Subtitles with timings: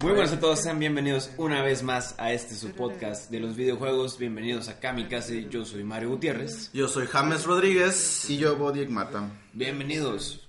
[0.00, 3.56] Muy buenas a todos, sean bienvenidos una vez más a este su podcast de los
[3.56, 4.18] videojuegos.
[4.18, 6.70] Bienvenidos a Kamikaze, yo soy Mario Gutiérrez.
[6.72, 8.30] Yo soy James Rodríguez.
[8.30, 9.28] Y yo, Bodiek Mata.
[9.52, 10.46] Bienvenidos.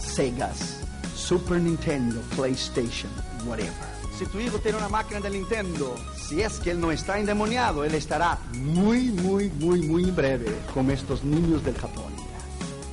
[0.00, 0.80] Segas,
[1.14, 3.12] Super Nintendo, PlayStation,
[3.44, 3.74] whatever.
[4.18, 7.84] Si tu hijo tiene una máquina de Nintendo, si es que él no está endemoniado,
[7.84, 12.05] él estará muy, muy, muy, muy breve con estos niños del Japón.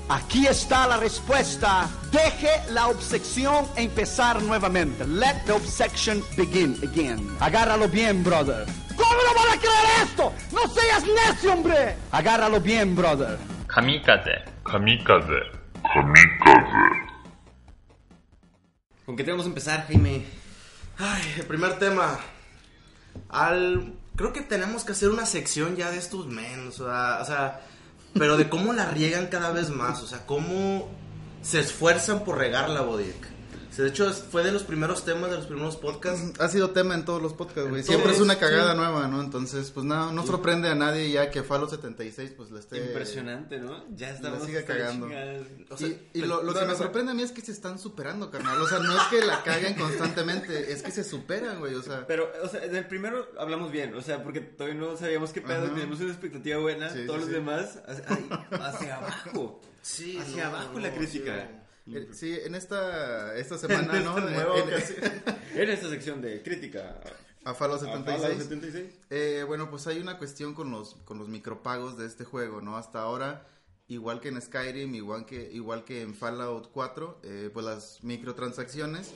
[0.10, 1.90] Aquí está la respuesta.
[2.12, 5.08] Deje la obsesión empezar nuevamente.
[5.08, 7.36] Let the obsession begin again.
[7.40, 8.66] Agárralo bien, brother.
[8.96, 10.34] ¿Cómo no van a creer esto?
[10.52, 11.96] ¡No seas necio, hombre!
[12.12, 13.38] Agárralo bien, brother.
[13.68, 14.44] Kamikaze.
[14.64, 15.40] Kamikaze.
[15.94, 17.04] Kamikaze.
[19.06, 20.26] ¿Con qué tenemos que empezar, Jaime?
[20.98, 22.20] Ay, el primer tema.
[23.30, 23.94] Al.
[24.16, 26.68] Creo que tenemos que hacer una sección ya de estos men.
[26.68, 27.62] O sea, o sea,
[28.14, 30.02] pero de cómo la riegan cada vez más.
[30.02, 30.90] O sea, cómo
[31.42, 33.16] se esfuerzan por regar la Bodiek.
[33.16, 33.33] O sea,
[33.82, 36.40] de hecho, fue de los primeros temas de los primeros podcasts.
[36.40, 37.84] Ha sido tema en todos los podcasts, güey.
[37.84, 38.78] Siempre es una cagada sí.
[38.78, 39.22] nueva, ¿no?
[39.22, 42.78] Entonces, pues no, no sorprende a nadie ya que Falo 76, pues le esté...
[42.78, 43.86] Impresionante, ¿no?
[43.96, 44.40] Ya estamos.
[44.40, 45.08] La sigue cagando.
[45.70, 47.80] O sea, Y, y lo, lo que me sorprende a mí es que se están
[47.80, 48.62] superando, carnal.
[48.62, 51.76] O sea, no es que la caguen constantemente, es que se superan, güey.
[51.76, 54.96] O sea, Pero, o sea, en el primero hablamos bien, o sea, porque todavía no
[54.98, 57.34] sabíamos qué pedo, teníamos una expectativa buena, Sí, todos sí, los sí.
[57.34, 59.62] demás, hacia, hacia abajo.
[59.82, 61.63] Sí, Hacia no, abajo no, la sí, crítica.
[61.88, 64.18] Eh, sí, en esta, esta semana, ¿no?
[64.18, 65.24] esta nueva En- en-.
[65.64, 67.00] En esta sección de crítica.
[67.46, 68.44] a Falo a Fallout 76.
[68.44, 68.94] 76.
[69.10, 72.78] Eh, bueno, pues hay una cuestión con los, con los micropagos de este juego, ¿no?
[72.78, 73.46] Hasta ahora,
[73.88, 79.14] igual que en Skyrim, igual que, igual que en Fallout 4, eh, pues las microtransacciones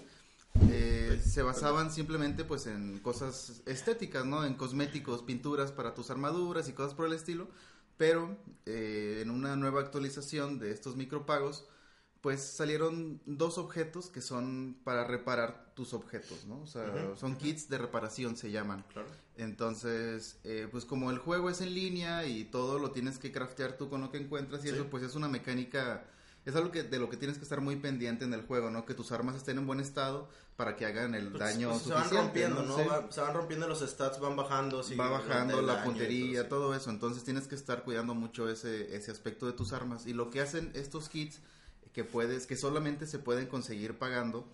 [0.71, 4.43] eh, se basaban simplemente pues en cosas estéticas, ¿no?
[4.45, 7.47] En cosméticos, pinturas para tus armaduras y cosas por el estilo.
[7.97, 8.37] Pero
[8.67, 11.65] eh, en una nueva actualización de estos micropagos,
[12.21, 16.61] pues salieron dos objetos que son para reparar tus objetos, ¿no?
[16.61, 18.83] O sea, son kits de reparación, se llaman.
[18.91, 19.07] Claro.
[19.37, 23.77] Entonces, eh, pues como el juego es en línea y todo lo tienes que craftear
[23.77, 24.73] tú con lo que encuentras y Sí.
[24.75, 26.05] eso, pues es una mecánica,
[26.45, 28.85] es algo que de lo que tienes que estar muy pendiente en el juego, ¿no?
[28.85, 31.89] Que tus armas estén en buen estado para que hagan el Pues, daño pues, se
[31.93, 32.77] van suficiente, rompiendo, ¿no?
[32.77, 32.83] Sí.
[32.89, 34.81] Va- se van rompiendo los stats, van bajando.
[34.83, 36.89] sí, Va bajando la puntería, todo, todo eso.
[36.89, 40.07] Entonces tienes que estar cuidando mucho ese, ese aspecto de tus armas.
[40.07, 41.41] Y lo que hacen estos kits
[41.97, 44.47] que puedes, que solamente se pueden conseguir pagando,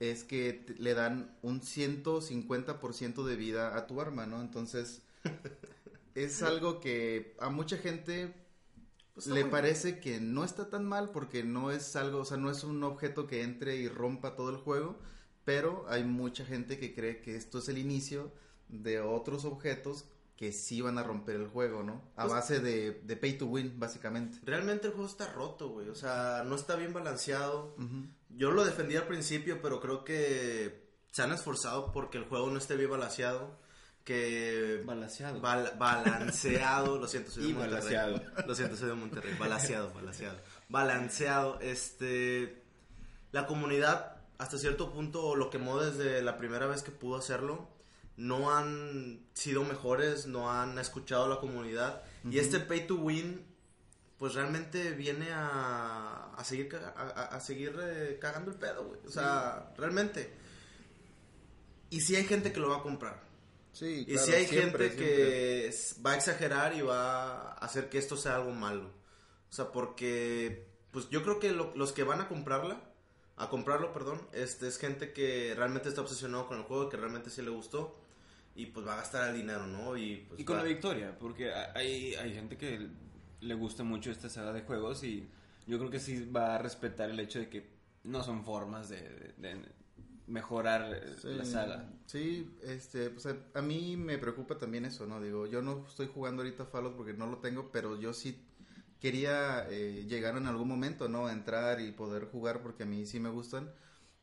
[0.00, 4.42] es que te- le dan un 150% de vida a tu arma, ¿no?
[4.42, 5.02] Entonces,
[6.14, 8.34] es algo que a mucha gente
[9.14, 12.50] Pues le parece que no está tan mal porque no es algo, o sea, no
[12.50, 14.98] es un objeto que entre y rompa todo el juego,
[15.44, 18.32] pero hay mucha gente que cree que esto es el inicio
[18.68, 20.04] de otros objetos
[20.38, 22.00] que sí van a romper el juego, ¿no?
[22.16, 24.38] A Pues- base de, de pay to win, básicamente.
[24.44, 25.88] Realmente el juego está roto, güey.
[25.88, 27.74] O sea, no está bien balanceado.
[28.30, 32.58] Yo lo defendí al principio, pero creo que se han esforzado porque el juego no
[32.58, 33.58] esté bien balanceado.
[34.04, 34.80] Que.
[34.86, 35.40] Balaseado.
[35.42, 37.74] Bal- balanceado, lo siento, soy de Y Monterrey.
[37.94, 38.22] balanceado.
[38.46, 39.36] Lo siento, soy de Monterrey.
[39.38, 40.38] Balanceado, balanceado.
[40.68, 42.62] Balanceado, este.
[43.32, 47.68] La comunidad, hasta cierto punto, lo quemó desde la primera vez que pudo hacerlo.
[48.18, 52.02] No han sido mejores, no han escuchado a la comunidad.
[52.30, 53.46] Y este pay to win,
[54.18, 59.00] pues realmente viene a, a seguir, a, a- seguir eh, cagando el pedo, güey.
[59.06, 60.30] O sea, realmente.
[61.90, 63.22] Y si hay gente que lo va a comprar.
[63.72, 65.06] Sí, Y si hay siempre, gente siempre.
[65.06, 65.74] que
[66.04, 68.90] va a exagerar y va a hacer que esto sea algo malo.
[69.48, 72.82] O sea, porque pues yo creo que lo- los que van a comprarla,
[73.36, 77.30] a comprarlo, perdón, este es gente que realmente está obsesionado con el juego, que realmente
[77.30, 77.96] sí le gustó
[78.58, 79.96] y pues va a gastar el dinero, ¿no?
[79.96, 82.88] Y, pues, Y con va- la victoria, porque hay, hay gente que
[83.40, 85.28] le gusta mucho esta saga de juegos y
[85.66, 87.68] yo creo que sí va a respetar el hecho de que
[88.04, 89.62] no son formas de, de- de
[90.26, 91.84] mejorar eh, Sí, la saga.
[92.06, 95.20] Sí, este, pues a, a mí me preocupa también eso, ¿no?
[95.20, 98.44] Digo, yo no estoy jugando ahorita Fallout porque no lo tengo, pero yo sí
[99.00, 101.26] quería eh, llegar en algún momento, ¿no?
[101.26, 103.70] A entrar y poder jugar porque a mí sí me gustan.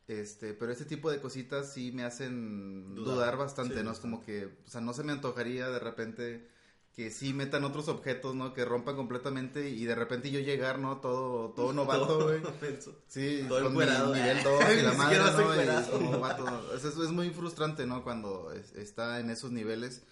[0.08, 3.14] Este, pero este tipo de cositas sí me hacen Dudar.
[3.16, 3.90] dudar, bastante, Sí, ¿no?
[3.90, 6.48] Es como que, o sea, no se me antojaría de repente
[6.94, 8.54] que sí metan otros objetos, ¿no?
[8.54, 10.98] Que rompan completamente y de repente yo llegar, ¿no?
[10.98, 12.40] Todo, todo novato, güey.
[13.08, 14.42] Sí, Todo con mi encuerado, nivel eh.
[14.44, 15.18] 2 y la madre,
[15.66, 15.80] ¿no?
[15.82, 18.02] Y como, vato, es, es- es muy frustrante, ¿no?
[18.04, 20.02] Cuando es- está en esos niveles.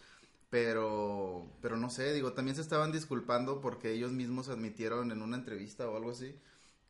[0.50, 5.36] Pero, pero no sé, digo, también se estaban disculpando porque ellos mismos admitieron en una
[5.36, 6.36] entrevista o algo así.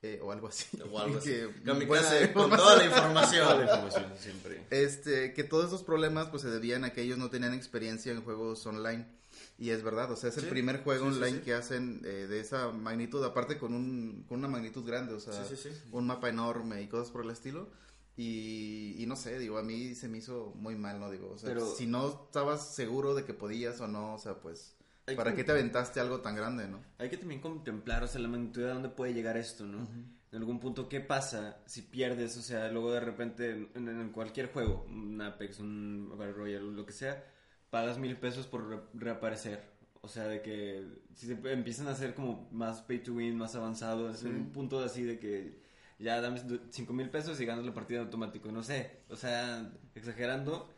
[0.06, 0.66] Eh, o algo así.
[0.92, 1.30] O algo así.
[1.30, 2.58] que Kamikaze, buena con información.
[2.58, 3.44] toda la información.
[3.48, 4.66] Toda la información siempre.
[4.70, 8.22] Este, que todos esos problemas pues se debían a que ellos no tenían experiencia en
[8.22, 9.06] juegos online.
[9.58, 11.44] Y es verdad, o sea, es el Sí, primer juego sí, online sí.
[11.44, 15.32] que hacen eh, de esa magnitud, aparte con, un, con una magnitud grande, o sea,
[15.44, 15.76] Sí, sí, sí.
[15.92, 17.68] un mapa enorme y cosas por el estilo.
[18.16, 21.10] Y, y no sé, digo, a mí se me hizo muy mal, ¿no?
[21.10, 24.34] Digo, o sea, Pero- si no estabas seguro de que podías o no, o sea,
[24.40, 24.74] pues,
[25.06, 26.80] Hay ¿para que- qué te aventaste algo tan grande, no?
[26.98, 29.86] Hay que también contemplar, o sea, la magnitud de dónde puede llegar esto, ¿no?
[30.32, 32.36] En algún punto, ¿qué pasa si pierdes?
[32.36, 36.84] O sea, luego de repente en, en cualquier juego, un Apex, un Battle Royale, lo
[36.86, 37.22] que sea,
[37.70, 39.62] pagas mil pesos por re- reaparecer.
[40.00, 40.84] O sea, de que
[41.14, 44.80] si se empiezan a hacer como más pay to win, más avanzado, es un punto
[44.82, 45.62] así de que
[45.98, 48.50] ya dame cinco mil pesos y ganas la partida automático.
[48.50, 50.68] No sé, o sea, exagerando,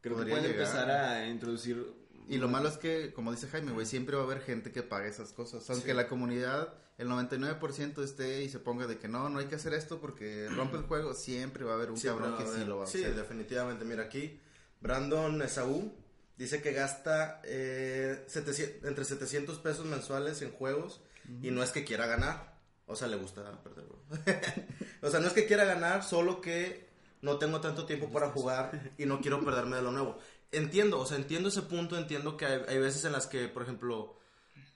[0.00, 0.66] creo Podría que pueden llegar.
[0.68, 2.03] empezar a introducir...
[2.28, 4.82] Y lo malo es que, como dice Jaime, güey, siempre va a haber gente que
[4.82, 5.68] pague esas cosas.
[5.70, 5.96] Aunque Sí.
[5.96, 9.74] la comunidad, el 99% esté y se ponga de que no, no hay que hacer
[9.74, 12.78] esto porque rompe el juego, siempre va a haber un Siempre cabrón que sí lo
[12.78, 13.14] va a Sí, hacer.
[13.16, 13.84] definitivamente.
[13.84, 14.40] Mira aquí,
[14.80, 15.92] Brandon Esaú
[16.36, 21.00] dice que gasta eh, 700 entre 700 pesos mensuales en juegos
[21.42, 22.54] y no es que quiera ganar.
[22.86, 23.98] O sea, le gusta perder, bro.
[25.02, 26.88] o sea, no es que quiera ganar, solo que
[27.22, 30.18] no tengo tanto tiempo para jugar y no quiero perderme de lo nuevo.
[30.56, 33.62] Entiendo, o sea, entiendo ese punto, entiendo que hay, hay veces en las que, por
[33.62, 34.18] ejemplo,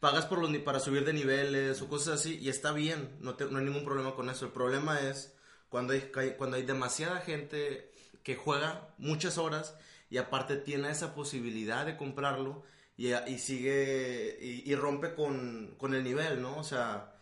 [0.01, 3.59] pagas por los, para subir de niveles o cosas así y está bien, no, no
[3.59, 4.47] hay ningún problema con eso.
[4.47, 5.35] El problema es
[5.69, 7.91] cuando hay, cuando hay demasiada gente
[8.23, 9.77] que juega muchas horas
[10.11, 12.65] y aparte tiene esa posibilidad de comprarlo
[12.97, 16.57] y, y sigue y, y rompe con, con el nivel, ¿no?
[16.59, 17.15] O sea,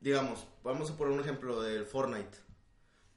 [0.00, 2.38] digamos, vamos a poner un ejemplo del Fortnite.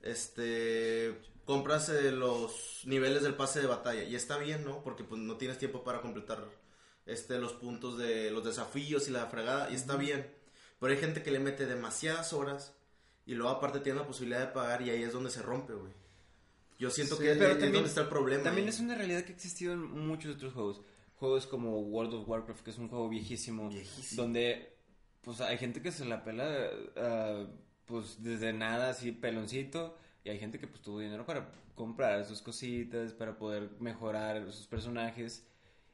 [0.02, 4.84] Este, compras eh, los niveles del pase de batalla y está bien, ¿no?
[4.84, 6.46] Porque pues no tienes tiempo para completar
[7.08, 10.30] este los puntos de los desafíos y la fregada y está bien.
[10.80, 12.76] Pero hay gente que le mete demasiadas horas
[13.26, 15.92] y luego aparte tiene la posibilidad de pagar y ahí es donde se rompe, güey.
[16.78, 18.44] Yo siento Sí, que es pero es también- donde está el problema.
[18.44, 20.82] También es una realidad que ha existido en muchos otros juegos.
[21.16, 23.70] Juegos como World of Warcraft, que es un juego viejísimo.
[23.70, 24.22] Viejísimo.
[24.22, 24.76] Donde,
[25.22, 27.48] pues, hay gente que se la pela, ah,
[27.88, 29.98] pues, desde nada, así, peloncito.
[30.27, 34.68] Y hay gente que, pues, tuvo dinero para comprar sus cositas, para poder mejorar sus
[34.68, 35.47] personajes.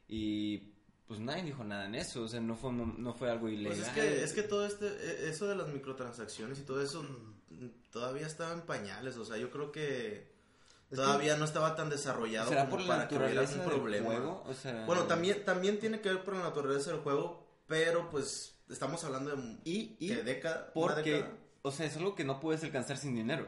[0.08, 0.72] Y,
[1.06, 2.22] pues, nadie dijo nada en eso.
[2.24, 3.76] O sea, no fue, no fue algo ilegal.
[3.78, 7.04] Pues es que, es que todo este, e- eso de las microtransacciones y todo eso
[7.04, 10.34] mm, todavía estaba en pañales, o sea, yo creo que
[10.92, 13.78] todavía no estaba tan desarrollado ¿Será como por la para que hubiera naturaleza un del
[13.78, 14.06] problema.
[14.06, 14.44] juego?
[14.48, 14.84] O sea...
[14.86, 19.34] Bueno, también, también tiene que ver por la naturaleza del juego, pero pues estamos hablando
[19.36, 21.32] de Y, y ¿qué década, una porque, década.
[21.62, 23.46] o sea, es algo que no puedes alcanzar sin dinero.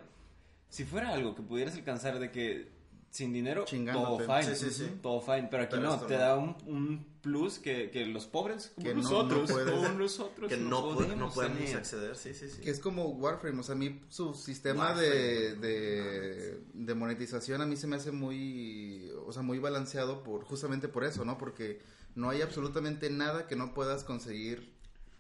[0.69, 2.75] Si fuera algo que pudieras alcanzar de que
[3.11, 4.55] sin dinero, todo fine.
[4.55, 4.91] Sí, sí, sí.
[5.01, 6.21] Todo fine, pero aquí Pero no, te no.
[6.21, 9.89] da un, un plus que, que los pobres, como Que no- nosotros, no puedes- como
[9.91, 10.95] nosotros, que no, po- no
[11.31, 11.77] podemos tener.
[11.77, 12.61] acceder, sí, sí, sí.
[12.61, 15.09] Que es como Warframe, o sea, a mí su sistema Warframe.
[15.09, 20.45] de, de, de monetización a mí se me hace muy, o sea, muy balanceado por
[20.45, 21.39] justamente por eso, ¿no?
[21.39, 21.81] Porque
[22.17, 24.75] no hay absolutamente nada que no puedas conseguir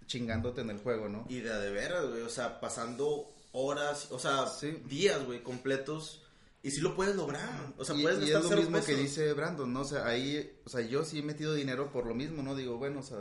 [0.06, 1.24] chingándote en el juego, ¿no?
[1.30, 3.26] Y de a de veras, güey, o sea, pasando
[3.56, 4.82] horas, o sea, Sí.
[4.86, 6.22] días, güey, completos.
[6.62, 7.72] Y sí lo puedes lograr.
[7.78, 9.82] O sea, y, puedes y gastar es lo mismo que dice Brandon, ¿no?
[9.82, 12.54] O sea, ahí, o sea, yo sí he metido dinero por lo mismo, ¿no?
[12.56, 13.18] Digo, bueno, o sea,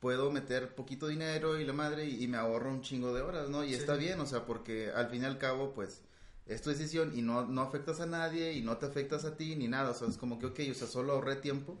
[0.00, 3.50] puedo meter poquito dinero y la madre y, y me ahorro un chingo de horas,
[3.50, 3.62] ¿no?
[3.64, 3.74] Y Sí.
[3.74, 6.00] está bien, o sea, porque al fin y al cabo, pues,
[6.46, 9.54] es tu decisión y no, no afectas a nadie y no te afectas a ti
[9.54, 11.78] ni nada, o sea, es como que, ok, o sea, solo ahorré tiempo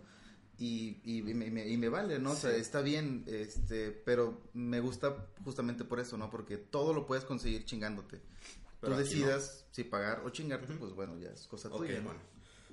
[0.58, 2.32] y, y, me, me- y me vale, ¿no?
[2.32, 6.28] O sea, está bien, este, pero me gusta justamente por eso, ¿no?
[6.30, 8.20] Porque todo lo puedes conseguir chingándote.
[8.80, 11.98] Pero Tú decidas si pagar o chingarte, pues bueno, ya es cosa tuya.
[11.98, 12.04] ¿no?
[12.04, 12.20] bueno.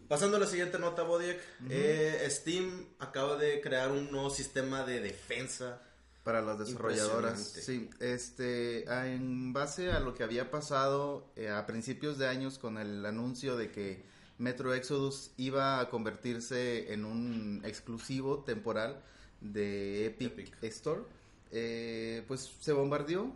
[0.07, 1.39] Pasando a la siguiente nota, Bodiek.
[1.69, 5.81] eh, Steam acaba de crear un nuevo sistema de defensa.
[6.23, 7.89] Para las desarrolladoras, sí.
[7.99, 12.77] Este, a- en base a lo que había pasado eh, a principios de años con
[12.79, 14.03] el anuncio de que
[14.37, 19.01] Metro Exodus iba a convertirse en un exclusivo temporal
[19.41, 20.63] de Epic, Epic.
[20.63, 21.01] Store,
[21.51, 23.31] eh, pues se bombardeó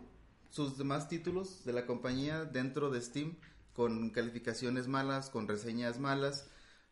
[0.50, 3.36] sus demás títulos de la compañía dentro de Steam
[3.72, 6.48] con calificaciones malas, con reseñas malas,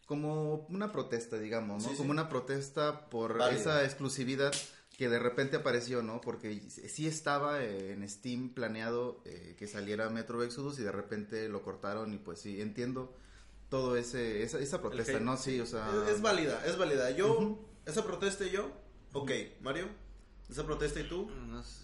[0.06, 1.88] como una protesta, digamos, ¿no?
[1.88, 1.98] Sí, sí.
[1.98, 3.60] Como una protesta por Válida.
[3.60, 4.54] esa exclusividad
[4.96, 6.20] que de repente apareció, ¿no?
[6.20, 11.62] Porque sí estaba en Steam planeado eh, que saliera Metro Exodus y de repente lo
[11.62, 13.14] cortaron y pues sí, entiendo
[13.68, 15.20] todo ese esa, esa protesta.
[15.20, 15.37] ¿no?
[15.37, 15.88] Sí, o sea...
[16.06, 17.10] Es, es válida, es válida.
[17.10, 18.70] Yo, esa protesta y yo,
[19.12, 19.88] ok, Mario,
[20.50, 21.78] esa protesta y tú, No sé,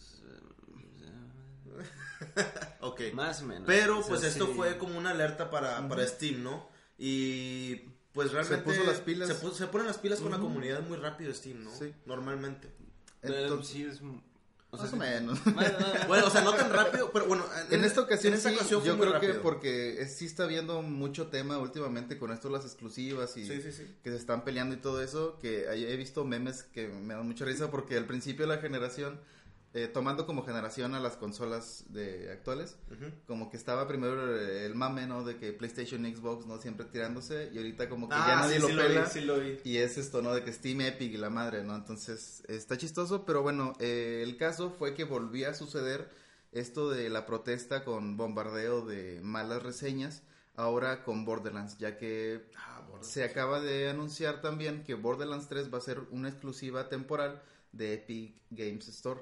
[2.81, 3.01] ok.
[3.13, 3.65] Más o menos.
[3.67, 4.53] Pero O sea, pues esto sí.
[4.55, 6.69] fue como una alerta para, para Steam, ¿no?
[6.99, 7.77] Y
[8.13, 9.29] pues realmente puso las pilas.
[9.29, 11.71] Se, pu- se ponen las pilas con la comunidad muy rápido Steam, ¿no?
[11.75, 11.87] Sí.
[11.87, 12.73] Eh, Normalmente.
[13.23, 14.01] Entonces, sí, es...
[14.75, 15.47] O sea, Más o menos.
[15.47, 17.45] Más- más- Bueno, o sea, no tan rápido, pero bueno.
[17.71, 21.29] En esta ocasión, en esta sí, ocasión yo creo que porque sí está habiendo mucho
[21.29, 23.87] tema últimamente con esto las exclusivas y Sí, sí, sí.
[24.03, 27.45] que se están peleando y todo eso, que he visto memes que me dan mucha
[27.45, 29.21] risa porque al principio de la generación,
[29.75, 32.77] eh, tomando como generación a las consolas de actuales,
[33.27, 35.25] como que estaba primero el mame, ¿no?
[35.25, 36.59] De que PlayStation Xbox, ¿no?
[36.59, 39.01] Siempre tirándose y ahorita como que Ah, ya nadie sí, lo sí pela.
[39.03, 39.59] vi, sí lo vi.
[39.65, 40.33] Y es esto, ¿no?
[40.33, 41.75] De que Steam Epic y la madre, ¿no?
[41.75, 46.09] Entonces, está chistoso, pero bueno, eh, el caso fue que volvía a suceder
[46.53, 50.23] esto de la protesta con bombardeo de malas reseñas,
[50.55, 53.09] ahora con Borderlands, ya que Ah, Borderlands.
[53.09, 57.95] se acaba de anunciar también que Borderlands 3 va a ser una exclusiva temporal de
[57.95, 59.21] Epic Games Store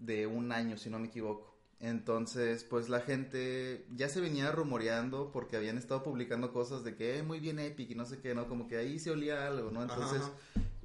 [0.00, 1.48] de un año, si no me equivoco.
[1.78, 7.18] Entonces, pues la gente ya se venía rumoreando porque habían estado publicando cosas de que
[7.18, 8.46] eh, muy bien Epic y no sé qué, ¿no?
[8.48, 9.82] Como que ahí se olía algo, ¿no?
[9.82, 10.32] Entonces, Ajá.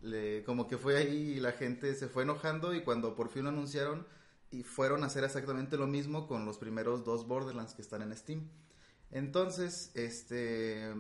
[0.02, 3.44] le- como que fue ahí y la gente se fue enojando y cuando por fin
[3.44, 4.08] lo anunciaron
[4.52, 8.16] y fueron a hacer exactamente lo mismo con los primeros dos Borderlands que están en
[8.16, 8.48] Steam.
[9.12, 10.94] Entonces, este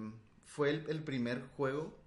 [0.44, 1.98] fue el, el primer juego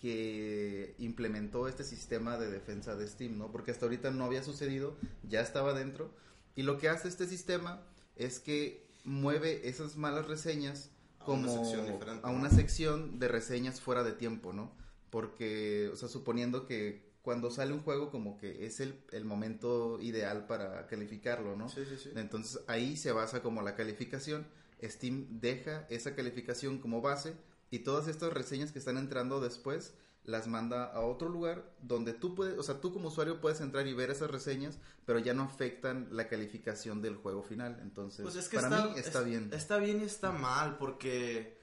[0.00, 3.52] que implementó este sistema de defensa de Steam, ¿no?
[3.52, 6.10] Porque hasta ahorita no había sucedido, ya estaba dentro.
[6.56, 7.82] Y lo que hace este sistema
[8.16, 10.90] es que mueve esas malas reseñas
[11.20, 14.72] A una como a una sección de reseñas fuera de tiempo, ¿no?
[15.10, 20.00] Porque, o sea, suponiendo que cuando sale un juego como que es el, el momento
[20.00, 21.68] ideal para calificarlo, ¿no?
[21.68, 22.10] Sí, sí, sí.
[22.16, 24.46] Entonces ahí se basa como la calificación.
[24.82, 27.34] Steam deja esa calificación como base
[27.70, 32.34] y todas estas reseñas que están entrando después las manda a otro lugar donde tú
[32.34, 35.42] puedes, o sea, tú como usuario puedes entrar y ver esas reseñas, pero ya no
[35.44, 37.78] afectan la calificación del juego final.
[37.82, 39.50] Entonces, Pues es que para está, mí está es- bien.
[39.52, 41.58] Está bien y está mal porque,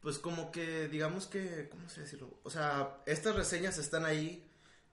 [0.00, 2.38] pues como que, digamos que, ¿cómo se decirlo?
[2.42, 4.46] O sea, estas reseñas están ahí,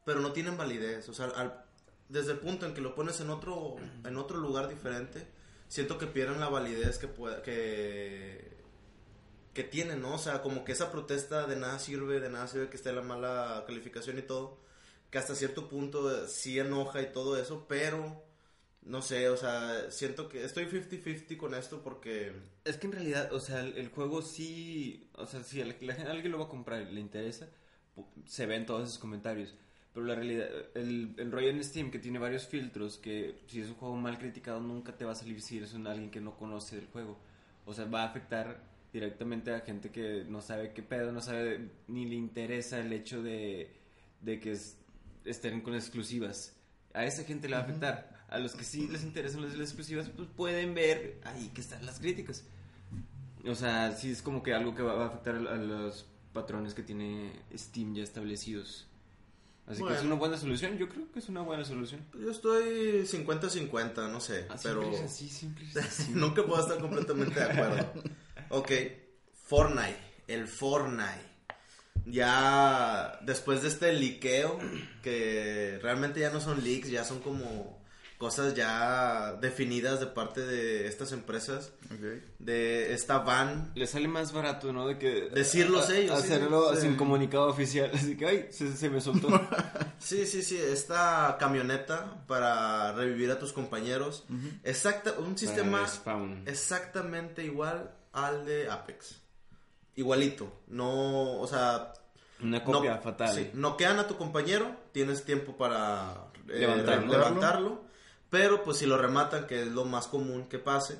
[0.05, 1.09] pero no tienen validez.
[1.09, 1.65] O sea, al-
[2.07, 3.75] desde el punto en que lo pones en otro,
[4.05, 5.27] en otro lugar diferente,
[5.67, 8.57] siento que pierden la validez que pueda, que,
[9.53, 10.15] que tienen, ¿no?
[10.15, 13.01] O sea, como que esa protesta de nada sirve, de nada sirve que esté la
[13.01, 14.59] mala calificación y todo,
[15.09, 18.23] que hasta cierto punto eh, sí enoja y todo eso, pero
[18.83, 23.33] no sé, o sea, siento que estoy 50-50 con esto porque Es que en realidad,
[23.33, 26.81] o sea, el, el juego sí, o sea, si gente- alguien lo va a comprar
[26.83, 27.47] y le interesa,
[28.25, 29.55] se ven todos esos comentarios.
[29.93, 33.67] Pero la realidad, el, el rollo en Steam que tiene varios filtros, que si es
[33.69, 36.37] un juego mal criticado nunca te va a salir si eres un alguien que no
[36.37, 37.17] conoce del juego.
[37.65, 41.69] O sea, va a afectar directamente a gente que no sabe qué pedo, no sabe
[41.87, 43.71] ni le interesa el hecho de,
[44.21, 44.77] de que es-
[45.25, 46.53] estén con exclusivas.
[46.93, 48.25] A esa gente le va a afectar.
[48.29, 51.85] A los que sí les interesan las, las exclusivas, pues pueden ver ahí que están
[51.85, 52.43] las críticas.
[53.45, 56.05] O sea, sí es como que algo que va, va a afectar a, a los
[56.33, 58.87] patrones que tiene Steam ya establecidos.
[59.67, 62.01] Así que es una buena solución, yo creo que es una buena solución.
[62.19, 66.11] yo estoy 50-50, no sé, Ah, pero siempre es así, siempre es así.
[66.13, 67.93] nunca puedo estar completamente de acuerdo.
[68.51, 68.71] Ok,
[69.47, 71.31] Fortnite, el Fortnite.
[72.05, 74.57] Ya después de este liqueo,
[75.03, 77.79] que realmente ya no son leaks, ya son como
[78.17, 82.21] cosas ya definidas de parte de estas empresas, Ok.
[82.39, 84.87] de esta van Le sale más barato, ¿no?
[84.87, 86.81] De que Decirlos a- ellos, Hacerlo sí.
[86.81, 87.89] sin comunicado oficial.
[87.95, 89.29] Así que, ay, se, se me soltó.
[90.01, 94.23] Sí, sí, sí, esta camioneta para revivir a tus compañeros.
[94.63, 96.41] Exacta, un sistema Spawn.
[96.47, 99.15] exactamente igual al de Apex.
[99.95, 100.61] Igualito.
[100.67, 101.93] No, o sea,
[102.41, 103.33] Una copia no, fatal.
[103.35, 107.11] Sí, noquean a tu compañero, tienes tiempo para eh, Levantarlo.
[107.11, 107.83] levantarlo,
[108.29, 110.97] pero pues si lo rematan, que es lo más común que pase,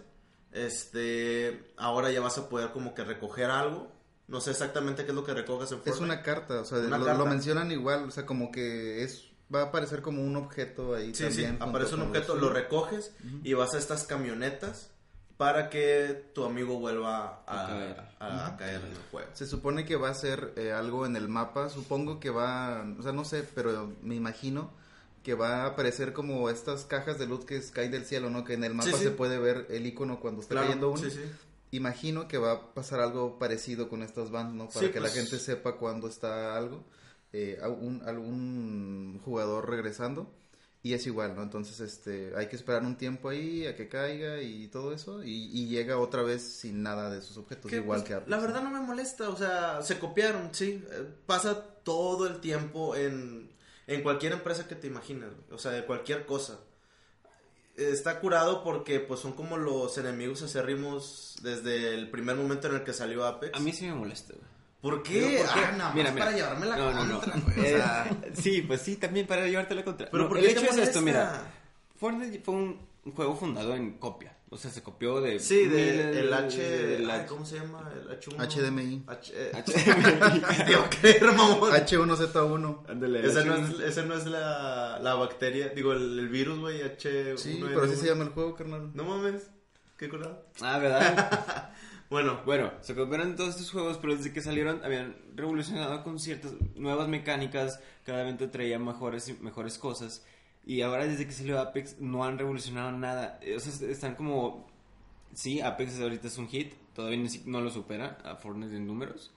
[0.52, 3.92] este, ahora ya vas a poder como que recoger algo.
[4.28, 6.98] No sé exactamente qué es lo que recoges en Es una carta, o sea, Una
[6.98, 7.20] lo, carta.
[7.24, 11.08] lo mencionan igual, o sea, como que es va a aparecer como un objeto ahí
[11.14, 11.50] Sí, sí, también.
[11.52, 13.12] junto aparece un objeto, los lo recoges
[13.44, 14.92] y vas a estas camionetas
[15.42, 18.02] para que tu amigo vuelva a, A caer.
[18.20, 19.28] a- a caer en el juego.
[19.34, 23.02] Se supone que va a ser eh, algo en el mapa, supongo que va, o
[23.02, 24.70] sea, no sé, pero me imagino
[25.24, 28.44] que va a aparecer como estas cajas de luz que caen del cielo, ¿no?
[28.44, 29.04] Que en el mapa Sí, sí.
[29.06, 31.02] se puede ver el icono cuando está Claro, cayendo uno.
[31.02, 31.22] sí, sí.
[31.72, 34.68] Imagino que va a pasar algo parecido con estas bandas, ¿no?
[34.68, 36.84] Para Sí, que pues- la gente sepa cuándo está algo,
[37.34, 40.32] eh, algún, algún jugador regresando.
[40.84, 41.44] Y es igual, ¿no?
[41.44, 45.24] Entonces, este, hay que esperar un tiempo ahí a que caiga y todo eso.
[45.24, 48.30] Y, y llega otra vez sin nada de esos objetos, Que, igual pues, que Apex,
[48.30, 50.84] La verdad no me molesta, o sea, se copiaron, sí.
[50.92, 53.52] eh, Pasa todo el tiempo en,
[53.86, 56.60] en cualquier empresa que te imagines, o sea, de cualquier cosa.
[57.78, 62.84] Está curado porque pues son como los enemigos acérrimos desde el primer momento en el
[62.84, 63.56] que salió Apex.
[63.56, 64.51] A mí sí me molesta, güey.
[64.82, 65.20] ¿Por qué?
[65.30, 65.60] Digo, ¿por qué?
[65.66, 66.26] Ah, nada Mira, más mira.
[66.26, 67.20] para llevarme la No, no, no.
[67.20, 70.10] contra, güey, o Eh, sea, sí, pues sí, también para llevarte la contra.
[70.10, 71.44] Pero No, ¿por el qué hecho te es esto, mira.
[71.98, 72.80] Fortnite fue un,
[73.16, 74.36] juego fundado en copia.
[74.50, 75.40] O sea, se copió de...
[75.40, 77.90] Sí, de miles- el H, del ay, H- ¿cómo se llama?
[77.96, 78.36] El H1.
[78.38, 79.04] HDMI.
[79.08, 80.74] H, eh, HDMI.
[80.74, 81.72] a creer, mamón.
[81.72, 82.90] H1Z1.
[82.90, 83.74] Ándale, el Ese no H1.
[83.76, 87.38] es, ese no es la, la bacteria, digo, el, el virus, güey, H1N1.
[87.38, 88.92] Sí, pero así se llama el juego, carnal.
[88.94, 89.50] No mames,
[89.96, 90.44] qué curado.
[90.60, 91.70] Ah, ¿verdad?
[92.12, 96.52] Bueno, Bueno, se copiaron todos estos juegos, pero desde que salieron habían revolucionado con ciertas
[96.76, 100.26] nuevas mecánicas, cada evento traía mejores mejores cosas.
[100.66, 103.40] Y ahora desde que salió Apex no han revolucionado nada.
[103.42, 104.68] Eh, O sea, están como...
[105.34, 109.32] Sí, Apex ahorita es un hit, todavía no lo supera a Fortnite en números.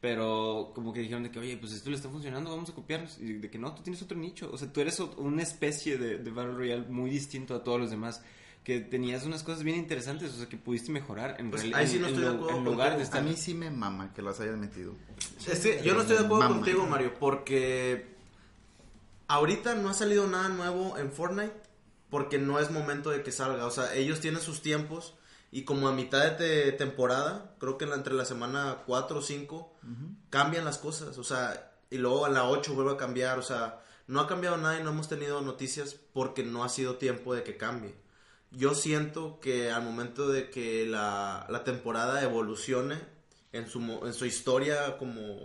[0.00, 3.18] Pero como que dijeron de que, oye, pues esto le está funcionando, vamos a copiarnos.
[3.18, 4.48] Y de que no, tú tienes otro nicho.
[4.50, 7.90] O sea, tú eres una especie de, de Battle Royale muy distinto a todos los
[7.90, 8.22] demás.
[8.66, 11.80] Que tenías unas cosas bien interesantes, o sea, que pudiste mejorar en Pues realidad.
[11.80, 13.54] ahí sí en- no en estoy de acuerdo En lugar de A estar mí sí
[13.54, 14.92] me mama que las hayan metido.
[15.46, 18.08] es que yo no estoy de acuerdo contigo, Mario, porque
[19.28, 21.54] ahorita no ha salido nada nuevo en Fortnite
[22.10, 23.66] porque no es momento de que salga.
[23.66, 25.14] O sea, ellos tienen sus tiempos
[25.52, 29.72] y como a mitad de te- temporada, creo que entre la semana 4 o 5,
[30.30, 31.18] cambian las cosas.
[31.18, 33.38] O sea, y luego a la 8 vuelve a cambiar.
[33.38, 36.96] O sea, no ha cambiado nada y no hemos tenido noticias porque no ha sido
[36.96, 37.94] tiempo de que cambie.
[38.56, 42.98] Yo siento que al momento de que la, la temporada evolucione
[43.52, 45.36] en su, en su historia como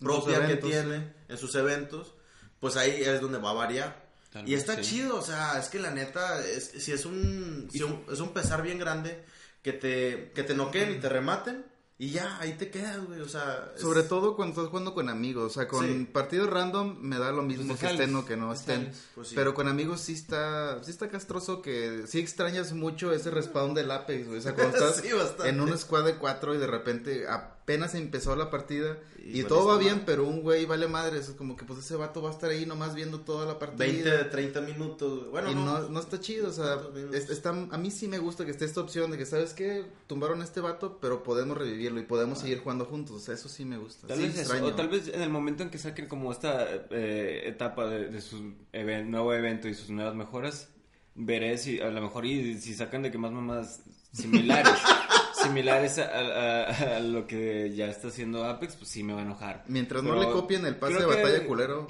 [0.00, 2.14] propia que tiene, en sus eventos,
[2.60, 4.06] pues ahí es donde va a variar.
[4.32, 4.82] Tal y está sí.
[4.82, 8.32] chido, o sea, es que la neta, es, si es un, si un- es un
[8.32, 9.24] pesar bien grande
[9.62, 11.64] que te, que te noqueen y te rematen,
[11.98, 13.72] y ya, ahí te quedas, güey, o sea.
[13.74, 15.52] es- Sobre todo cuando estás jugando con amigos.
[15.52, 16.04] O sea, con Sí.
[16.12, 18.92] partidos random me da lo mismo Pues que estén o que no estén.
[19.14, 19.34] Pues sí.
[19.34, 23.90] Pero con amigos sí está, sí está castroso que sí extrañas mucho ese respawn del
[23.90, 24.38] Apex, güey.
[24.38, 25.48] O sea, cuando estás Sí, bastante.
[25.48, 27.26] en un squad de cuatro y de repente
[27.66, 31.18] apenas empezó la partida Y y, todo va bien, pero un güey vale madre.
[31.18, 33.78] Es como que pues ese vato va a estar ahí nomás viendo toda la partida.
[33.78, 36.78] 20, 30 minutos, bueno, y no, no, no está chido, o sea,
[37.12, 39.84] está, a mí sí me gusta que esté esta opción de que, ¿sabes qué?
[40.06, 43.48] Tumbaron a este vato, pero podemos revivirlo y podemos seguir jugando juntos, o sea, eso
[43.48, 44.06] sí me gusta.
[44.06, 46.68] Tal sí, vez eso, o tal vez en el momento en que saquen como esta
[46.90, 50.68] eh, etapa de, de su nuevo evento y sus nuevas mejoras,
[51.16, 53.80] veré si a lo mejor y si sacan de que más mamás
[54.12, 54.72] similares,
[55.48, 59.22] similares a, a- a lo que ya está haciendo Apex, pues sí me va a
[59.22, 59.64] enojar.
[59.68, 61.86] Mientras no le copien el pase de que- batalla culero,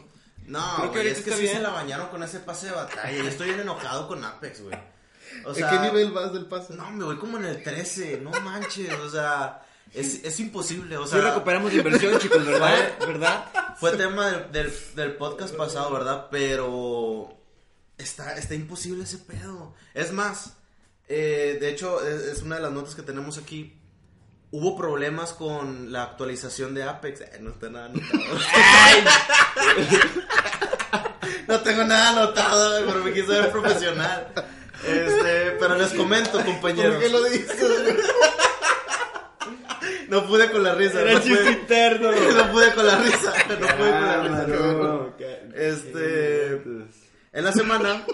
[0.46, 1.56] No, Creo que ahorita es que sí bien.
[1.56, 3.16] se la bañaron con ese pase de batalla.
[3.16, 4.76] Yo estoy bien enojado con Apex, güey.
[5.44, 6.74] O ¿en qué nivel vas del pase?
[6.74, 9.60] No, me voy como en el 13, no manches, o sea,
[9.92, 12.92] es, es imposible, o Sí sea, recuperamos la inversión, chicos, ¿verdad?
[13.00, 13.44] ¿Verdad?
[13.76, 16.28] fue tema del, del, del podcast pasado, ¿verdad?
[16.30, 17.36] Pero
[17.98, 19.74] está, está imposible ese pedo.
[19.94, 20.56] Es más,
[21.08, 23.78] eh, de hecho, es, una de las notas que tenemos aquí.
[24.52, 27.20] Hubo problemas con la actualización de Apex.
[27.20, 28.12] Eh, no está nada anotado.
[31.48, 34.32] no tengo nada anotado, pero me quise ver profesional.
[34.86, 36.94] Este, pero les comento, compañeros.
[36.94, 37.56] ¿Por qué lo dices?
[40.08, 41.00] No pude con la risa.
[41.00, 42.12] Era no chiste pude, interno.
[42.12, 43.32] no pude con la risa.
[43.48, 44.46] No pude con la risa.
[45.54, 46.62] Este.
[47.36, 48.06] En la semana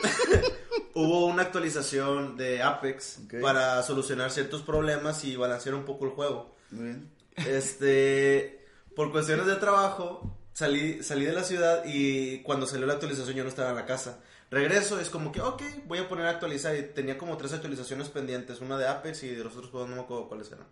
[0.94, 6.56] hubo una actualización de Apex para solucionar ciertos problemas y balancear un poco el juego.
[6.72, 7.10] Muy bien.
[7.36, 13.36] Este, por cuestiones de trabajo, salí, salí de la ciudad y cuando salió la actualización
[13.36, 14.18] yo no estaba en la casa.
[14.50, 16.74] Regreso, es como que, ok, voy a poner a actualizar.
[16.74, 19.94] Y tenía como tres actualizaciones pendientes, una de Apex y de los otros juegos no
[19.94, 20.66] me acuerdo cuáles eran.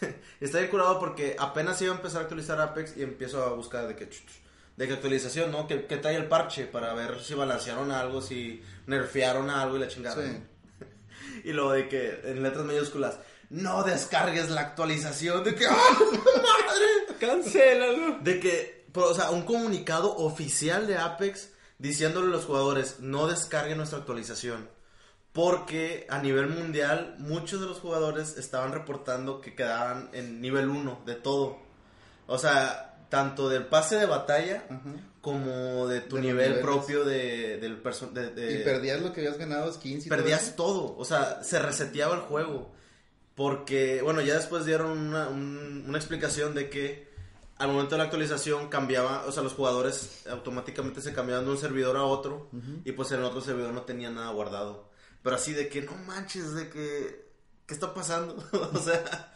[0.40, 3.86] Está bien curado porque apenas iba a empezar a actualizar Apex y empiezo a buscar
[3.86, 4.08] de qué,
[4.76, 5.66] de qué actualización, ¿no?
[5.66, 9.88] Que, que trae el parche para ver si balancearon algo, si nerfearon algo y la
[9.88, 10.22] chingada.
[11.44, 13.18] Y luego de que en letras mayúsculas,
[13.50, 15.44] no descargues la actualización.
[15.44, 15.98] De que, ¡ah,
[16.36, 17.16] madre!
[17.18, 18.18] Cancélalo.
[18.20, 23.26] De que, pero, o sea, un comunicado oficial de Apex diciéndole a los jugadores, no
[23.26, 24.68] descarguen nuestra actualización.
[25.32, 31.02] Porque a nivel mundial, muchos de los jugadores estaban reportando que quedaban en nivel 1
[31.06, 31.58] de todo.
[32.26, 34.64] O sea, tanto del pase de batalla
[35.20, 39.36] como de tu De nivel propio de, del perso- de- Y perdías lo que habías
[39.36, 42.72] ganado, skins y perdías todo, o sea, se reseteaba el juego.
[43.34, 47.08] Porque, bueno, ya después dieron una, un- una explicación de que
[47.56, 51.58] al momento de la actualización cambiaba, o sea, los jugadores automáticamente se cambiaban de un
[51.58, 52.48] servidor a otro
[52.84, 54.90] y pues en el otro servidor no tenía nada guardado.
[55.22, 57.26] Pero así de que, no manches, de que,
[57.66, 58.36] ¿qué está pasando?
[58.72, 59.31] o sea,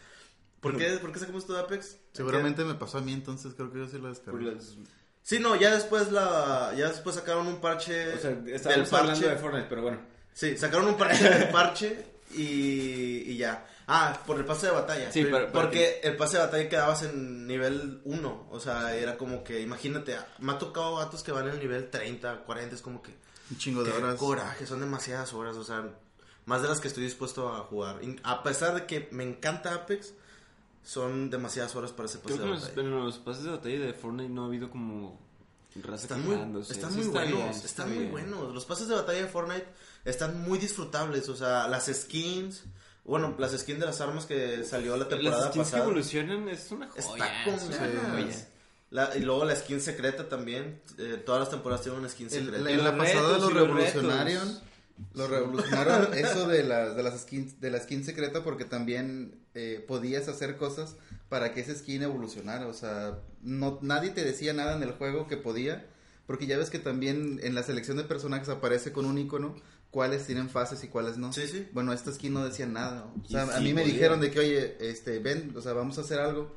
[0.73, 1.97] ¿por qué, ¿por qué sacamos esto de Apex?
[2.13, 4.53] Seguramente me pasó a mí, entonces creo que yo sí lo Por descargué.
[4.53, 4.75] las-
[5.23, 9.21] Sí, no, ya después la, ya después sacaron un parche O sea, del estábamos hablando
[9.21, 9.29] parche.
[9.35, 9.99] de Fortnite, pero bueno.
[10.33, 13.67] Sí, sacaron un parche del parche y, ya.
[13.89, 15.13] Ah, por el pase de batalla.
[15.13, 18.49] Sí, pero- pero porque el pase de batalla quedabas en nivel 1.
[18.51, 21.89] O sea, era como que, imagínate, me ha tocado vatos que van en el nivel
[21.91, 23.15] 30, 40, es como que...
[23.51, 24.17] Un chingo de horas.
[24.17, 25.89] coraje, son demasiadas horas, o sea,
[26.47, 28.01] más de las que estoy dispuesto a jugar.
[28.25, 30.15] A pesar de que me encanta Apex,
[30.87, 32.81] son demasiadas horas para ese pase Creo que de en los, batalla.
[32.89, 35.21] en los pases de batalla de Fortnite no ha habido como
[35.83, 38.11] raza Están muy, están Sí muy está buenos, bien, está están muy bien.
[38.13, 38.55] buenos.
[38.55, 39.67] Los pases de batalla de Fortnite
[40.05, 42.63] están muy disfrutables, o sea, las skins,
[43.05, 45.83] bueno, las skins de las armas que salió la temporada Las skins que pasada.
[45.85, 47.03] evolucionan es una joya.
[47.27, 48.47] Está con ganas.
[48.91, 50.81] La- y luego la skin secreta también.
[50.99, 52.71] eh, todas las temporadas tienen una skin El- secreta.
[52.71, 54.61] Y en la los pasada retos, lo y los revolucionaron.
[55.15, 59.85] Lo revolucionaron eso de las de las skins de la skin secreta porque también eh,
[59.87, 60.97] podías hacer cosas
[61.29, 65.27] para que esa skin evolucionara, o sea, no nadie te decía nada en el juego
[65.27, 65.87] que podía,
[66.27, 69.57] porque ya ves que también en la selección de personajes aparece con un icono
[69.91, 71.33] cuáles tienen fases y cuáles no.
[71.33, 71.67] Sí, sí.
[71.73, 73.07] Bueno, esta skin no decía nada.
[73.25, 73.95] O sea, Y a sí mí me podía.
[73.95, 76.55] dijeron de que, oye, este, ven, o sea, vamos a hacer algo.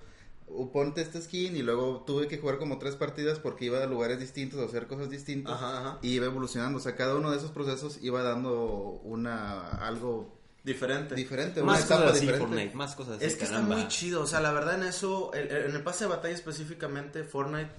[0.73, 4.19] Ponte esta skin y luego tuve que jugar como tres partidas porque iba a lugares
[4.19, 5.99] distintos a hacer cosas distintas Ajá, ajá.
[6.01, 11.15] y iba evolucionando, o sea, cada uno de esos procesos iba dando una algo Diferente.
[11.15, 12.47] diferente, una Más etapa cosas así, diferente.
[12.47, 13.25] Fortnite, más cosas así.
[13.25, 13.75] Es que está caramba.
[13.77, 16.33] muy chido, o sea, la verdad en eso, el- el- en el pase de batalla
[16.35, 17.71] específicamente, Fortnite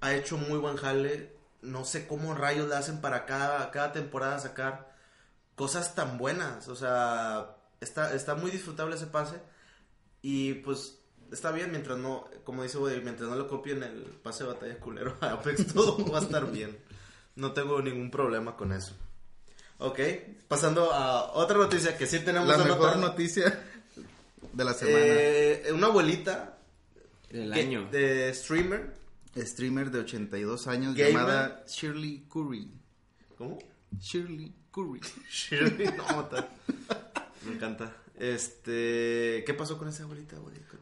[0.00, 1.32] ha hecho muy buen jale.
[1.62, 4.92] No sé cómo rayos le hacen para cada, cada temporada sacar
[5.54, 6.68] cosas tan buenas.
[6.68, 9.36] O sea, está, está muy disfrutable ese pase.
[10.22, 10.98] Y pues
[11.34, 14.78] está bien mientras no, como dice Woody, mientras no lo copien el pase de batalla
[14.80, 16.78] culero a Apex, todo va a estar bien.
[17.36, 18.94] No tengo ningún problema con eso.
[19.78, 19.98] Ok,
[20.48, 23.60] pasando a otra noticia que sí tenemos La mejor noticia
[24.52, 24.98] de la semana.
[25.00, 26.58] Eh, una abuelita
[27.30, 27.88] Del que- año.
[27.90, 28.94] de streamer.
[29.36, 31.12] Streamer de 82 años Gamer.
[31.12, 32.70] llamada Shirley Curry.
[33.36, 33.58] ¿Cómo?
[33.98, 35.00] Shirley Curry.
[35.28, 36.28] Shirley, no,
[37.44, 37.92] Me encanta.
[38.18, 40.36] Este, ¿qué pasó con esa abuelita?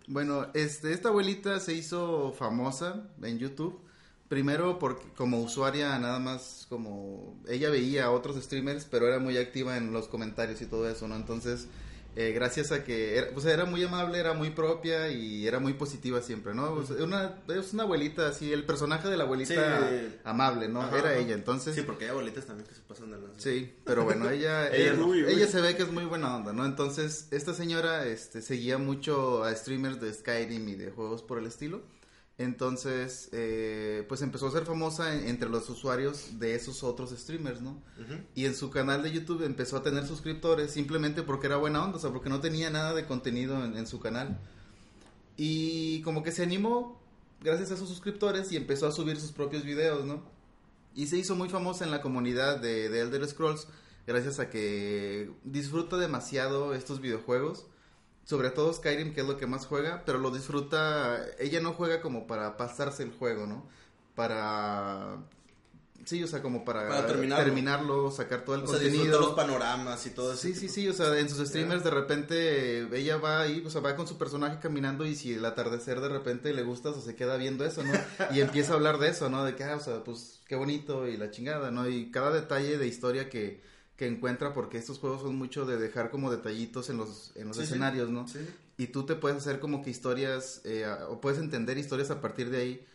[0.07, 3.81] Bueno, este, esta abuelita se hizo famosa en YouTube.
[4.29, 9.37] Primero porque como usuaria nada más como ella veía a otros streamers, pero era muy
[9.37, 11.17] activa en los comentarios y todo eso, ¿no?
[11.17, 11.69] Entonces,
[12.15, 15.73] eh, gracias a que era, pues era muy amable, era muy propia y era muy
[15.73, 16.73] positiva siempre, ¿no?
[16.73, 20.15] O sea, una, es una abuelita así, el personaje de la abuelita Sí.
[20.25, 20.83] amable, ¿no?
[20.83, 21.19] Ajá, era ajá.
[21.19, 21.75] ella, entonces...
[21.75, 23.41] Sí, porque hay abuelitas también que se pasan de lanza.
[23.41, 25.07] Sí, pero bueno, ella, Ella ella, no.
[25.07, 25.33] Uy, uy.
[25.33, 26.67] ella se ve que es muy buena onda, ¿no?
[26.67, 31.47] Entonces, esta señora este, seguía mucho a streamers de Skyrim y de juegos por el
[31.47, 31.81] estilo.
[32.43, 37.61] Entonces, eh, pues empezó a ser famosa en- entre los usuarios de esos otros streamers,
[37.61, 37.81] ¿no?
[38.35, 41.97] Y en su canal de YouTube empezó a tener suscriptores simplemente porque era buena onda,
[41.97, 44.39] o sea, porque no tenía nada de contenido en, en su canal.
[45.37, 47.01] Y como que se animó
[47.41, 50.23] gracias a sus suscriptores y empezó a subir sus propios videos, ¿no?
[50.95, 53.67] Y se hizo muy famosa en la comunidad de, de Elder Scrolls
[54.07, 57.67] gracias a que disfruta demasiado estos videojuegos.
[58.25, 61.25] Sobre todo Skyrim, que es lo que más juega, pero lo disfruta.
[61.39, 63.67] Ella no juega como para pasarse el juego, ¿no?
[64.15, 65.17] Para.
[66.05, 67.45] Sí, o sea, como para, Para terminarlo.
[67.45, 69.21] terminarlo, sacar todo el O contenido.
[69.21, 70.43] los panoramas y todo eso.
[70.43, 73.71] Sí, sí, sí, o sea, en sus streamers de repente eh, ella va ahí, o
[73.71, 77.01] sea, va con su personaje caminando y si el atardecer de repente le gusta, o
[77.01, 77.93] se queda viendo eso, ¿no?
[78.35, 79.45] Y empieza a hablar de eso, ¿no?
[79.45, 81.89] De que, ah, o sea, pues qué bonito y la chingada, ¿no?
[81.89, 83.63] Y cada detalle de historia que,
[84.03, 87.57] que encuentra, porque estos juegos son mucho de dejar como detallitos en los, en los
[87.57, 88.27] Sí, escenarios, ¿no?
[88.27, 88.41] Sí.
[88.77, 92.51] Y tú te puedes hacer como que historias, eh, o puedes entender historias a partir
[92.51, 92.87] de ahí,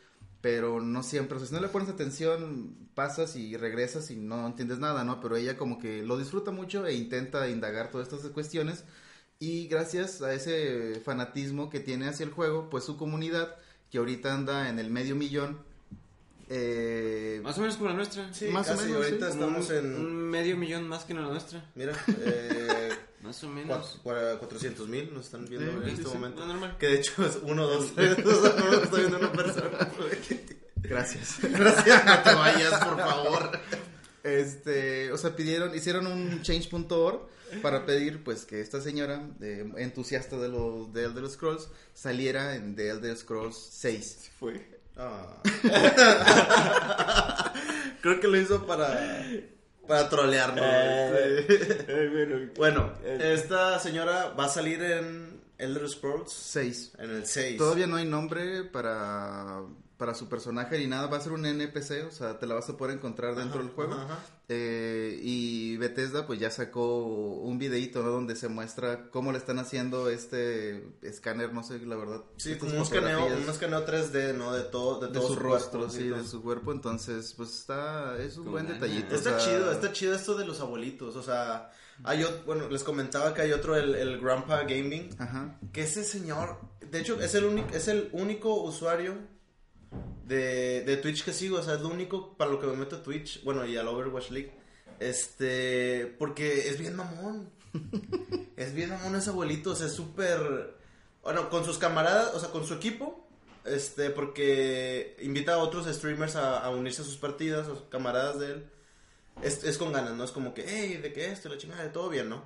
[0.41, 4.45] pero no siempre, o sea, si no le pones atención, pasas y regresas y no
[4.47, 5.21] entiendes nada, ¿no?
[5.21, 8.83] Pero ella como que lo disfruta mucho e intenta indagar todas estas cuestiones
[9.39, 13.55] y gracias a ese fanatismo que tiene hacia el juego, pues su comunidad,
[13.91, 15.59] que ahorita anda en el medio millón,
[16.49, 18.33] eh, Más o menos como la nuestra.
[18.33, 18.85] Sí, Más o casi.
[18.85, 19.31] menos, Ahorita sí.
[19.33, 19.95] estamos un, en...
[19.95, 21.63] un medio millón más que la nuestra.
[21.75, 22.89] Mira, eh,
[23.21, 23.99] Más o menos.
[24.03, 26.13] 400 mil nos están viendo Sí, en sí, este sí.
[26.15, 26.39] momento.
[26.41, 26.77] No, normal.
[26.79, 28.17] Que de hecho es uno, dos, tres.
[28.25, 29.91] O sea, no me está viendo una persona.
[30.77, 31.37] gracias.
[31.41, 33.59] Gracias, no te vayas, por favor.
[34.23, 37.27] Este, o sea, pidieron, hicieron un change.org
[37.61, 42.75] para pedir pues que esta señora eh, entusiasta de los de Elder Scrolls saliera en
[42.75, 44.31] The Elder Scrolls 6.
[44.37, 44.76] Fue.
[44.97, 45.27] Ah.
[48.01, 48.99] Creo que lo hizo para
[49.87, 50.65] para trolearnos.
[50.65, 56.93] Eh, Bueno, esta señora va a salir en Elder Scrolls 6.
[56.99, 57.57] en el 6.
[57.57, 59.61] Todavía no hay nombre para
[59.97, 62.69] para su personaje ni nada, va a ser un NPC, o sea, te la vas
[62.69, 63.93] a poder encontrar dentro del juego.
[63.93, 64.19] ajá, ajá.
[64.49, 68.11] Eh, y Bethesda pues ya sacó un videito, ¿no?
[68.11, 72.21] Donde se muestra cómo le están haciendo este escáner, no sé, la verdad.
[72.37, 74.53] Sí, estas como un escaneo, un escaneo 3D, ¿no?
[74.53, 78.17] De todo, de, de todo su rostro, cuerpo, sí, de su cuerpo, entonces pues está,
[78.19, 79.13] es un Con buen detallito.
[79.15, 81.69] Está o sea, chido, está chido esto de los abuelitos, o sea,
[82.05, 85.59] hay otro, bueno, les comentaba que hay otro, el, el Grandpa Gaming, Ajá.
[85.73, 86.57] que ese señor,
[86.89, 89.35] de hecho, es el único, es el único usuario
[90.25, 92.97] de, de Twitch que sigo, o sea, es lo único para lo que me meto
[92.97, 94.53] a Twitch, bueno, y al Overwatch League,
[94.99, 97.49] este, porque es bien mamón,
[98.57, 100.75] es bien mamón ese abuelito, o sea, es súper,
[101.23, 103.27] bueno, con sus camaradas, o sea, con su equipo,
[103.65, 108.39] este, porque invita a otros streamers a, a unirse a sus partidas, a sus camaradas
[108.39, 108.69] de él,
[109.41, 110.23] es, es con ganas, ¿no?
[110.23, 112.43] Es como que, hey, de que esto, la chingada, de todo bien, ¿no?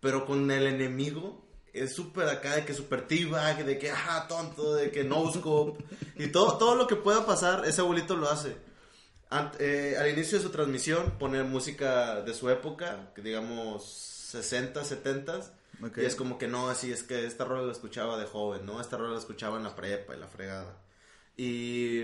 [0.00, 4.74] Pero con el enemigo es súper acá, de que súper T-Bag, de que, ajá, tonto,
[4.74, 5.84] de que no scope.
[6.16, 8.56] y todo, todo lo que pueda pasar, ese abuelito lo hace.
[9.30, 14.84] Ant- eh, al inicio de su transmisión, poner música de su época, que digamos 60,
[14.84, 15.36] 70.
[15.82, 15.98] Ok.
[15.98, 18.80] Y es como que no, así es que esta rola la escuchaba de joven, ¿no?
[18.80, 20.76] Esta rola la escuchaba en la prepa y la fregada.
[21.36, 22.00] Y,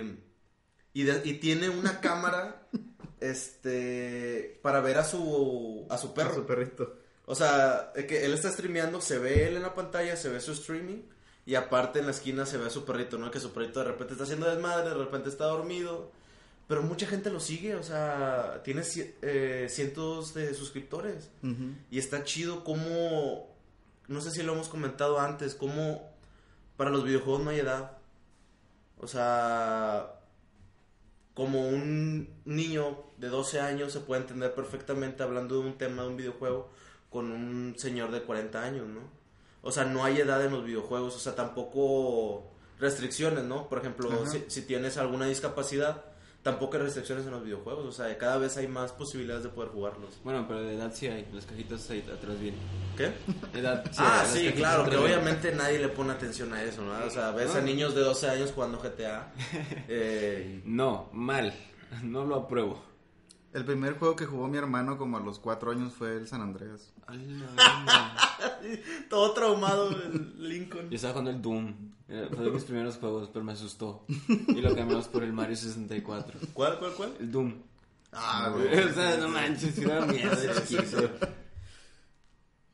[0.93, 2.69] y, de- y tiene una cámara
[3.21, 6.35] este para ver a su a su perro.
[6.35, 6.99] Su perrito.
[7.27, 10.53] O sea, que él está streameando, se ve él en la pantalla, se ve su
[10.53, 11.03] streaming
[11.47, 13.31] y aparte en la esquina se ve a su perrito, ¿no?
[13.31, 16.11] Que su perrito de repente está haciendo desmadre, de repente está dormido.
[16.67, 18.83] Pero mucha gente lo sigue, o sea, tiene
[19.21, 21.31] eh, cientos de suscriptores.
[21.91, 23.55] Y está chido como,
[24.09, 26.11] no sé si lo hemos comentado antes, como
[26.79, 27.99] para los videojuegos no hay edad.
[28.99, 30.21] O sea,
[31.35, 36.09] como un niño de 12 años se puede entender perfectamente hablando de un tema de
[36.09, 36.71] un videojuego
[37.15, 39.03] con un señor de 40 años, ¿no?
[39.63, 42.51] O sea, no hay edad en los videojuegos, o sea, tampoco
[42.81, 43.69] restricciones, ¿no?
[43.69, 46.07] Por ejemplo, si, si tienes alguna discapacidad,
[46.43, 49.71] tampoco hay restricciones en los videojuegos, o sea, cada vez hay más posibilidades de poder
[49.71, 50.19] jugarlos.
[50.25, 51.29] Bueno, pero de edad sí hay.
[51.33, 52.59] Las cajitas ahí atrás vienen.
[52.97, 53.13] ¿Qué?
[53.57, 56.95] Edad, ah, las sí, claro, que obviamente nadie le pone atención a eso, ¿no?
[57.07, 59.33] O sea, ves a niños de 12 años jugando GTA.
[59.89, 61.55] eh, No, mal.
[62.03, 62.94] No lo apruebo.
[63.55, 66.41] El primer juego que jugó mi hermano como a los cuatro años fue el San
[66.43, 66.93] Andreas.
[69.09, 70.91] todo traumado el Lincoln.
[70.91, 71.75] Yo estaba jugando el Doom.
[72.09, 74.05] Era- Fue de mis primeros juegos, pero me asustó.
[74.29, 76.41] Y lo cambiamos por el Mario 64.
[76.53, 77.15] ¿Cuál, cuál, cuál?
[77.21, 77.55] El Doom.
[78.13, 78.79] Ah, güey.
[78.79, 81.11] O sea, no manches, si era mierda de chiquito.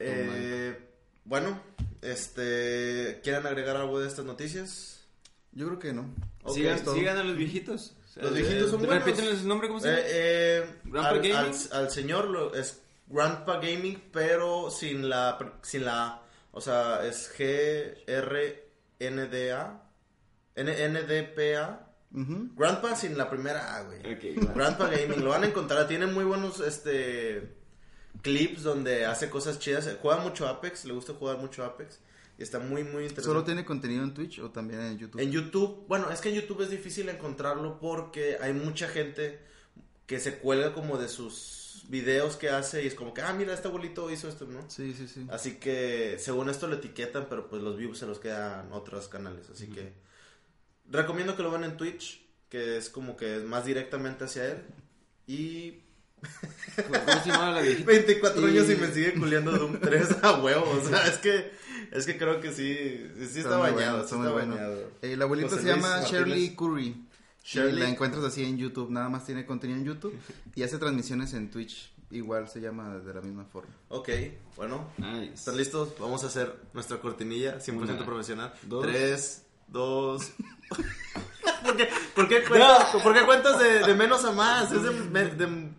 [0.02, 0.94] Eh,
[1.26, 1.60] bueno,
[2.00, 5.04] este, ¿quieren agregar algo de estas noticias?
[5.52, 6.06] Yo creo que no.
[6.42, 7.94] Ok, sigan, sigan a los viejitos.
[8.16, 9.04] Los viejitos son buenos.
[9.04, 10.00] Repítanles su nombre, ¿cómo se llama?
[10.00, 11.34] Eh, eh, ¿Grandpa al, Gaming?
[11.36, 16.22] al- al señor lo, es Grandpa Gaming, pero sin la sin la A.
[16.52, 18.68] O sea, es G R
[18.98, 19.82] N D A
[20.56, 21.86] N N D P A.
[22.12, 22.50] Ujú.
[22.56, 24.00] Grandpa sin la primera A, güey.
[24.54, 27.54] Grandpa Gaming, lo van a encontrar, tiene muy buenos este
[28.22, 32.00] clips donde hace cosas chidas, juega mucho Apex, le gusta jugar mucho Apex
[32.42, 33.22] está muy muy interesante.
[33.22, 35.20] ¿Solo tiene contenido en Twitch o también en YouTube?
[35.20, 39.38] En YouTube, bueno, es que en YouTube es difícil encontrarlo porque hay mucha gente
[40.06, 43.52] que se cuelga como de sus videos que hace y es como que, ah, mira,
[43.54, 44.68] este abuelito hizo esto, ¿no?
[44.70, 45.26] Sí, sí, sí.
[45.30, 49.48] Así que según esto lo etiquetan, pero pues los views se los quedan otros canales,
[49.50, 49.92] así que
[50.90, 54.58] recomiendo que lo vean en Twitch, que es como que más directamente hacia él.
[55.26, 55.82] Y
[56.76, 57.86] ¿Cómo se llamaba la viejita?
[57.92, 61.50] 24 años y Y- me sigue culiando Doom 3 a huevo, o sea, es que
[61.92, 62.76] es que creo que sí,
[63.18, 64.54] sí, sí está, bañado, bueno, está muy está bueno.
[64.54, 64.90] bañado.
[65.02, 66.20] Eh, la abuelita José se Luis llama Martínez.
[66.26, 67.06] Shirley Curry.
[67.42, 67.74] Shirley.
[67.76, 70.14] Y la encuentras así en YouTube, nada más tiene contenido en YouTube
[70.54, 71.90] y hace transmisiones en Twitch.
[72.12, 73.70] Igual se llama de la misma forma.
[73.88, 74.08] Ok,
[74.56, 75.34] bueno, Nice.
[75.34, 75.94] ¿Están listos?
[76.00, 78.52] Vamos a hacer nuestra cortinilla 100% Una, profesional.
[78.62, 78.82] dos.
[78.84, 80.32] 3, 2.
[81.64, 84.72] ¿Por qué, por qué cuentas, por qué cuentas de, de menos a más?
[84.72, 85.70] Es de, de- de-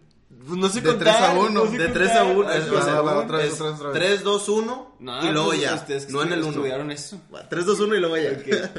[0.48, 1.50] no sé De contar, tres a uno.
[1.66, 2.36] no sé de 3 a contar.
[2.38, 2.50] 1.
[2.50, 4.00] Ay, Es, o sea, va, otra vez, es otra vez, otra vez.
[4.00, 5.76] 3, 2, 1 No, y luego pues, ya.
[5.76, 6.50] Ustedes No en el 1.
[6.50, 7.22] estudiaron eso.
[7.50, 8.72] 3, 2, 1 y luego ya.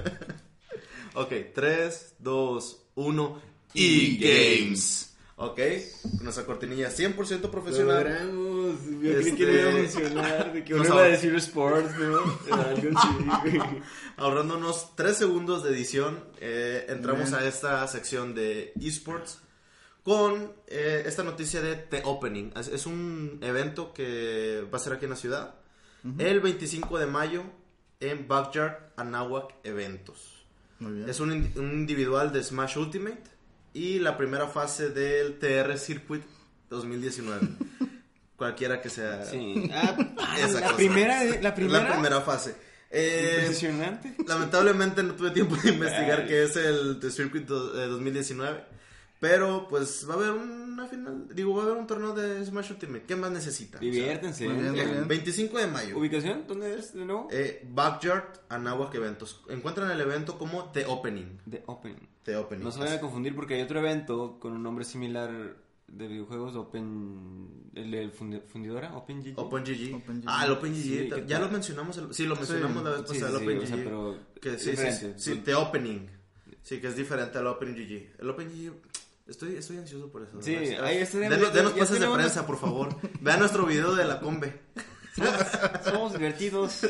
[1.15, 3.43] ok, 3, 2, 1
[3.75, 5.09] y games.
[5.37, 5.59] Ok,
[6.21, 8.05] nuestra cortinilla 100% profesional.
[8.05, 8.77] Logramos.
[9.03, 10.53] Yo Este- creí que no iba a funcionar.
[10.53, 12.19] De que uno Nos iba a decir sports, ¿no?
[12.55, 13.59] Algo así.
[14.19, 17.43] Ahorrando unos 3 segundos de edición, eh, entramos Bien.
[17.43, 19.41] a esta sección de esports
[20.03, 22.53] con eh, esta noticia de The Opening.
[22.57, 25.55] Es, es un evento que va a ser aquí en la ciudad
[26.19, 27.45] el 25 de mayo
[28.01, 30.45] en Backyard Anahuac Eventos.
[30.81, 31.09] Muy bien.
[31.09, 33.23] Es un, un individual de Smash Ultimate
[33.73, 36.25] y la primera fase del TR Circuit
[36.71, 37.49] 2019.
[38.37, 39.71] Cualquiera que sea Sí.
[39.73, 39.97] Ah,
[40.39, 40.77] esa la cosa.
[40.77, 41.85] primera, la primera.
[41.85, 42.57] la primera fase.
[42.91, 44.17] Eh, Impresionante.
[44.27, 48.65] lamentablemente no tuve tiempo de investigar qué es el The Circuit do- eh, 2019.
[49.23, 52.73] Pero pues va a haber una final, digo, va a haber un torneo de Smash
[52.73, 53.05] Ultimate.
[53.07, 53.79] ¿Qué más necesita?
[53.79, 54.49] O sea, Diviértense.
[54.49, 55.07] muy bien, muy bien.
[55.07, 55.97] 25 de mayo.
[55.97, 56.45] ¿Ubicación?
[56.49, 57.29] ¿Dónde es de nuevo?
[57.31, 59.41] Eh, Backyard Anáhuac Eventos.
[59.49, 61.39] Encuentran el evento como The Opening.
[61.49, 61.97] The Open.
[62.25, 62.65] The Opening.
[62.65, 65.55] No se vayan a confundir porque hay otro evento con un nombre similar
[65.87, 67.71] de videojuegos, Open...
[67.77, 69.39] El de fundi- fundidora, Open GG.
[69.39, 69.95] OpenGG.
[69.95, 70.25] OpenGG.
[70.27, 70.83] Ah, el OpenGG.
[70.83, 71.97] Sí, ¿qué ya lo mencionamos.
[71.97, 73.29] el- sí, lo mencionamos la vez pasada.
[73.29, 73.63] sí, el sí, OpenGG.
[73.63, 75.15] o sea, pero que, sí, sí, diferente.
[75.17, 76.09] sí, The Opening.
[76.65, 78.21] Sí, que es diferente al OpenGG.
[78.21, 78.73] El OpenGG.
[79.27, 80.41] Estoy, estoy ansioso por eso.
[80.41, 80.85] Sí, ¿verdad?
[80.85, 82.97] ahí está, Denos, denos pases de prensa, por favor.
[83.21, 84.61] Vean nuestro video de la combe.
[85.85, 86.87] Somos divertidos.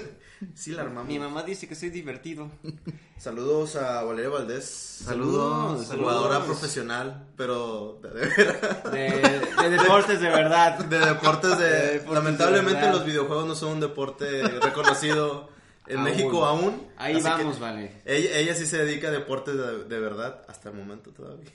[0.54, 1.06] Sí, la armamos.
[1.08, 2.50] Mi mamá dice que soy divertido.
[3.18, 4.64] Saludos a Valeria Valdés.
[4.64, 8.90] Saludos, Jugadora profesional, pero de, de.
[8.90, 10.78] De, de deportes de verdad.
[10.84, 11.64] de deportes de...
[11.64, 15.48] De deportes de lamentablemente los videojuegos no son un deporte reconocido
[15.86, 16.04] en Aún.
[16.04, 16.88] México aún.
[16.96, 18.02] Ahí vamos, vale.
[18.04, 21.50] Ella, ella sí se dedica a deportes de, de verdad hasta el momento todavía.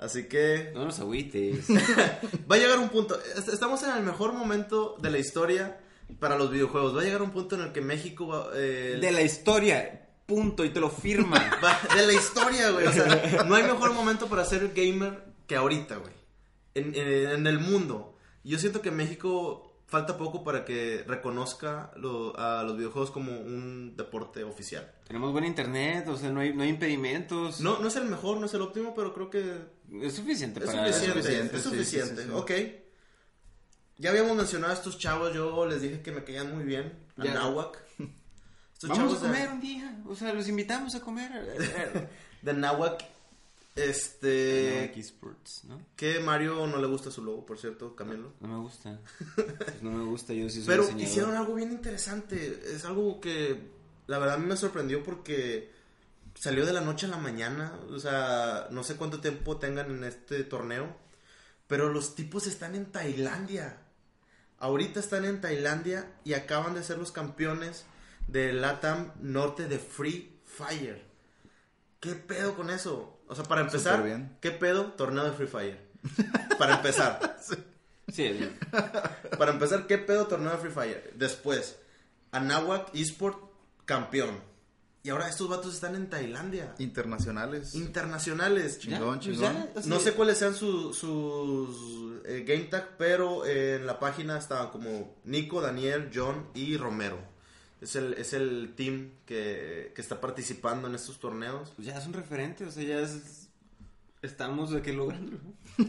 [0.00, 1.66] Así que No nos agüites.
[2.50, 3.16] va a llegar un punto.
[3.36, 5.78] est- Estamos en el mejor momento de la historia
[6.18, 6.96] para los videojuegos.
[6.96, 10.08] Va a llegar un punto en el que México va, eh, De la historia.
[10.26, 10.64] Punto.
[10.64, 11.38] Y te lo firma.
[11.62, 12.86] va- de la historia, güey.
[12.86, 16.14] O sea, no hay mejor momento para ser gamer que ahorita, güey.
[16.74, 18.16] En, en- en el mundo.
[18.42, 23.94] Yo siento que México falta poco para que reconozca lo- a los videojuegos como un
[23.96, 24.90] deporte oficial.
[25.06, 27.60] Tenemos buen internet, o sea, no hay, no hay impedimentos.
[27.60, 29.58] No, no es el mejor, no es el óptimo, pero creo que
[30.06, 30.86] Es suficiente Es para...
[30.92, 32.16] suficiente, suficiente, es suficiente.
[32.16, 32.34] sí, sí, sí.
[32.34, 32.50] Ok.
[33.98, 37.06] Ya habíamos mencionado a estos chavos, yo les dije que me caían muy bien.
[37.18, 37.34] A Ya.
[37.34, 37.76] Nahuac.
[38.72, 39.98] Estos Vamos a de- comer un día.
[40.08, 41.30] O sea, los invitamos a comer.
[42.42, 43.04] de, Nahuac.
[43.74, 44.92] Este.
[45.00, 45.80] Sports, ¿no?
[45.96, 48.34] Que Mario no le gusta su logo, por cierto, Camilo.
[48.40, 48.98] No me gusta.
[49.36, 51.08] Pues no me gusta, yo sí soy Pero diseñador.
[51.08, 52.60] hicieron algo bien interesante.
[52.74, 53.70] Es algo que
[54.06, 55.70] la verdad a mí me sorprendió porque
[56.34, 57.78] salió de la noche a la mañana.
[57.90, 60.96] O sea, no sé cuánto tiempo tengan en este torneo.
[61.66, 63.78] Pero los tipos están en Tailandia.
[64.58, 67.84] Ahorita están en Tailandia y acaban de ser los campeones
[68.26, 71.02] de LATAM Norte de Free Fire.
[72.00, 73.19] ¿Qué pedo con eso?
[73.30, 74.36] O sea, para empezar, bien.
[74.40, 74.86] ¿qué pedo?
[74.92, 75.78] Torneo de Free Fire.
[76.58, 77.36] Para empezar.
[78.12, 78.58] Sí, el-
[79.38, 81.12] Para empezar, ¿qué pedo torneo de Free Fire?
[81.14, 81.76] Después,
[82.32, 83.38] Anáhuac Esport
[83.84, 84.40] campeón.
[85.04, 86.74] Y ahora estos vatos están en Tailandia.
[86.78, 87.72] Internacionales.
[87.76, 88.80] Internacionales.
[88.80, 89.54] Chingón, Ya, pues chingón.
[89.54, 94.00] ya, o sea, No sé cuáles sean su- sus eh, game tag, pero en la
[94.00, 97.18] página estaban como Nico, Daniel, John y Romero.
[97.80, 101.72] Es el, es el team que, que está participando en estos torneos.
[101.76, 103.48] Pues ya es un referente, o sea, ya es...
[104.22, 105.40] Estamos de que lográndolo.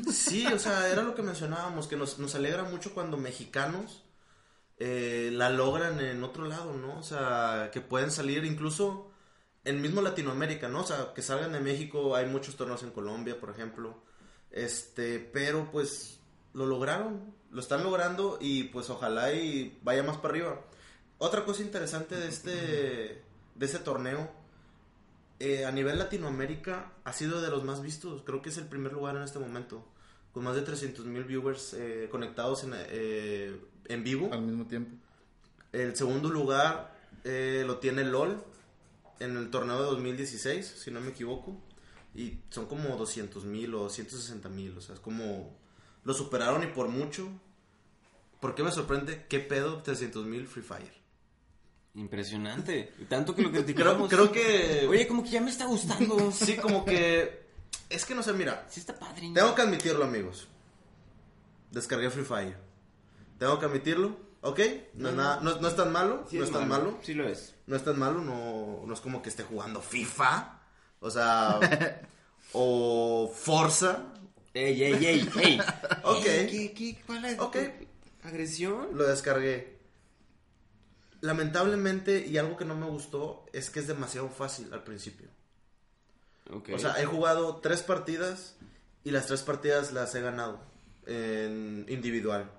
[0.09, 4.03] Sí, o sea, era lo que mencionábamos, que nos, nos alegra mucho cuando mexicanos
[4.79, 6.97] eh, la logran en otro lado, ¿no?
[6.97, 9.11] O sea, que pueden salir incluso
[9.65, 10.81] en mismo Latinoamérica, ¿no?
[10.81, 14.01] O sea, que salgan de México, hay muchos torneos en Colombia, por ejemplo.
[14.49, 16.19] Este, pero pues
[16.53, 20.61] lo lograron, lo están logrando y pues ojalá y vaya más para arriba.
[21.23, 24.27] Otra cosa interesante de este, de este torneo
[25.37, 28.23] eh, a nivel Latinoamérica ha sido de los más vistos.
[28.25, 29.85] Creo que es el primer lugar en este momento.
[30.33, 33.55] Con más de 300 mil viewers eh, conectados en, eh,
[33.85, 34.33] en vivo.
[34.33, 34.97] Al mismo tiempo.
[35.71, 38.43] El segundo lugar lo tiene LOL
[39.19, 41.55] en el torneo de 2016, si no me equivoco.
[42.15, 44.75] Y son como 200 mil o 160 mil.
[44.75, 45.55] O sea, es como...
[46.03, 47.29] Lo superaron y por mucho.
[48.39, 49.27] ¿Por qué me sorprende?
[49.29, 51.00] ¿Qué pedo 300 mil Free Fire?
[51.95, 52.93] Impresionante.
[53.09, 54.09] Tanto que lo criticamos.
[54.09, 54.85] creo que...
[54.89, 56.31] Oye, como que ya me está gustando.
[56.33, 57.41] Sí, como que...
[57.89, 58.65] Es que no sé, mira.
[58.69, 59.27] Sí está padre.
[59.27, 59.33] ¿no?
[59.33, 60.47] Tengo que admitirlo, amigos.
[61.71, 62.57] Descargué Free Fire.
[63.37, 64.59] Tengo que admitirlo, ¿ok?
[64.93, 66.99] No, es, nada- no, no es tan malo, Sí no es es tan malo.
[67.01, 67.55] Sí lo es.
[67.67, 70.59] No es tan malo, no, no es como que esté jugando FIFA.
[70.99, 71.59] O sea,
[72.53, 74.03] o Forza.
[74.53, 75.59] Ey, ey, ey, ey.
[76.03, 76.23] Ok.
[76.23, 77.39] ¿Qué, qué, cuál es?
[77.39, 77.57] Ok.
[78.23, 78.89] ¿Agresión?
[78.93, 79.70] Lo descargué.
[81.21, 85.27] Lamentablemente, y algo que no me gustó, es que es demasiado fácil al principio.
[86.73, 88.55] O sea, he jugado tres partidas
[89.03, 90.59] y las tres partidas las he ganado
[91.05, 92.49] en individual.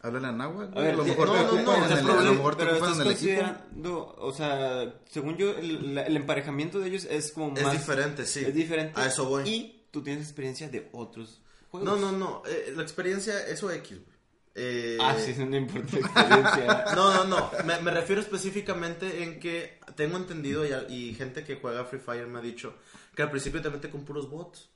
[0.00, 0.76] Háblale a Nahuatl.
[0.76, 2.34] A ver, a lo mejor no, te no, no, en es el- a problema, lo
[2.34, 3.44] mejor te pero ocupan estás en el
[3.76, 4.14] equipo.
[4.18, 7.72] o sea, según yo, el, emparejamiento de ellos es como Es más...
[7.72, 8.40] diferente, sí.
[8.44, 9.00] Es diferente.
[9.00, 9.48] A eso voy.
[9.48, 11.88] Y tú tienes experiencia de otros juegos.
[11.88, 12.42] No, no, no.
[12.46, 14.11] eh, la experiencia, eso X, güey.
[14.54, 16.84] Eh, Ah, sí, no importa la experiencia.
[16.94, 17.50] No, no, no.
[17.64, 22.26] Me, me refiero específicamente en que tengo entendido y, y gente que juega Free Fire
[22.26, 22.74] me ha dicho
[23.14, 24.68] que al principio te mete con puros bots.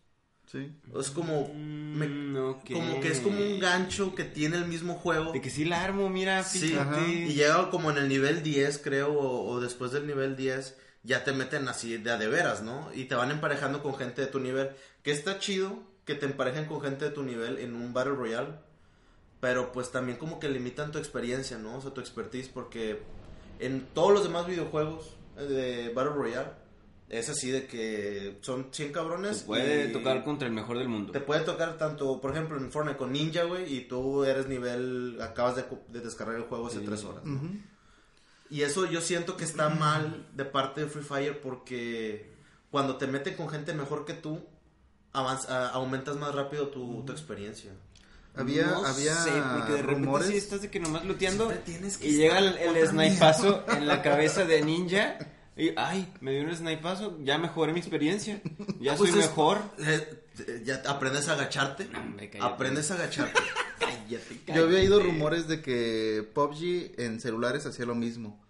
[0.51, 0.71] Sí.
[0.99, 2.37] Es como, me- Mm,
[2.73, 5.33] como que es como un gancho que tiene el mismo juego.
[5.33, 7.01] De que sí la armo, mira, Sí, fíjate.
[7.11, 11.25] y llega como en el nivel 10, creo, o, o después del nivel 10, ya
[11.25, 12.89] te meten así de a de veras, ¿no?
[12.95, 14.71] Y te van emparejando con gente de tu nivel.
[15.03, 18.51] Que está chido que te emparejen con gente de tu nivel en un Battle Royale.
[19.41, 21.77] Pero pues también como que limitan tu experiencia, ¿no?
[21.77, 23.03] O sea, tu expertise, porque
[23.59, 26.49] en todos los demás videojuegos eh, de Battle Royale
[27.09, 29.41] es así de que son 100 cabrones.
[29.41, 31.13] Te puede y- tocar contra el mejor del mundo.
[31.13, 35.19] te puede tocar tanto, por ejemplo, en Fortnite con Ninja, güey, y tú eres nivel,
[35.21, 36.85] acabas de, de descargar el juego hace Sí.
[36.87, 37.25] tres horas.
[37.25, 37.41] ¿no?
[38.49, 42.33] Y eso yo siento que está mal de parte de Free Fire porque
[42.71, 44.41] cuando te meten con gente mejor que tú,
[45.13, 47.73] avanz- a- aumentas más rápido tu, tu experiencia.
[48.37, 50.29] Había, no había sé, porque de repente rumores.
[50.29, 51.03] sí estás de que nomás
[51.65, 55.19] tienes que y llega el, el snipazo en la cabeza de ninja
[55.57, 58.41] y ay, me dio un snipazo, ya mejoré mi experiencia,
[58.79, 59.59] ya Pues soy es- mejor.
[59.79, 61.89] eh, eh, ya aprendes a agacharte.
[61.97, 62.53] hombre, cállate.
[62.55, 63.41] aprendes a agacharte.
[63.79, 65.13] Cállate, Yo había oído cállate.
[65.13, 68.41] rumores de que PUBG en celulares hacía lo mismo.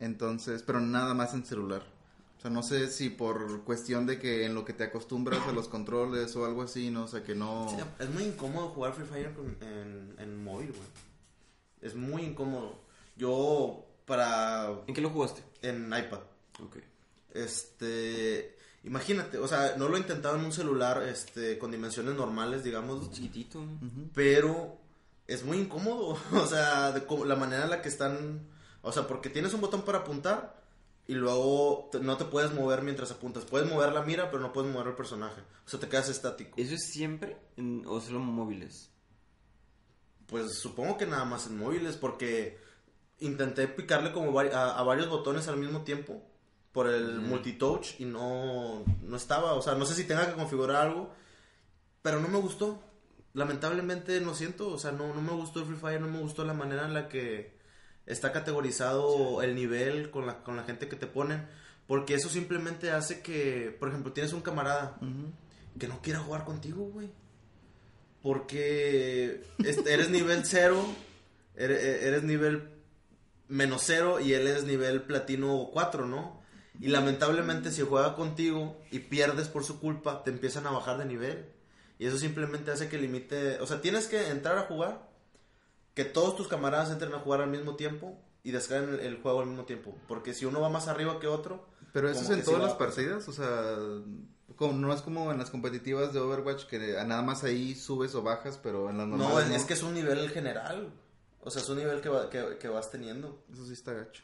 [0.00, 1.82] Entonces, pero nada más en celular.
[2.40, 5.52] O sea, no sé si por cuestión de que en lo que te acostumbras a
[5.52, 7.68] los controles o algo así, no o sea, que no...
[7.68, 10.88] Sí, es muy incómodo jugar Free Fire con- en, en móvil, güey.
[11.82, 12.80] Es muy incómodo.
[13.16, 14.70] Yo, para.
[14.86, 15.42] ¿En qué lo jugaste?
[15.60, 16.20] En iPad.
[16.64, 16.76] Ok.
[17.34, 18.56] Este.
[18.84, 23.10] Imagínate, o sea, no lo he intentado en un celular este, con dimensiones normales, digamos.
[23.10, 23.62] Chiquitito.
[24.14, 24.78] Pero
[25.26, 26.18] es muy incómodo.
[26.32, 28.46] O sea, de la manera en la que están.
[28.82, 30.59] O sea, porque tienes un botón para apuntar
[31.10, 33.44] y luego te- no te puedes mover mientras apuntas.
[33.44, 35.40] Puedes mover la mira, pero no puedes mover el personaje.
[35.66, 36.52] O sea, te quedas estático.
[36.56, 38.90] ¿Eso es siempre en- o solo móviles?
[40.26, 42.58] Pues supongo que nada más en móviles, porque
[43.18, 46.22] intenté picarle como vari- a, a varios botones al mismo tiempo
[46.72, 49.54] por el multitouch y no, no estaba.
[49.54, 51.10] O sea, no sé si tenga que configurar algo,
[52.02, 52.80] pero no me gustó.
[53.34, 56.44] Lamentablemente lo siento, o sea, no, no me gustó el Free Fire, no me gustó
[56.44, 57.58] la manera en la que
[58.10, 61.46] está categorizado el nivel con la, con la gente que te ponen,
[61.86, 64.98] porque eso simplemente hace que, por ejemplo, tienes un camarada
[65.78, 67.10] que no quiera jugar contigo, güey.
[68.22, 70.84] Porque este, eres nivel cero,
[71.56, 72.68] eres, eres nivel
[73.48, 76.40] menos cero y él es nivel platino 4, ¿no?
[76.80, 81.04] Y lamentablemente si juega contigo y pierdes por su culpa, te empiezan a bajar de
[81.04, 81.46] nivel.
[81.98, 83.60] Y eso simplemente hace que limite...
[83.60, 85.09] O sea, tienes que entrar a jugar,
[85.94, 89.40] que todos tus camaradas entren a jugar al mismo tiempo y descarguen el, el juego
[89.40, 89.96] al mismo tiempo.
[90.08, 91.66] Porque si uno va más arriba que otro...
[91.92, 93.76] Pero eso es en todas va las partidas, o sea,
[94.56, 98.22] como, no es como en las competitivas de Overwatch que nada más ahí subes o
[98.22, 100.92] bajas, pero en las No, normales es, es que es un nivel general.
[101.42, 103.42] O sea, es un nivel que, va- que, que vas teniendo.
[103.52, 104.22] Eso sí está gacho.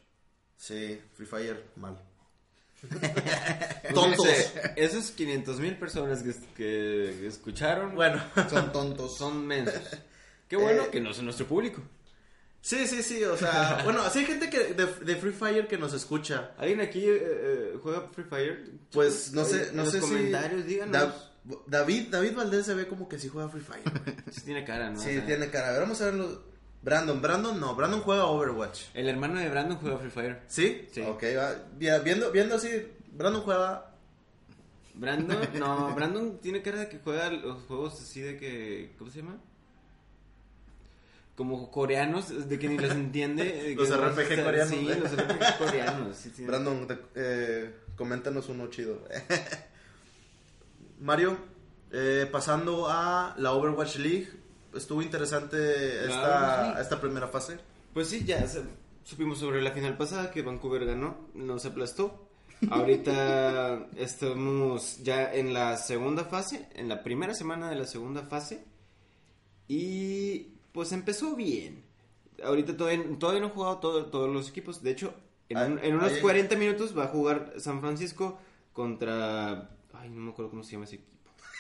[0.56, 1.98] Sí, Free Fire, mal.
[3.94, 4.16] Tontos.
[4.26, 4.26] Tontos.
[4.76, 9.16] Esos 500 mil personas que, que escucharon Bueno, Son tontos.
[9.16, 9.82] son mensos.
[10.49, 11.82] Qué bueno Eh, que no son nuestro público.
[12.61, 15.78] sí, sí, sí, o sea, bueno, así hay gente que de, de Free Fire que
[15.78, 16.53] nos escucha.
[16.59, 18.70] ¿Alguien aquí eh, eh, juega Free Fire?
[18.92, 20.92] Pues no sé, en no los sé comentarios, si díganos.
[20.92, 21.32] Da-
[21.68, 23.82] David, David Valdés se ve como que sí juega Free Fire.
[24.32, 24.99] Sí tiene cara, ¿no?
[25.01, 25.68] sí, O sea, tiene cara.
[25.68, 26.42] A ver, vamos a verlo.
[26.82, 28.82] Brandon, Brandon no, Brandon juega Overwatch.
[28.94, 30.40] El hermano de Brandon juega Free Fire.
[30.47, 30.86] ¿Sí?
[30.92, 31.01] Sí.
[31.03, 31.55] Ok, va.
[32.01, 32.68] Viendo, viendo así,
[33.12, 33.92] Brandon juega
[34.94, 39.18] Brandon, no, Brandon tiene cara de que juega los juegos así de que, ¿cómo se
[39.20, 39.36] llama?
[41.37, 43.45] Como coreanos, de que ni los entiende.
[43.45, 44.68] de Los RPG está- coreanos.
[44.74, 46.16] Sí, los RPG coreanos.
[46.16, 49.07] sí, tiene- Brandon, te- eh, coméntanos uno chido.
[51.01, 51.37] Mario,
[51.93, 54.28] eh, pasando a la Overwatch League,
[54.74, 57.59] estuvo interesante esta, esta primera fase.
[57.93, 58.62] Pues sí, ya se-
[59.05, 62.28] supimos sobre la final pasada que Vancouver ganó, nos aplastó.
[62.70, 68.64] Ahorita estamos ya en la segunda fase, en la primera semana de la segunda fase.
[69.68, 71.83] Y pues empezó bien.
[72.45, 74.83] Ahorita todavía, todavía no han jugado todo- todos los equipos.
[74.83, 75.12] De hecho,
[75.49, 78.39] en, un- en unos Ahí- 40 minutos va a jugar San Francisco
[78.72, 79.70] contra...
[79.95, 81.12] Ay, no me acuerdo cómo se llama ese equipo.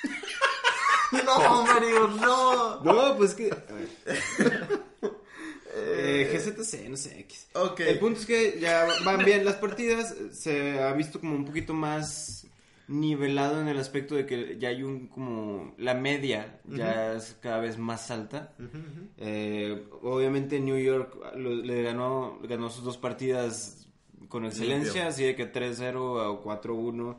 [1.24, 2.82] No, Mario, no.
[2.82, 3.50] No, pues que...
[3.50, 3.88] a ver.
[5.78, 7.48] Eh, GZC, no sé, X.
[7.54, 7.80] Ok.
[7.80, 11.74] El punto es que ya van bien las partidas, se ha visto como un poquito
[11.74, 12.45] más
[12.88, 17.58] nivelado en el aspecto de que ya hay un como la media ya es cada
[17.58, 18.54] vez más alta.
[19.18, 23.88] Eh, obviamente New York lo- le ganó ganó sus dos partidas
[24.28, 25.08] con excelencia, Limpio.
[25.08, 27.16] así de que 3-0 o 4-1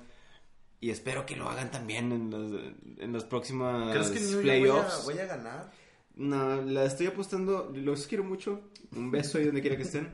[0.80, 2.52] y espero que lo hagan también en los,
[3.00, 5.04] en los próximos ¿Crees que New York playoffs.
[5.06, 5.72] voy a, voy a ganar?
[6.16, 8.62] No, la estoy apostando, los quiero mucho.
[8.96, 10.14] Un beso ahí donde quiera que estén.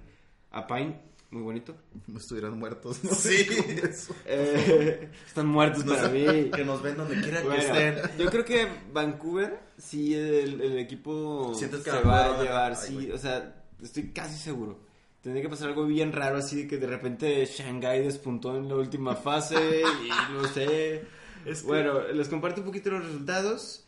[0.51, 0.99] A Pine.
[1.33, 1.75] Muy bonito.
[2.15, 3.11] Estuvieran muertos, ¿no?
[3.13, 3.45] Sí.
[4.25, 6.25] Eh, están muertos para mí.
[6.55, 8.17] que nos ven donde quiera que Bueno, estén.
[8.17, 12.71] yo creo que Vancouver, sí, el, el equipo ¿Sientes que se va a llevar?
[12.73, 13.11] Ay, sí, güey.
[13.11, 14.79] o sea, estoy casi seguro.
[15.21, 18.75] Tendría que pasar algo bien raro, así de que de repente Shanghai despuntó en la
[18.75, 21.03] última fase y no sé.
[21.45, 23.85] Es que- Bueno, les comparto un poquito los resultados.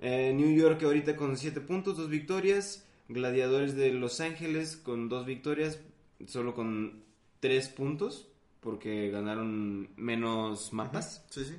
[0.00, 2.84] Eh, New York ahorita con 7 puntos, 2 victorias.
[3.08, 5.78] Gladiadores de Los Ángeles con 2 victorias,
[6.26, 7.04] solo con
[7.40, 8.28] 3 puntos,
[8.60, 11.24] porque ganaron menos mapas.
[11.30, 11.54] Sí, sí.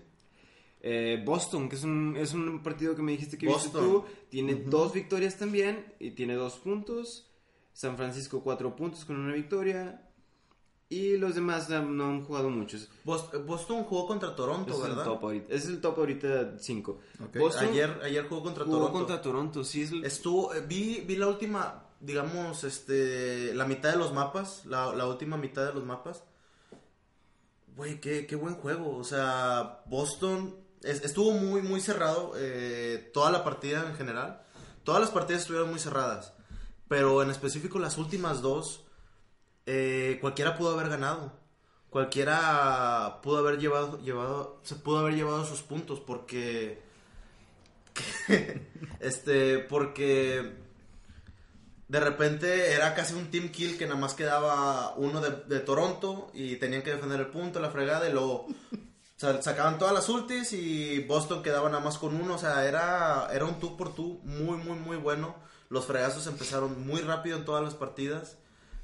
[0.88, 3.84] Eh, Boston, que es un, es un partido que me dijiste que viste Boston.
[3.84, 7.32] tú, tiene dos victorias también y tiene dos puntos.
[7.74, 10.01] San Francisco cuatro puntos con una victoria.
[10.88, 12.89] Y los demás no, han jugado muchos.
[13.03, 15.03] Bos- Boston jugó contra Toronto, Es el ¿verdad?
[15.05, 15.53] top ahorita.
[15.55, 16.99] Es el top ahorita 5.
[17.26, 17.38] Ok.
[17.61, 18.93] Ayer, ayer jugó contra jugó Toronto.
[18.99, 19.82] contra Toronto, sí.
[19.82, 24.66] Es el- Estuvo, eh, vi, vi la última, digamos, este, la mitad de los mapas,
[24.66, 26.24] la, última mitad de los mapas.
[27.76, 28.96] Güey, qué, qué buen juego.
[28.98, 34.41] O sea, Boston es- estuvo muy, muy cerrado eh, toda la partida en general.
[34.84, 36.34] Todas las partidas estuvieron muy cerradas.
[36.88, 38.86] Pero en específico las últimas dos,
[39.66, 41.34] eh, cualquiera pudo haber ganado.
[41.89, 46.82] Cualquiera pudo haber llevado, llevado, se pudo haber llevado sus puntos porque
[49.00, 50.64] este, porque
[51.88, 56.32] de repente era casi un team kill que nada más quedaba uno de, de Toronto
[56.34, 58.48] y tenían que defender el punto, la fregada, y luego
[59.18, 63.28] sa- sacaban todas las ultis y Boston quedaba nada más con uno, o sea, era,
[63.32, 65.36] era un tú por tú muy, muy, muy bueno.
[65.70, 68.38] Los fregazos empezaron muy rápido en todas las partidas.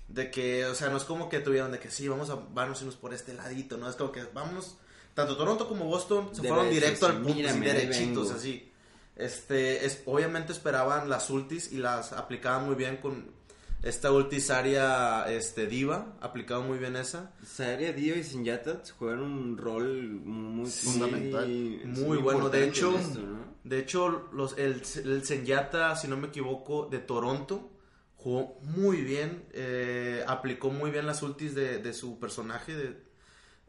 [0.08, 2.36] De que, o sea, no es como que tuvieron de que sí, vamos a
[2.82, 3.90] irnos por este ladito, ¿no?
[3.90, 4.76] Es como que vamos,
[5.14, 7.60] tanto Toronto como Boston se fueron directo al punto, mírame,
[7.94, 8.71] derechitos, así.
[9.16, 13.42] Este, es, obviamente esperaban las ultis y las aplicaban muy bien con
[13.84, 17.32] esta ulti Zarya, este, Diva, aplicaban muy bien esa.
[17.44, 21.48] Saria Dio y Sinjata jugaron un rol muy Fundamental.
[21.48, 23.56] muy, Muy bueno, de hecho, en esto, ¿no?
[23.64, 27.72] de hecho, los, el, el Zenyatta, si no me equivoco, de Toronto,
[28.18, 33.11] jugó muy bien, eh, aplicó muy bien las ultis de, de su personaje, de,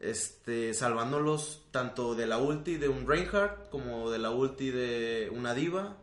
[0.09, 5.53] este, salvándolos tanto de la ulti de un Reinhardt como de la ulti de una
[5.53, 5.97] diva.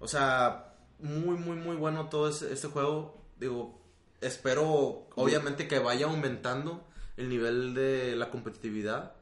[0.00, 3.20] O sea, muy, muy, muy bueno todo ese- este juego.
[3.38, 3.80] Digo,
[4.20, 6.86] espero obviamente que vaya aumentando
[7.16, 9.14] el nivel de la competitividad.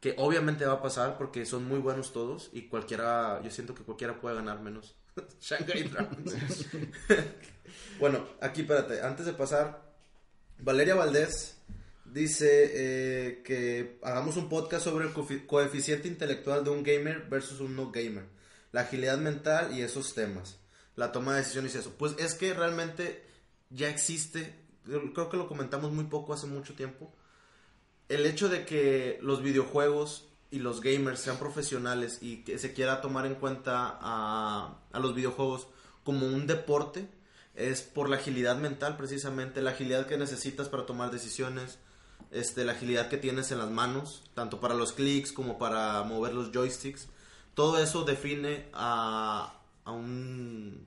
[0.00, 3.82] Que obviamente va a pasar porque son muy buenos todos y cualquiera, yo siento que
[3.82, 4.94] cualquiera puede ganar menos.
[5.40, 6.66] Shanghai Dragons.
[8.00, 9.82] bueno, aquí espérate, antes de pasar,
[10.58, 11.58] Valeria Valdés
[12.16, 17.60] dice eh, que hagamos un podcast sobre el coefi- coeficiente intelectual de un gamer versus
[17.60, 18.24] un no gamer,
[18.72, 20.56] la agilidad mental y esos temas,
[20.96, 21.92] la toma de decisiones y eso.
[21.98, 23.22] Pues es que realmente
[23.68, 24.54] ya existe,
[24.84, 27.12] creo que lo comentamos muy poco hace mucho tiempo,
[28.08, 33.02] el hecho de que los videojuegos y los gamers sean profesionales y que se quiera
[33.02, 35.66] tomar en cuenta a los videojuegos
[36.02, 37.08] como un deporte
[37.54, 41.78] es por la agilidad mental precisamente, la agilidad que necesitas para tomar decisiones,
[42.30, 46.34] este, la agilidad que tienes en las manos, tanto para los clics como para mover
[46.34, 47.08] los joysticks.
[47.54, 49.54] Todo eso define a,
[49.84, 50.86] a un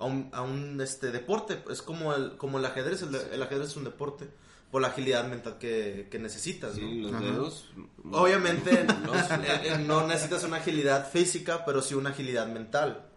[0.00, 3.70] a un, a un, este deporte, es como el, como el ajedrez, el, el ajedrez
[3.70, 4.28] es un deporte
[4.70, 6.88] por la agilidad mental que, que necesitas, ¿no?
[6.88, 7.24] Sí, los Ajá.
[7.24, 7.68] dedos.
[8.12, 13.07] Obviamente los- eh, eh, no necesitas una agilidad física, pero sí una agilidad mental.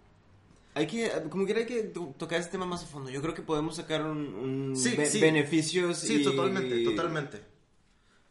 [0.74, 3.10] Hay que, como quiera hay que to- tocar este tema más a fondo.
[3.10, 5.20] Yo creo que podemos sacar un, un Sí, be- sí.
[5.20, 7.42] beneficios Sí, y- totalmente, totalmente.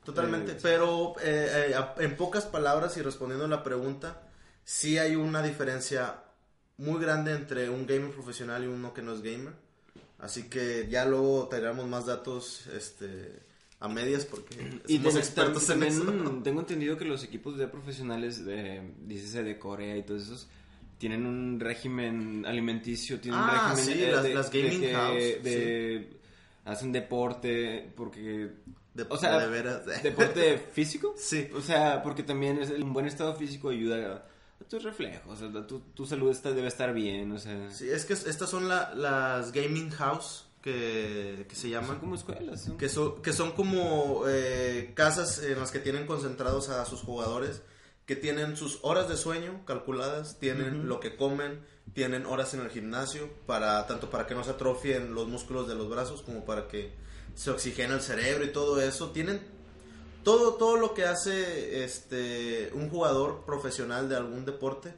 [0.04, 4.22] Totalmente, Eh, pero eh, eh, en pocas palabras y respondiendo a la pregunta,
[4.64, 6.22] sí hay una diferencia
[6.78, 9.52] muy grande entre un gamer profesional y uno que no es gamer.
[10.18, 13.40] Así que ya luego traeremos más datos este,
[13.78, 16.40] a medias porque Y somos ten- expertos en también eso.
[16.44, 20.48] tengo entendido que los equipos de profesionales de, dícese de Corea y todos esos,
[21.00, 24.80] tienen un régimen alimenticio, tienen Ah, un régimen sí, eh, las- de, las de gaming
[24.82, 26.10] que- house, de-
[26.66, 28.50] hacen deporte, porque...
[28.92, 29.86] De, o sea, de veras.
[30.02, 31.14] ¿Deporte físico?
[31.16, 31.48] Sí.
[31.56, 35.66] O sea, porque también es un buen estado físico ayuda a, a tus reflejos, a
[35.66, 37.70] tu, tu salud está, debe estar bien, o sea...
[37.70, 41.98] Sí, es que estas son la- las gaming house que, que se Son llaman.
[41.98, 42.62] como escuelas.
[42.64, 47.00] son- Que son, que son como eh, casas en las que tienen concentrados a sus
[47.00, 47.62] jugadores,
[48.10, 51.60] que tienen sus horas de sueño calculadas, tienen lo que comen,
[51.94, 55.76] tienen horas en el gimnasio, para tanto para que no se atrofien los músculos de
[55.76, 56.90] los brazos como para que
[57.36, 59.12] se oxigene el cerebro y todo eso.
[59.12, 59.40] Tienen
[60.24, 64.92] todo, todo lo que hace este, un jugador profesional de algún deporte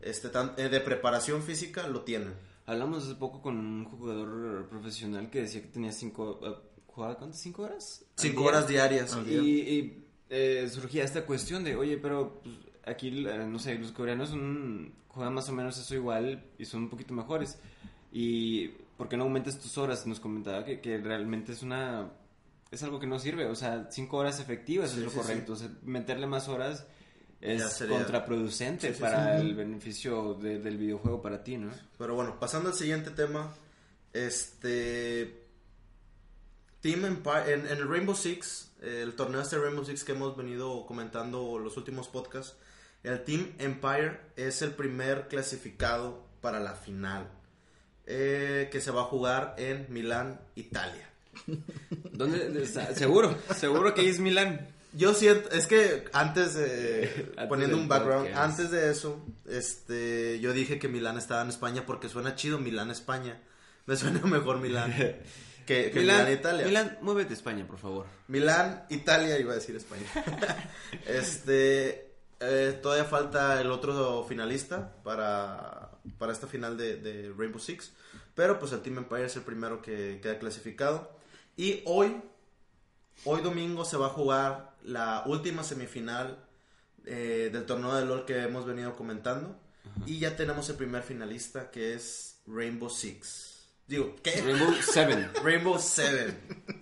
[0.00, 2.34] este, tan- eh, de preparación física, lo tienen.
[2.66, 6.52] Hablamos hace poco con un jugador profesional que decía que tenía cinco, eh,
[6.88, 7.40] jugaba, ¿cuántas?
[7.40, 8.04] ¿Cinco horas?
[8.16, 8.48] Cinco día?
[8.48, 9.12] horas diarias.
[9.12, 9.40] Al Y, día.
[9.40, 12.54] y, eh, surgía esta cuestión de, oye, pero pues,
[12.84, 16.84] aquí, eh, no sé, los coreanos son, juegan más o menos eso igual y son
[16.84, 17.58] un poquito mejores.
[18.12, 20.06] Y, ¿por qué no aumentas tus horas?
[20.06, 22.10] Nos comentaba que, que realmente es una...
[22.70, 25.52] Es algo que no sirve, o sea, cinco horas efectivas Sí, es lo sí, correcto.
[25.52, 26.86] O sea, meterle más horas
[27.40, 29.46] es contraproducente Sí, sí, para sí.
[29.46, 31.70] el beneficio de- del videojuego para ti, ¿no?
[31.98, 33.54] Pero bueno, pasando al siguiente tema,
[34.12, 35.44] este
[36.80, 40.86] Team Empire en, en el Rainbow Six, el torneo este Rainbow Six que hemos venido
[40.86, 42.56] comentando los últimos podcasts,
[43.02, 47.28] el Team Empire es el primer clasificado para la final,
[48.06, 51.08] eh, que se va a jugar en Milán, Italia.
[52.12, 52.62] ¿Dónde?
[52.62, 52.94] está?
[52.94, 54.68] Seguro, seguro que es Milán.
[54.92, 58.50] Yo siento, es que antes de, Antes poniendo un background, podcast.
[58.50, 62.90] antes de eso, este, yo dije que Milán estaba en España porque suena chido Milán,
[62.90, 63.40] España.
[63.84, 64.94] Me suena mejor Milán
[65.66, 66.64] que, que Milán, Italia.
[66.64, 68.06] Milán, muévete a España, por favor.
[68.28, 70.06] Milán, Italia, iba a decir España.
[71.06, 77.92] este, eh, todavía falta el otro finalista para, para esta final de, de Rainbow Six.
[78.34, 81.10] Pero pues el Team Empire es el primero que queda clasificado.
[81.56, 82.22] Y hoy,
[83.24, 86.44] hoy domingo se va a jugar la última semifinal
[87.06, 89.58] eh, del torneo de LOL que hemos venido comentando.
[90.04, 93.55] Y ya tenemos el primer finalista que es Rainbow Six.
[93.88, 94.42] Digo, ¿qué?
[94.42, 95.30] Rainbow Seven.
[95.44, 96.36] Rainbow Seven.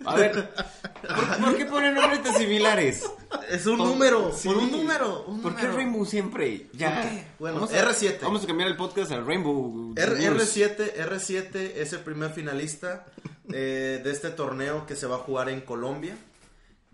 [0.05, 3.03] A ver, ¿por, por qué ponen nombres tan similares?
[3.49, 4.47] Es un número, sí.
[4.47, 5.23] por un número.
[5.25, 5.77] un ¿Por qué número.
[5.77, 6.67] Rainbow siempre?
[6.73, 7.01] Ya.
[7.01, 7.27] ¿Por qué?
[7.37, 8.19] Bueno, Vamos a- R7.
[8.21, 9.93] Vamos a cambiar el podcast a Rainbow.
[9.95, 10.55] R- News.
[10.57, 13.05] R7, R7 es el primer finalista
[13.53, 16.17] eh, de este torneo que se va a jugar en Colombia.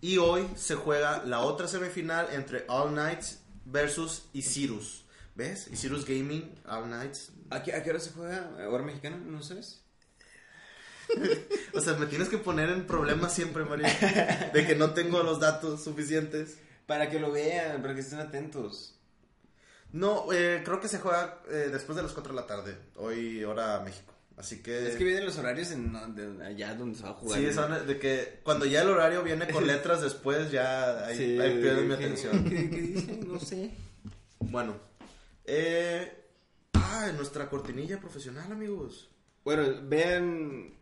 [0.02, 5.06] Y hoy se juega la otra semifinal entre All Knights versus Isirus.
[5.36, 5.70] ¿Ves?
[5.72, 7.32] Isirus Gaming, All Knights.
[7.50, 8.52] ¿A qué, a qué hora se juega?
[8.70, 9.16] ¿Hora mexicana?
[9.18, 9.81] ¿No sabes?
[11.74, 13.88] O sea, me tienes que poner en problemas siempre, Mario.
[14.54, 16.58] De que no tengo los datos suficientes.
[16.86, 18.96] Para que lo vean, para que estén atentos.
[19.94, 22.78] No, eh, creo que se juega eh, después de las 4 de la tarde.
[22.96, 24.14] Hoy, hora México.
[24.38, 24.88] Así que...
[24.90, 27.40] Es que vienen los horarios en de allá donde se va a jugar.
[27.40, 27.54] Sí, ¿no?
[27.54, 31.62] son de que cuando ya el horario viene con letras después, ya ahí, Sí, ahí
[31.62, 32.44] pierden mi ¿qué- atención.
[32.50, 33.28] ¿Qué, qué dicen?
[33.32, 33.72] No sé.
[34.40, 34.76] Bueno,
[35.46, 36.12] eh,
[36.74, 39.10] ah, nuestra cortinilla profesional, amigos.
[39.44, 40.74] Bueno, vean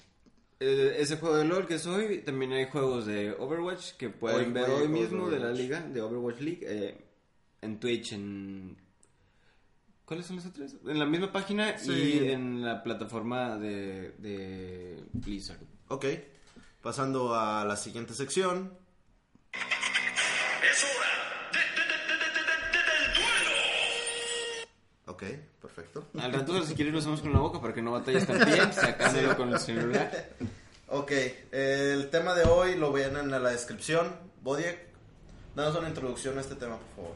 [0.60, 2.20] eh, ese juego de LOL que es hoy.
[2.20, 6.02] También hay juegos de Overwatch que pueden Hoy ver hoy mismo de la liga, de
[6.02, 6.60] Overwatch League.
[6.64, 7.06] eh,
[7.62, 8.78] en Twitch, en...
[10.06, 10.76] ¿Cuáles son los otros?
[10.88, 11.92] En la misma página Sí.
[12.24, 15.60] y en la plataforma de, de Blizzard.
[15.90, 16.06] Ok,
[16.82, 18.74] pasando a la siguiente sección.
[19.52, 21.39] Es hora
[25.20, 25.26] Ok,
[25.62, 26.08] perfecto.
[26.18, 28.72] Al rato, si quieres, lo hacemos con la boca para que no batalles tan bien,
[28.74, 30.30] sacándolo con el celular.
[30.88, 31.12] Ok,
[31.52, 34.16] el tema de hoy lo ven en la descripción.
[34.42, 34.80] Bodiek,
[35.58, 37.16] danos una introducción a este tema, por favor.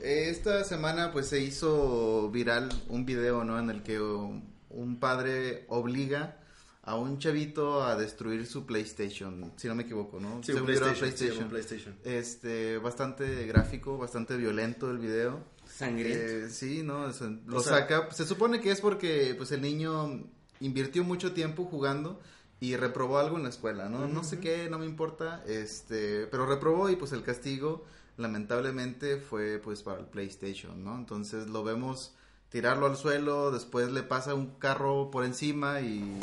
[0.00, 3.58] Esta semana pues se hizo viral un video, ¿no?
[3.58, 6.38] En el que un padre obliga
[6.86, 10.42] a un chavito a destruir su PlayStation, si no me equivoco, ¿no?
[10.42, 11.94] Sí, un PlayStation, sí, un PlayStation.
[12.04, 15.40] Este, bastante gráfico, bastante violento el video.
[15.74, 16.46] Sangriento.
[16.46, 17.06] Eh, sí, ¿no?
[17.46, 18.10] Lo O sea- saca.
[18.12, 20.22] Se supone que es porque pues el niño
[20.60, 22.20] invirtió mucho tiempo jugando
[22.60, 24.06] y reprobó algo en la escuela, ¿no?
[24.06, 27.84] No sé qué, no me importa, este, pero reprobó y pues el castigo
[28.16, 30.96] lamentablemente fue pues para el PlayStation, ¿no?
[30.96, 32.14] Entonces lo vemos
[32.50, 36.18] tirarlo al suelo, después le pasa un carro por encima y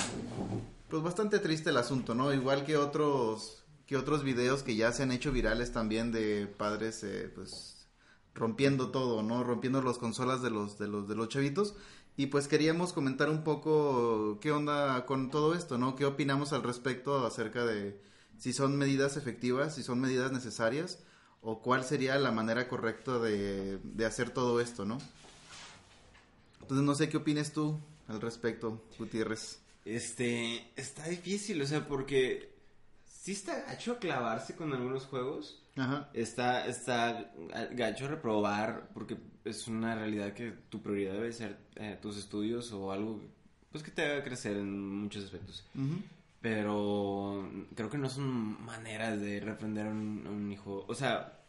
[0.90, 2.34] pues bastante triste el asunto, ¿no?
[2.34, 7.04] Igual que otros que otros videos que ya se han hecho virales también de padres
[7.04, 7.81] eh, pues
[8.34, 9.44] rompiendo todo, ¿no?
[9.44, 11.76] Rompiendo las consolas de los de los de los chavitos
[12.18, 15.96] y pues queríamos comentar un poco qué onda con todo esto, ¿no?
[15.96, 18.00] ¿Qué opinamos al respecto acerca de
[18.38, 21.00] si son medidas efectivas, si son medidas necesarias
[21.42, 24.98] o cuál sería la manera correcta de, de hacer todo esto, ¿no?
[26.62, 29.60] Entonces no sé qué opines tú al respecto, Gutiérrez.
[29.86, 32.51] Este, está difícil, o sea, porque
[33.22, 35.62] sí está gacho clavarse con algunos juegos.
[35.78, 36.10] Ajá.
[36.12, 37.32] Está, está
[37.72, 39.16] gacho reprobar, porque
[39.46, 43.22] es una realidad que tu prioridad debe ser eh, tus estudios o algo
[43.72, 45.64] pues que te haga crecer en muchos aspectos.
[46.42, 50.84] Pero creo que no son maneras de reprender a un, a un hijo.
[50.88, 51.40] O sea,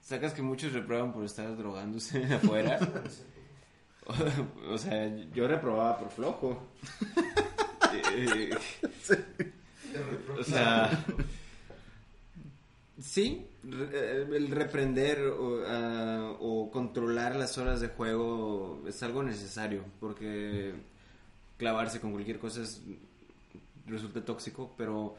[0.00, 2.80] sacas que muchos reprueban por estar drogándose afuera.
[4.06, 6.66] o, o sea, yo reprobaba por flojo.
[8.14, 8.48] Eh,
[10.38, 11.04] o sea,
[13.00, 19.22] sí, re- eh, el reprender o, ah, o controlar las horas de juego es algo
[19.22, 20.72] necesario porque
[21.58, 22.80] clavarse con cualquier cosa es-
[23.86, 25.16] resulta tóxico, pero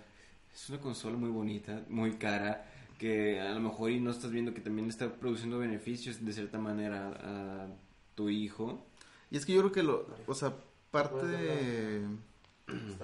[0.56, 2.70] Es una consola muy bonita, muy cara,
[3.00, 6.60] que a lo mejor y no estás viendo que también está produciendo beneficios de cierta
[6.60, 7.68] manera a
[8.14, 8.86] tu hijo.
[9.32, 10.54] Y es que yo creo que lo, o sea,
[10.92, 12.02] parte de,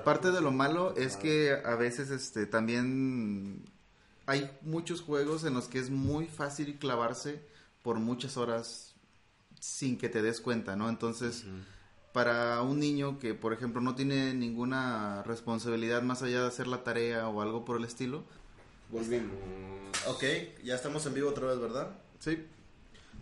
[0.03, 3.63] parte de lo malo es que a veces este también
[4.25, 7.41] hay muchos juegos en los que es muy fácil clavarse
[7.81, 8.93] por muchas horas
[9.59, 10.87] sin que te des cuenta, ¿no?
[10.89, 11.45] Entonces,
[12.13, 16.83] para un niño que, por ejemplo, no tiene ninguna responsabilidad más allá de hacer la
[16.83, 18.23] tarea o algo por el estilo,
[18.91, 19.31] Volvimos.
[20.07, 20.23] Ok,
[20.63, 21.89] ya estamos en vivo otra vez, ¿verdad?
[22.19, 22.45] sí,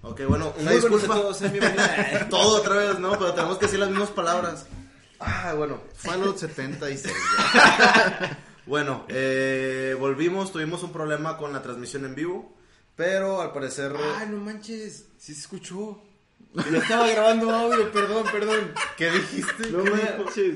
[0.04, 1.08] Ok, bueno, una disculpa.
[1.16, 1.40] todos.
[2.30, 3.12] Todo otra vez, ¿no?
[3.18, 4.68] Pero tenemos que decir las mismas palabras.
[5.20, 5.82] Ah, bueno.
[5.96, 7.14] Fallout 76.
[8.68, 12.54] Bueno, eh, volvimos, tuvimos un problema con la transmisión en vivo,
[12.98, 13.94] pero al parecer...
[14.18, 16.04] Ay, no manches, sí se escuchó.
[16.54, 18.74] Ya estaba grabando audio, perdón, perdón.
[18.98, 19.72] ¿Qué dijiste?
[19.72, 20.18] No ¿Qué dijo?
[20.22, 20.56] manches.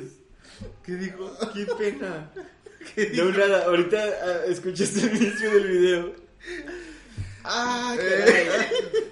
[0.83, 1.37] ¿Qué dijo?
[1.53, 2.31] Qué pena.
[2.95, 3.23] ¿Qué dijo?
[3.23, 6.13] No, nada, ahorita ah, escuchaste el inicio del video.
[7.45, 8.47] Ah, caray.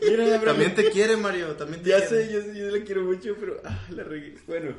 [0.10, 0.46] Mira, la broma.
[0.52, 2.26] También te quiere, Mario, también te Ya quiere.
[2.28, 4.36] sé, yo, sé, yo la quiero mucho, pero ah, la regué.
[4.46, 4.76] Bueno,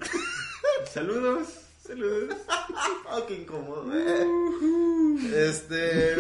[0.88, 1.48] saludos,
[1.86, 2.36] saludos.
[2.48, 3.90] Ah, qué incómodo.
[5.34, 6.16] Este.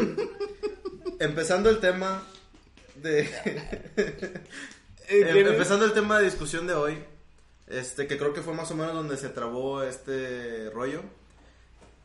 [1.18, 2.22] empezando el tema
[2.96, 3.20] de.
[5.08, 6.98] Em- empezando el tema de discusión de hoy.
[7.66, 11.02] Este, que creo que fue más o menos donde se trabó este rollo.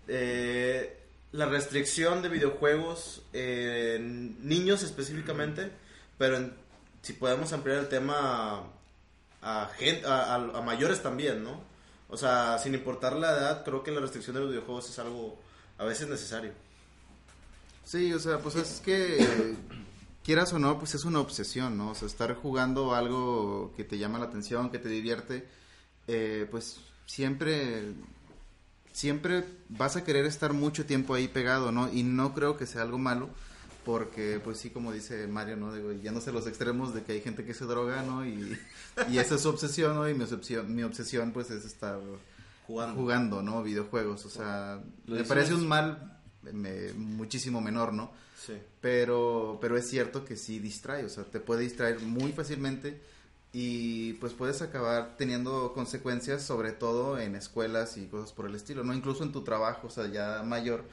[0.07, 0.99] Eh,
[1.31, 5.71] la restricción de videojuegos en niños específicamente,
[6.19, 6.53] pero en-
[7.01, 8.63] si podemos ampliar el tema
[9.41, 11.59] a, a, gen- a- a- a mayores también, ¿no?
[12.09, 15.39] O sea, sin importar la edad, creo que la restricción de los videojuegos es algo
[15.77, 16.51] a veces necesario.
[17.83, 19.55] Sí, o sea, pues es que
[20.23, 21.91] quieras o no, pues es una obsesión, ¿no?
[21.91, 25.47] O sea, estar jugando algo que te llama la atención, que te divierte,
[26.07, 27.93] eh, pues siempre,
[28.91, 31.91] siempre vas a querer estar mucho tiempo ahí pegado, ¿no?
[31.93, 33.29] Y no creo que sea algo malo,
[33.85, 35.73] porque pues sí, como dice Mario, ¿no?
[35.73, 38.25] Digo, yéndose a los extremos de que hay gente que se droga, ¿no?
[38.25, 38.57] Y,
[39.09, 40.09] y esa es su obsesión, ¿no?
[40.09, 41.99] Y mi obsesión, mi obsesión pues es estar
[42.67, 42.99] Jugando.
[42.99, 43.61] jugando, ¿no?
[43.63, 46.19] Videojuegos, o sea, me parece un mal
[46.51, 48.11] me- muchísimo menor, ¿no?
[48.45, 48.53] Sí.
[48.81, 52.99] Pero, pero es cierto que sí distrae, o sea, te puede distraer muy fácilmente
[53.53, 58.83] y pues puedes acabar teniendo consecuencias, sobre todo en escuelas y cosas por el estilo,
[58.83, 58.93] ¿no?
[58.93, 60.83] Incluso en tu trabajo, o sea, ya mayor,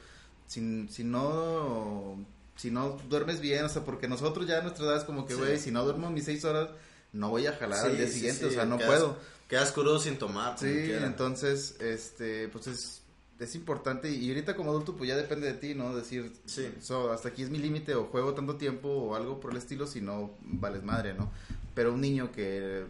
[0.47, 2.17] si, si no,
[2.55, 5.33] si no duermes bien, o sea, porque nosotros ya a nuestra edad es como que,
[5.33, 5.39] Sí.
[5.39, 6.69] güey, si no duermo mis seis horas,
[7.11, 9.17] no voy a jalar al día siguiente, sí, o sea, no quedas- puedo.
[9.47, 10.57] Quedas crudo sin tomar.
[10.57, 13.01] Sí, entonces, este, pues es,
[13.39, 15.95] es importante y ahorita como adulto pues ya depende de ti, ¿no?
[15.95, 16.71] Decir, Sí.
[16.81, 19.85] so, hasta aquí es mi límite o juego tanto tiempo o algo por el estilo,
[19.85, 21.31] si no, vales madre, ¿no?
[21.75, 22.85] Pero un niño que,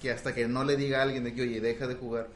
[0.00, 2.28] que hasta que no le diga a alguien de que, oye, deja de jugar,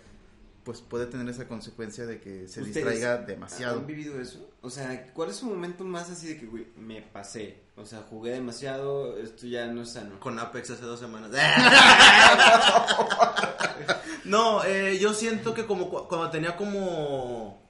[0.65, 3.81] pues puede tener esa consecuencia de que se ¿Ustedes distraiga demasiado.
[3.81, 4.51] ¿Han vivido eso?
[4.63, 7.63] O sea, ¿cuál es su momento más así de que, güey, me pasé?
[7.77, 10.19] O sea, jugué demasiado, esto ya no es sano.
[10.21, 11.31] Con Apex hace dos semanas.
[14.25, 17.63] no, eh, yo siento que como cu- cuando tenía como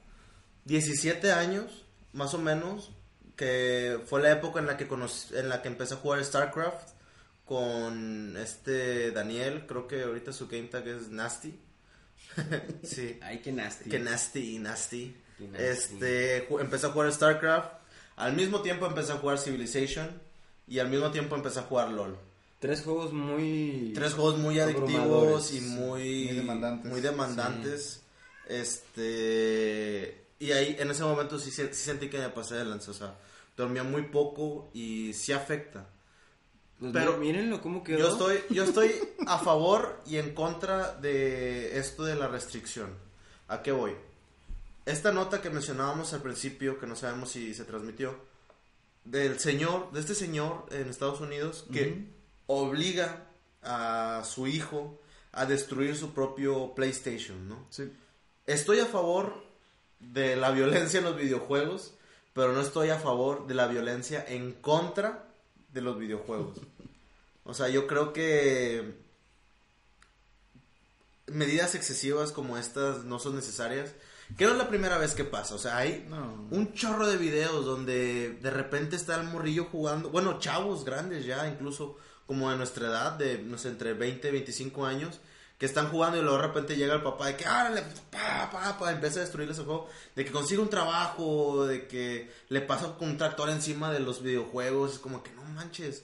[0.65, 2.91] 17 años, más o menos,
[3.35, 6.89] que fue la época en la que conocí- en la que empecé a jugar StarCraft
[7.45, 11.59] con este Daniel, creo que ahorita su game tag es Nasty.
[12.83, 13.19] Sí.
[13.23, 13.89] Ay, qué nasty.
[13.89, 15.15] Que nasty, nasty.
[15.37, 15.63] Qué nasty.
[15.63, 17.71] Este, empecé a jugar StarCraft.
[18.17, 20.21] Al mismo tiempo empecé a jugar Civilization.
[20.67, 22.17] Y al mismo tiempo empecé a jugar LOL.
[22.59, 23.91] Tres juegos muy...
[23.93, 26.91] Tres juegos muy adictivos y muy, Muy demandantes.
[26.91, 28.01] muy demandantes.
[28.47, 32.91] Este, y ahí en ese momento sí sentí que me pasé de lanza.
[32.91, 33.15] O sea,
[33.55, 35.87] dormía muy poco y sí afecta.
[36.79, 37.99] Pues Pero- mírenlo cómo quedó.
[37.99, 38.91] Yo estoy, yo estoy
[39.27, 42.89] a favor y en contra de esto de la restricción.
[43.47, 43.93] ¿A qué voy?
[44.85, 48.15] Esta nota que mencionábamos al principio, que no sabemos si se transmitió,
[49.03, 52.05] del señor, de este señor en Estados Unidos que
[52.47, 53.23] obliga
[53.63, 54.99] a su hijo
[55.31, 57.65] a destruir su propio PlayStation, ¿no?
[57.69, 57.91] Sí.
[58.47, 59.43] Estoy a favor
[59.99, 61.93] de la violencia en los videojuegos,
[62.33, 65.23] pero no estoy a favor de la violencia en contra
[65.75, 66.57] de los videojuegos.
[67.43, 68.95] O sea, yo creo que
[71.27, 73.93] medidas excesivas como estas no son necesarias.
[74.37, 76.47] Que no es la primera vez que pasa, o sea, hay No.
[76.49, 81.47] un chorro de videos donde de repente está el morrillo jugando, bueno, chavos grandes ya,
[81.47, 85.19] incluso como de nuestra edad, de, no sé, entre 20 y 25 años,
[85.57, 87.81] que están jugando y luego de repente llega el papá de que, árale,
[88.11, 92.29] pa, pa, pa, empieza a destruirles el juego, de que consigue un trabajo, de que
[92.49, 96.03] le pasa un tractor encima de los videojuegos, es como que no manches,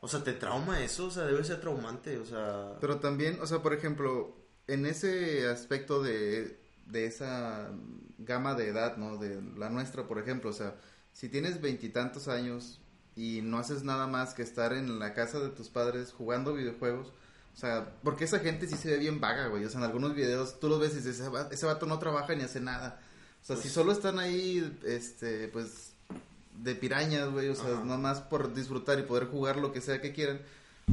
[0.00, 2.76] o sea, te trauma eso, o sea, debe ser traumante, o sea...
[2.80, 4.34] Pero también, o sea, por ejemplo,
[4.66, 7.70] en ese aspecto de, de esa
[8.18, 9.18] gama de edad, ¿no?
[9.18, 10.76] De la nuestra, por ejemplo, o sea,
[11.12, 12.80] si tienes veintitantos años
[13.16, 17.12] y no haces nada más que estar en la casa de tus padres jugando videojuegos,
[17.58, 20.14] o sea, porque esa gente sí se ve bien vaga, güey, o sea, en algunos
[20.14, 23.00] videos tú los ves y dices, ese va- ese vato no trabaja ni hace nada.
[23.42, 25.90] O sea, si solo están ahí, este, pues,
[26.62, 27.84] de pirañas, güey, o sea, Ajá.
[27.84, 30.40] nada más por disfrutar y poder jugar lo que sea que quieran.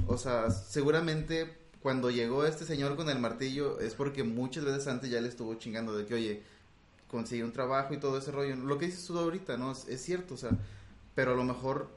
[0.07, 5.11] O sea, seguramente cuando llegó este señor con el martillo es porque muchas veces antes
[5.11, 6.43] ya le estuvo chingando de que, oye,
[7.07, 8.55] consigue un trabajo y todo ese rollo.
[8.55, 9.72] Lo que dices tú ahorita, ¿no?
[9.72, 10.49] Es, es cierto, o sea,
[11.13, 11.89] pero a lo mejor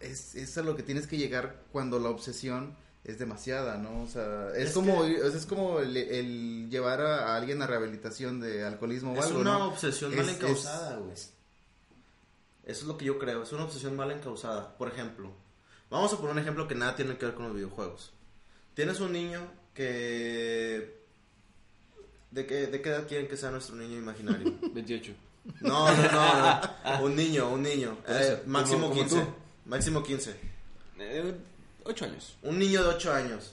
[0.00, 4.02] es, es a lo que tienes que llegar cuando la obsesión es demasiada, ¿no?
[4.02, 7.36] O sea, es, Es como, que- o sea, es como el, el llevar a, a
[7.36, 9.68] alguien a rehabilitación de alcoholismo o Es algo, una ¿no?
[9.68, 11.12] obsesión Es- mal encausada, güey.
[11.12, 11.32] Eso
[12.64, 14.76] es lo que yo creo, es una obsesión mal encausada.
[14.78, 15.32] Por ejemplo,
[15.90, 18.12] vamos a poner un ejemplo que nada tiene que ver con los videojuegos.
[18.74, 19.40] Tienes un niño
[19.74, 21.00] que...
[22.30, 24.54] ¿De qué, de qué edad quieren que sea nuestro niño imaginario?
[24.72, 25.12] 28.
[25.60, 26.60] No, no, no,
[27.00, 27.04] no.
[27.04, 27.98] Un niño, un niño.
[28.06, 29.20] Eh, máximo como- como 15.
[29.24, 29.28] tú.
[29.66, 30.36] Máximo 15.
[31.84, 32.36] Eh, 8 años.
[32.42, 33.52] Un niño de 8 años.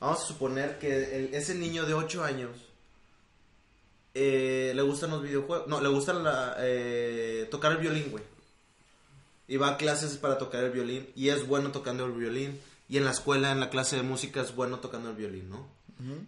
[0.00, 2.50] Vamos a suponer que el- ese niño de 8 años
[4.14, 5.68] eh, le gustan los videojuegos.
[5.68, 8.24] No, le gusta la, eh, tocar el violín, güey.
[9.46, 11.08] Y va a clases para tocar el violín.
[11.14, 12.60] Y es bueno tocando el violín.
[12.88, 15.66] Y en la escuela, en la clase de música, es bueno tocando el violín, ¿no?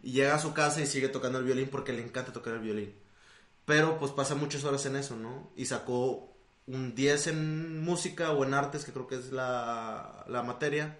[0.03, 2.61] Y llega a su casa y sigue tocando el violín porque le encanta tocar el
[2.61, 2.93] violín.
[3.66, 5.51] Pero pues pasa muchas horas en eso, ¿no?
[5.57, 6.33] Y sacó
[6.66, 10.99] un 10 en música o en artes, que creo que es la, la materia.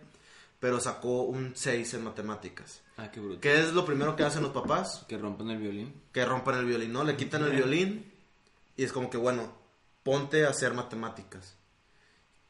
[0.61, 2.83] Pero sacó un 6 en matemáticas.
[2.99, 3.41] Ah, qué bruto.
[3.41, 5.05] ¿Qué es lo primero que hacen los papás?
[5.09, 5.93] Que rompan el violín.
[6.13, 7.03] Que rompan el violín, ¿no?
[7.03, 8.13] Le quitan el violín
[8.77, 9.51] y es como que, bueno,
[10.03, 11.57] ponte a hacer matemáticas.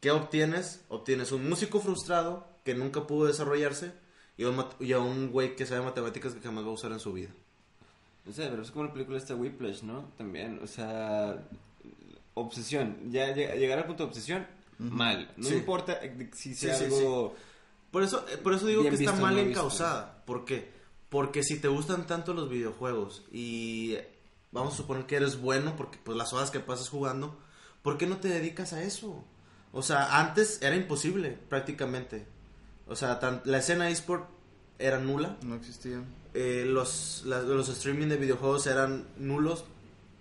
[0.00, 0.84] ¿Qué obtienes?
[0.88, 3.92] Obtienes un músico frustrado que nunca pudo desarrollarse
[4.36, 6.90] y a un, y a un güey que sabe matemáticas que jamás va a usar
[6.92, 7.30] en su vida.
[8.28, 10.10] O sea, pero es como la película esta Whiplash, ¿no?
[10.18, 11.42] También, o sea,
[12.34, 12.96] obsesión.
[13.10, 14.46] Ya lleg- llegar al punto de obsesión,
[14.78, 15.30] mal.
[15.36, 15.54] No Sí.
[15.54, 17.34] importa eh, si sea Sí, sí, algo...
[17.90, 19.60] Por eso, eh, por eso digo Bien que está mal no visto.
[19.60, 20.22] encausada.
[20.24, 20.70] ¿Por qué?
[21.08, 23.96] Porque si te gustan tanto los videojuegos y
[24.52, 27.36] vamos a suponer que eres bueno porque pues las horas que pasas jugando,
[27.82, 29.24] ¿por qué no te dedicas a eso?
[29.72, 32.26] O sea, antes era imposible prácticamente.
[32.86, 34.28] O sea, tan- la escena eSport
[34.78, 35.36] era nula.
[35.42, 36.02] No existía.
[36.34, 39.64] eh, los, los streaming de videojuegos eran nulos.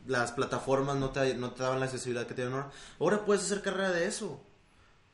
[0.08, 2.72] Las plataformas no te, no te daban la accesibilidad que tienen ahora.
[3.00, 4.42] Ahora puedes hacer carrera de eso.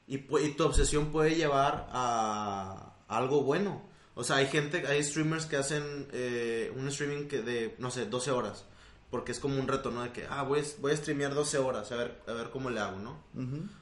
[0.08, 3.84] Y, y tu obsesión puede llevar a, a algo bueno.
[4.16, 8.06] O sea, hay gente, hay streamers que hacen eh, un streaming que de, no sé,
[8.06, 8.66] 12 horas.
[9.12, 10.04] Porque es como un reto, ¿no?
[10.04, 12.70] De que, ah, voy a, voy a streamear 12 horas, a ver, a ver cómo
[12.70, 13.24] le hago, ¿no?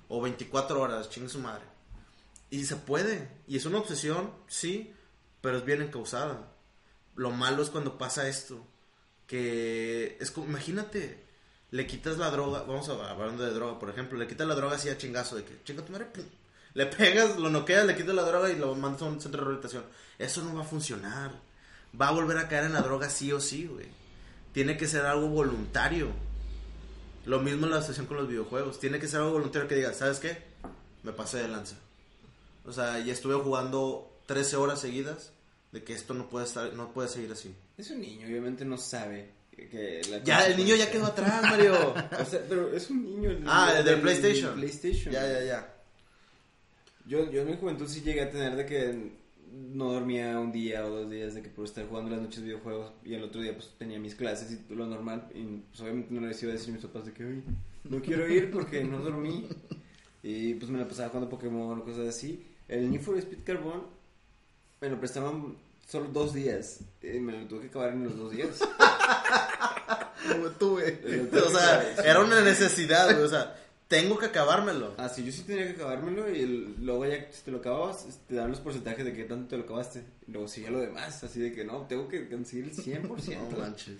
[0.09, 1.63] O 24 horas, chingue su madre.
[2.49, 3.29] Y se puede.
[3.47, 4.93] Y es una obsesión, sí,
[5.41, 6.51] pero es bien encausada.
[7.15, 8.65] Lo malo es cuando pasa esto.
[9.27, 11.23] Que es como, imagínate,
[11.73, 14.75] le quitas la droga, vamos a hablando de droga, por ejemplo, le quitas la droga
[14.75, 16.05] así a chingazo, de que, chinga tu madre,
[16.75, 19.45] le pegas, lo noqueas, le quitas la droga y lo mandas a un centro de
[19.45, 19.83] rehabilitación.
[20.19, 21.31] Eso no va a funcionar.
[21.99, 23.87] Va a volver a caer en la droga sí o sí, güey.
[24.51, 26.09] Tiene que ser algo voluntario.
[27.25, 28.79] Lo mismo en la obsesión con los videojuegos.
[28.79, 30.43] Tiene que ser algo voluntario que diga, ¿sabes qué?
[31.01, 31.77] Me pasé de lanza.
[32.67, 35.31] O sea, y estuve jugando 13 horas seguidas
[35.71, 37.55] de que esto no puede estar, no puede seguir así.
[37.79, 41.93] Es un niño, obviamente no sabe que la Ya, el niño ya quedó atrás, Mario.
[42.19, 43.31] O sea, pero es un niño.
[43.31, 44.55] el ah, niño el del PlayStation.
[44.55, 45.13] PlayStation.
[45.13, 45.73] Ya, ya, ya.
[47.05, 49.11] Yo, yo en mi juventud sí llegué a tener de que
[49.53, 52.91] no dormía un día o dos días de que por estar jugando las noches videojuegos
[53.05, 56.21] y el otro día pues tenía mis clases y lo normal y pues obviamente no
[56.25, 57.43] les iba a decir a mis papás de que "Ay,
[57.83, 59.47] no quiero ir porque no dormí
[60.23, 63.83] y pues me la pasaba jugando Pokémon o cosas así el Need for Speed Carbon
[64.81, 65.55] me lo prestaban
[65.87, 68.59] solo dos días y me lo tuve que acabar en los dos días
[70.31, 70.97] Como tú, güey.
[71.31, 73.23] O sea, era una necesidad, güey.
[73.25, 73.55] O sea,
[73.87, 74.93] tengo que acabármelo.
[74.97, 78.05] Ah, sí, yo sí tenía que acabármelo y el- luego ya si te lo acababas,
[78.27, 80.03] te dan los porcentajes de que tanto te lo acabaste.
[80.27, 83.49] Luego sigue lo demás, así de que no, tengo que conseguir el 100%.
[83.51, 83.95] No manches.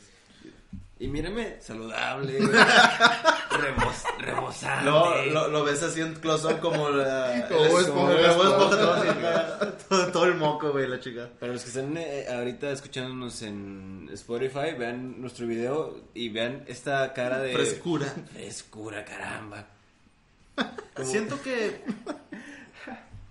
[1.00, 2.40] Y mírame, saludable,
[3.52, 4.86] rebos, rebosante.
[4.86, 7.48] Lo, lo, lo ves así en close-up como la...
[7.50, 9.78] Como Esponja.
[10.12, 11.30] todo el moco, güey, la chica.
[11.40, 17.12] Para los que están eh, ahorita escuchándonos en Spotify, vean nuestro video y vean esta
[17.14, 17.54] cara de...
[17.54, 18.14] Frescura.
[18.32, 19.68] Frescura, caramba.
[21.04, 21.82] Siento que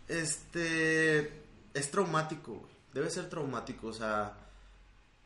[0.09, 1.43] este
[1.75, 2.73] es traumático, güey.
[2.93, 4.35] Debe ser traumático, o sea,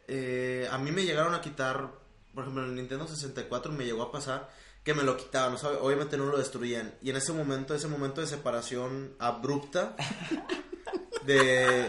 [0.07, 1.91] eh, a mí me llegaron a quitar,
[2.37, 4.51] por ejemplo, en el Nintendo 64 me llegó a pasar
[4.85, 6.95] que me lo quitaban, o sea, obviamente no lo destruían.
[7.01, 9.97] Y en ese momento, ese momento de separación abrupta
[11.27, 11.89] de,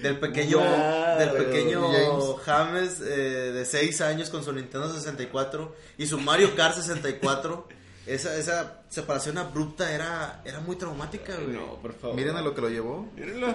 [0.00, 2.40] del pequeño, Wow, del pequeño James.
[2.44, 7.68] James eh, de 6 años con su Nintendo 64 y su Mario Kart 64.
[8.04, 11.54] Esa, esa separación abrupta era, era muy traumática, güey.
[11.54, 12.16] No, por favor.
[12.16, 13.08] Miren a lo que lo llevó.
[13.14, 13.46] Mírenlo.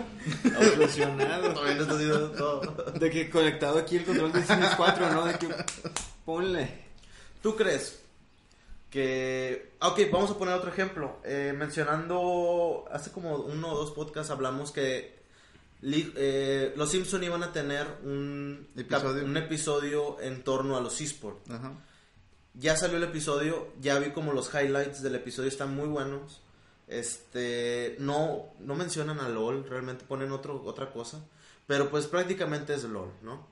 [0.76, 1.52] Obsesionado.
[1.52, 2.62] Todavía no está haciendo todo.
[2.94, 5.26] De que conectado aquí el control de Cines 4, ¿no?
[5.26, 5.50] De que
[6.28, 6.70] ponle.
[7.42, 8.02] ¿Tú crees
[8.92, 9.72] que...
[9.80, 11.22] ah, Ok, vamos a poner otro ejemplo.
[11.24, 15.18] Eh, mencionando, hace como uno o dos podcasts hablamos que
[15.82, 19.24] eh, los Simpson iban a tener un Episodio.
[19.24, 21.50] un episodio en torno a los esports.
[21.50, 21.72] Ajá.
[22.56, 26.42] Ya salió el episodio, ya vi como los highlights del episodio están muy buenos.
[26.90, 31.24] Este, no, no mencionan a LOL, realmente ponen otro, otra cosa.
[31.68, 33.48] Pero pues prácticamente es LOL, ¿no?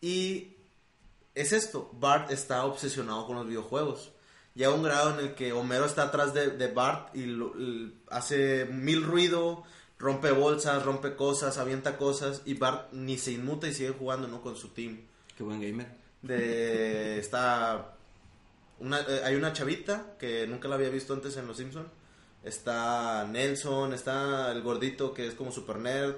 [0.00, 0.53] Y
[1.34, 4.12] es esto, Bart está obsesionado con los videojuegos.
[4.54, 7.52] Llega a un grado en el que Homero está atrás de, de Bart y lo-
[8.08, 9.64] hace mil ruido,
[9.98, 14.42] rompe bolsas, rompe cosas, avienta cosas y Bart ni se inmuta y sigue jugando, ¿no?
[14.42, 15.00] Con su team
[15.36, 15.88] Qué buen gamer.
[16.22, 17.96] de está
[18.78, 21.86] una, eh, hay una chavita que nunca la había visto antes en Los Simpson
[22.44, 26.16] está Nelson está el gordito que es como super nerd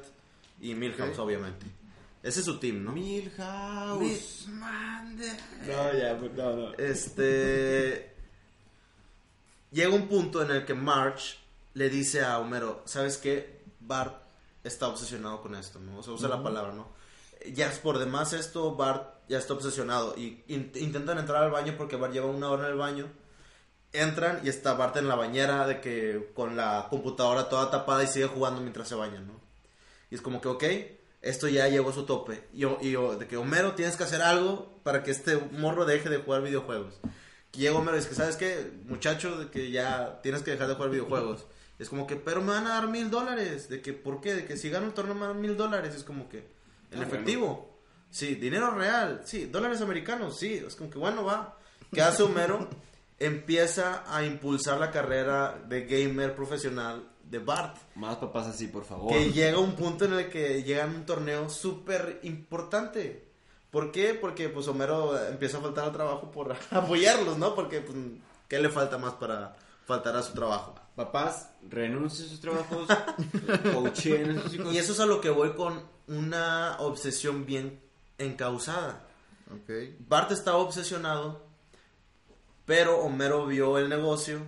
[0.61, 1.67] y Milhouse obviamente
[2.27, 4.47] ese es su team no Milhouse.
[4.49, 5.29] Mande.
[5.67, 6.73] No, ya, pues, no, no.
[6.75, 8.15] este
[9.71, 11.37] llega un punto en el que Marge
[11.75, 14.23] le dice a Homero sabes qué Bart
[14.65, 16.89] está obsesionado con esto no o sea usa la palabra no
[17.53, 21.75] ya es por demás esto Bart ya está obsesionado y in- intentan entrar al baño
[21.77, 23.09] porque Bart lleva una hora en el baño.
[23.93, 28.09] Entran y está Bart en la bañera de que con la computadora toda tapada y
[28.09, 29.41] sigue jugando mientras se baña no
[30.11, 30.65] y es como que, ok,
[31.29, 32.45] esto ya llegó a su tope.
[32.53, 36.09] Y, yo- y de que Homero, tienes que hacer algo para que este morro deje
[36.09, 37.01] de jugar videojuegos.
[37.53, 38.71] Y llega Homero y dice que, ¿sabes qué?
[38.85, 41.47] Muchacho, de que ya tienes que dejar de jugar videojuegos.
[41.79, 43.69] Es como que, pero me van a dar mil dólares.
[43.69, 44.35] De que, ¿por qué?
[44.35, 45.95] De que si gano el torneo me dan mil dólares.
[45.95, 46.47] Es como que,
[46.91, 47.79] en Ah, efectivo.
[48.11, 49.23] Sí, dinero real.
[49.25, 50.39] Sí, dólares americanos.
[50.39, 51.59] Sí, es como que, bueno, va.
[51.93, 52.69] ¿Qué hace Homero?
[53.19, 57.77] Empieza a impulsar la carrera de gamer profesional de Bart.
[57.95, 59.13] Más papás así, por favor.
[59.13, 63.27] Que llega un punto en el que llega a un torneo súper importante.
[63.71, 64.15] ¿Por qué?
[64.15, 67.55] Porque pues Homero empieza a faltar al trabajo por apoyarlos, ¿no?
[67.55, 67.97] Porque pues,
[68.49, 70.75] ¿qué le falta más para faltar a su trabajo?
[70.95, 72.89] Papás, renuncien a sus trabajos,
[73.75, 74.75] coacheen a sus hijos.
[74.75, 77.81] Y eso es a lo que voy con una obsesión bien
[78.19, 79.05] encausada.
[79.53, 79.71] Ok.
[80.09, 81.45] Bart estaba obsesionado,
[82.65, 84.41] pero Homero vio el negocio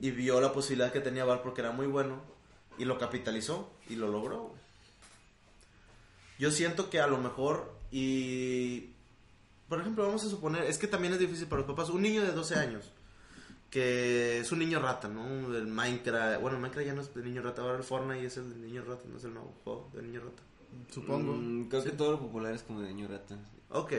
[0.00, 2.20] y vio la posibilidad que tenía Bart porque era muy bueno
[2.78, 4.44] y lo capitalizó y lo logró.
[4.44, 4.60] güey.
[6.38, 8.90] Yo siento que a lo mejor y
[9.68, 12.22] por ejemplo, vamos a suponer, es que también es difícil para los papás, un niño
[12.22, 12.90] de 12 años
[13.70, 15.54] que es un niño rata, ¿no?
[15.54, 18.50] El Minecraft, bueno, Minecraft ya no es de niño rata, ahora el Fortnite es el
[18.50, 20.42] de niño rata, no es el nuevo juego de niño rata.
[20.92, 21.34] Supongo.
[21.34, 23.38] Mm, creo que todo lo popular es como de niño rata.
[23.70, 23.92] Ok,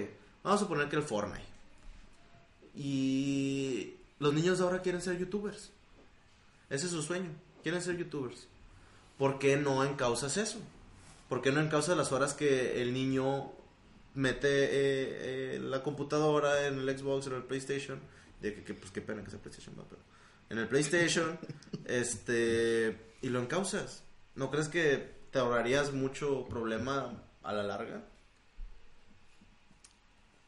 [0.44, 1.46] vamos a suponer que el Fortnite.
[2.76, 5.72] Y los niños de ahora quieren ser youtubers.
[6.72, 7.30] Ese es su sueño.
[7.62, 8.48] Quieren ser youtubers.
[9.18, 10.60] ¿Por qué no encausas eso?
[11.30, 13.52] ¿Por qué no encausas las horas que el niño
[14.16, 18.00] mete eh, eh, la computadora en el Xbox o en el PlayStation?
[18.42, 19.84] De que, que, pues qué pena que sea PlayStation, ¿no?
[19.84, 20.02] pero
[20.50, 21.38] en el PlayStation,
[21.86, 24.04] este, y lo encausas.
[24.36, 28.04] ¿No crees que te ahorrarías mucho problema a la larga?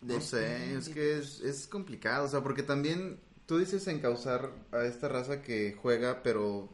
[0.01, 4.83] No sé, es que es, es complicado, o sea, porque también tú dices encauzar a
[4.83, 6.69] esta raza que juega, pero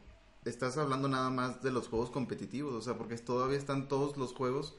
[0.45, 4.33] estás hablando nada más de los juegos competitivos, o sea, porque todavía están todos los
[4.33, 4.75] juegos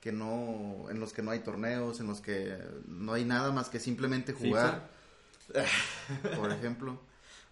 [0.00, 3.68] que no, en los que no hay torneos, en los que no hay nada más
[3.68, 4.90] que simplemente jugar,
[6.36, 6.98] por ejemplo.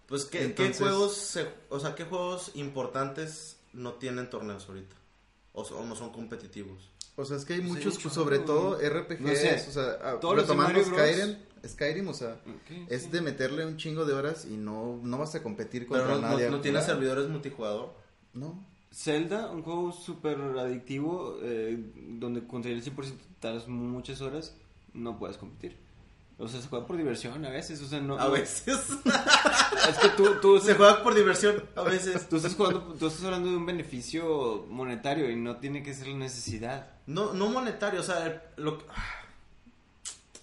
[0.07, 4.95] Pues, ¿qué, Entonces- ¿qué juegos, se- o sea, qué juegos importantes no tienen torneos ahorita?
[5.53, 6.90] O, o no son competitivos.
[7.15, 8.89] O sea, es que hay Pues muchos, chorro, sobre todo güey.
[8.89, 10.87] RPGs, No sé, o sea, todos los retomando Bros.
[10.87, 11.35] Skyrim,
[11.67, 13.09] Skyrim, o sea, Ok, es sí.
[13.09, 16.21] de meterle un chingo de horas y no, no vas a competir Pero contra no,
[16.21, 16.49] no- nadie.
[16.49, 17.93] no tiene servidores multijugador.
[18.33, 18.65] No.
[18.93, 21.77] Zelda, un juego súper adictivo, eh,
[22.19, 24.53] donde con el 100% tardas muchas horas,
[24.93, 25.77] no puedes competir.
[26.37, 28.17] O sea, se juega por diversión a veces, o sea, no...
[28.19, 28.65] A no- veces.
[29.89, 31.63] Es que tú, tú, Se juega por diversión.
[31.75, 32.27] A veces.
[32.27, 36.07] tú estás jugando, tú estás hablando de un beneficio monetario y no tiene que ser
[36.07, 36.87] la necesidad.
[37.11, 38.79] No, no monetario, o sea, lo,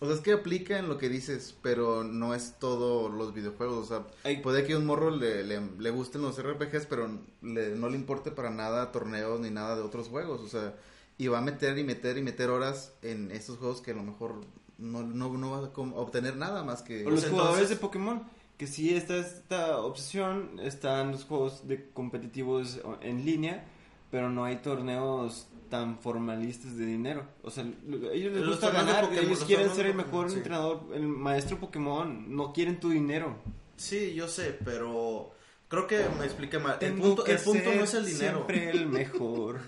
[0.00, 3.78] O sea, es que aplica en lo que dices, pero no es todo los videojuegos.
[3.78, 4.06] O sea,
[4.42, 7.08] puede que a un morro le, le, le gusten los RPGs, pero
[7.42, 10.40] le- no le importe para nada torneos ni nada de otros juegos.
[10.40, 10.74] O sea,
[11.16, 14.04] y va a meter y meter y meter horas en estos juegos que a lo
[14.04, 14.36] mejor
[14.78, 17.04] no, no, no va a com- obtener nada más que...
[17.04, 18.22] O los jugadores de Pokémon,
[18.56, 23.64] que sí está esta obsesión, están los juegos de competitivos en línea,
[24.12, 27.26] pero no hay torneos tan formalistas de dinero.
[27.42, 30.30] O sea, ellos les Los gusta ganar, Pokémon, ellos los quieren ser el Pokémon, mejor
[30.30, 30.36] sí.
[30.36, 33.36] entrenador, el maestro Pokémon, no quieren tu dinero.
[33.76, 35.32] Sí, yo sé, pero
[35.68, 36.78] creo que me expliqué mal.
[36.80, 38.34] El punto, que el punto ser no es el dinero.
[38.48, 39.60] Siempre el mejor.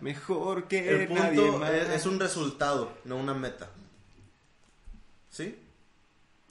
[0.00, 1.70] mejor que El nadie punto más.
[1.70, 3.70] es, es un resultado, no una meta.
[5.30, 5.58] ¿Sí?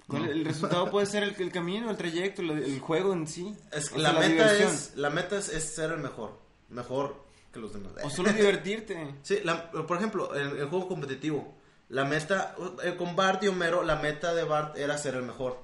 [0.07, 3.55] ¿Cuál- El resultado puede ser el, el camino, el trayecto, el juego en sí.
[3.71, 4.71] Es, O sea, la, meta diversión.
[4.73, 6.37] es, la meta es, es ser el mejor.
[6.69, 7.22] Mejor
[7.53, 7.93] que los demás.
[8.03, 9.15] O solo divertirte.
[9.23, 11.55] Sí, la- por ejemplo, en el juego competitivo,
[11.89, 15.59] la meta, eh, con Bart y Homero, la meta de Bart era ser el mejor.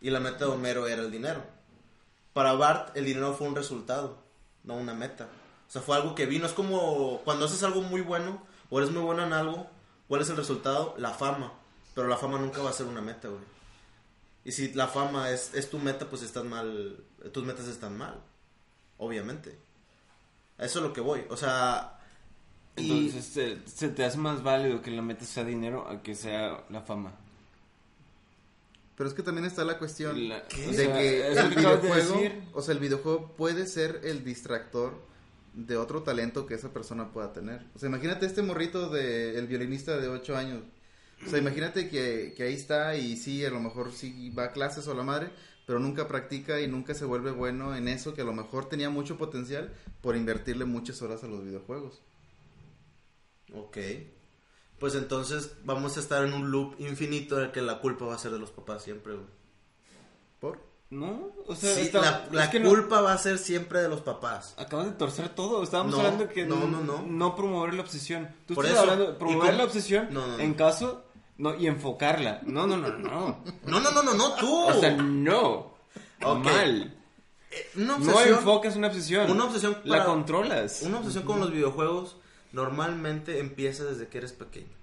[0.00, 1.42] Y la meta de Homero era el dinero.
[2.32, 4.18] Para Bart, el dinero fue un resultado,
[4.64, 5.28] no una meta.
[5.68, 6.46] O sea, fue algo que vino.
[6.46, 9.66] Es como cuando haces algo muy bueno, o eres muy bueno en algo,
[10.08, 10.94] ¿cuál es el resultado?
[10.98, 11.52] La fama.
[11.94, 13.42] Pero la fama nunca va a ser una meta, güey.
[14.44, 16.96] Y si la fama es, es tu meta, pues estás mal.
[17.32, 18.20] Tus metas están mal.
[18.96, 19.58] Obviamente.
[20.58, 21.22] A eso es lo que voy.
[21.30, 21.98] O sea.
[22.76, 26.14] y- Entonces se, se te hace más válido que la meta sea dinero a que
[26.14, 27.12] sea la fama.
[28.96, 32.14] Pero es que también está la cuestión La- de o sea, que el de videojuego,
[32.16, 32.42] decir.
[32.52, 35.06] o sea, el videojuego puede ser el distractor
[35.54, 37.64] de otro talento que esa persona pueda tener.
[37.76, 40.62] O sea, imagínate este morrito de el violinista de 8 años.
[41.26, 44.52] O sea, imagínate que, que ahí está y sí, a lo mejor sí va a
[44.52, 45.30] clases o la madre,
[45.68, 48.88] pero nunca practica y nunca se vuelve bueno en eso que a lo mejor tenía
[48.88, 52.00] mucho potencial por invertirle muchas horas a los videojuegos.
[53.54, 53.76] Ok.
[54.78, 58.18] Pues entonces vamos a estar en un loop infinito de que la culpa va a
[58.18, 59.26] ser de los papás siempre, güey.
[60.40, 60.60] ¿Por?
[60.90, 61.32] ¿No?
[61.46, 64.54] O sea, Sí, está- la, no- culpa va a ser siempre de los papás.
[64.56, 65.62] Acabas de torcer todo.
[65.62, 67.36] Estábamos No, hablando que no, no, no.
[67.36, 68.26] promover la obsesión.
[68.46, 70.42] Tú Por estás eso, hablando de promover la obsesión No, no, no.
[70.42, 71.04] en caso
[71.38, 72.40] no y enfocarla.
[72.44, 73.42] No, no, no, no.
[73.66, 74.64] No, no, no, no, no, tú.
[74.66, 75.74] O sea, no.
[76.22, 76.44] Ok.
[76.44, 76.94] Mal.
[77.76, 79.30] una No enfocas una obsesión.
[79.30, 80.82] Una obsesión La controlas.
[80.82, 82.16] una obsesión con los videojuegos
[82.52, 84.76] normalmente empieza desde que eres pequeño.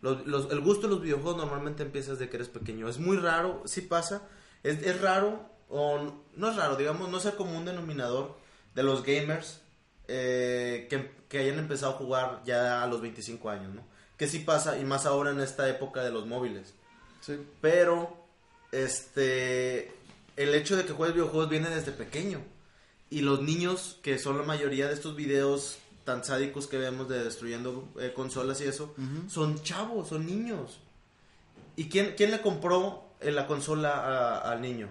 [0.00, 2.88] Los- los- el gusto de los videojuegos normalmente empieza desde que eres pequeño.
[2.88, 4.22] Es muy raro, sí pasa.
[4.62, 8.36] Es, es raro, o no es raro, digamos, no es el común denominador
[8.74, 9.60] de los gamers
[10.08, 13.82] eh, que, que hayan empezado a jugar ya a los 25 años, ¿no?
[14.18, 16.74] Que sí pasa, y más ahora en esta época de los móviles.
[17.20, 17.38] Sí.
[17.60, 18.16] Pero,
[18.72, 19.92] este,
[20.36, 22.40] el hecho de que juegues videojuegos viene desde pequeño.
[23.10, 27.22] Y los niños, que son la mayoría de estos videos tan sádicos que vemos de
[27.24, 28.94] destruyendo eh, consolas y eso,
[29.30, 30.78] son chavos, son niños.
[31.76, 34.90] ¿Y quién, quién le compró eh, la consola a- al niño?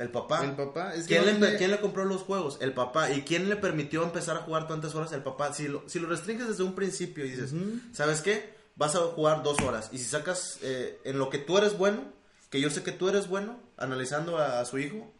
[0.00, 0.44] El papá.
[0.44, 2.58] El papá, es que ¿Quién, no le, tiene- quién le compró los juegos?
[2.60, 3.10] El papá.
[3.10, 5.12] ¿Y quién le permitió empezar a jugar tantas horas?
[5.12, 5.52] El papá.
[5.52, 7.52] Si lo, si lo restringes desde un principio y dices,
[7.92, 8.54] ¿sabes qué?
[8.76, 9.90] Vas a jugar dos horas.
[9.92, 12.02] Y si sacas eh, en lo que tú eres bueno,
[12.48, 15.12] que yo sé que tú eres bueno, analizando a, a su hijo,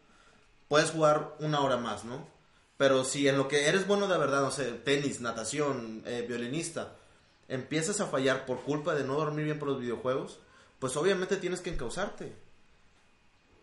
[0.69, 2.27] puedes jugar una hora más, ¿no?
[2.79, 6.95] Pero si en lo que eres bueno de verdad, no sé, tenis, natación, eh, violinista,
[7.49, 10.39] empiezas a fallar por culpa de no dormir bien por los videojuegos,
[10.79, 12.33] pues obviamente tienes que encauzarte.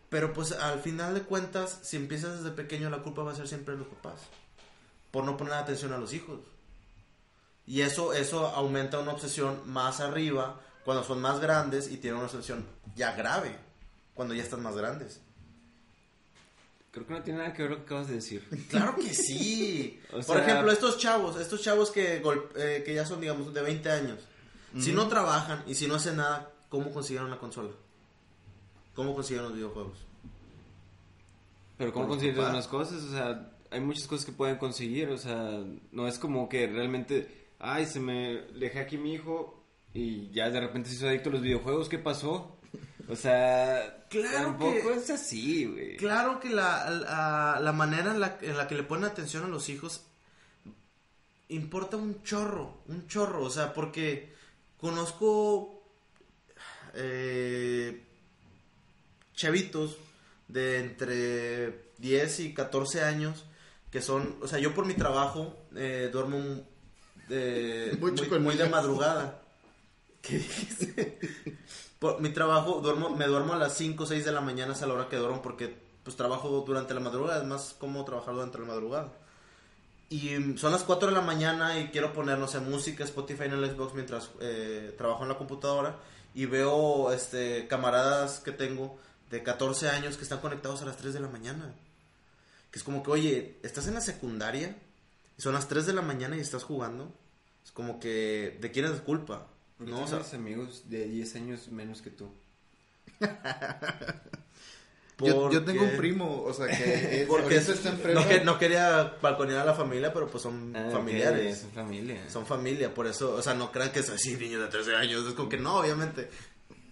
[0.08, 3.48] Pero pues al final de cuentas, si empiezas desde pequeño, la culpa va a ser
[3.48, 4.20] siempre de los papás.
[5.10, 6.40] Por no poner atención a los hijos.
[7.66, 12.26] Y eso, eso aumenta una obsesión más arriba cuando son más grandes y tienen una
[12.26, 12.64] obsesión
[12.96, 13.54] ya grave.
[14.14, 15.20] Cuando ya están más grandes.
[16.90, 18.48] Creo que no tiene nada que ver lo que acabas de decir.
[18.70, 20.00] Claro que sí.
[20.12, 22.22] O Por ejemplo, estos chavos, estos chavos que,
[22.56, 24.20] eh, que ya son, digamos, de 20 años.
[24.78, 27.70] Si no trabajan y si no hacen nada, ¿cómo consiguieron la consola?
[28.98, 29.96] ¿Cómo consiguieron los videojuegos?
[31.76, 32.50] Pero ¿cómo papás.
[32.50, 33.00] unas cosas?
[33.04, 35.08] O sea, hay muchas cosas que pueden conseguir.
[35.10, 39.62] O sea, no es como que realmente, ay, se me dejé aquí mi hijo
[39.94, 41.88] y ya de repente se hizo adicto a los videojuegos.
[41.88, 42.56] ¿Qué pasó?
[43.08, 45.96] O sea, Claro tampoco que- es así, güey.
[45.96, 49.48] Claro que la, la, la manera en la, en la que le ponen atención a
[49.48, 50.06] los hijos
[51.50, 54.34] importa un chorro, un chorro, o sea, porque
[54.76, 55.84] conozco
[56.94, 58.07] eh,
[59.38, 59.96] chavitos
[60.48, 63.44] de entre 10 y 14 años
[63.90, 66.38] que son, o sea, yo por mi trabajo eh, duermo
[67.30, 69.42] eh, muy, muy de madrugada.
[70.22, 71.18] ¿Qué dijiste?
[71.98, 74.82] Por mi trabajo, duermo, me duermo a las 5 o 6 de la mañana, es
[74.82, 78.34] a la hora que duermo, porque pues trabajo durante la madrugada, es más cómodo trabajar
[78.34, 79.12] durante la madrugada.
[80.10, 83.44] Y mm, son las 4 de la mañana y quiero poner, no sé, música, Spotify
[83.44, 85.96] en el Xbox mientras eh, trabajo en la computadora
[86.34, 88.98] y veo este camaradas que tengo
[89.30, 91.74] de 14 años que están conectados a las 3 de la mañana.
[92.70, 94.76] Que es como que, oye, estás en la secundaria
[95.38, 97.12] y son las 3 de la mañana y estás jugando.
[97.64, 99.46] Es como que, ¿de quién es culpa?
[99.76, 100.02] Porque ¿No?
[100.04, 102.30] O sea, amigos de 10 años menos que tú.
[105.20, 106.74] Yo, yo tengo un primo, o sea, que
[107.22, 110.40] es, Porque ahorita está en no, que- no quería balconear a la familia, pero pues
[110.44, 111.58] son Ah, familiares.
[111.58, 112.22] son familia.
[112.30, 115.26] Son familia, por eso, o sea, no crean que es así, niños de 13 años.
[115.26, 116.30] Es como que no, obviamente.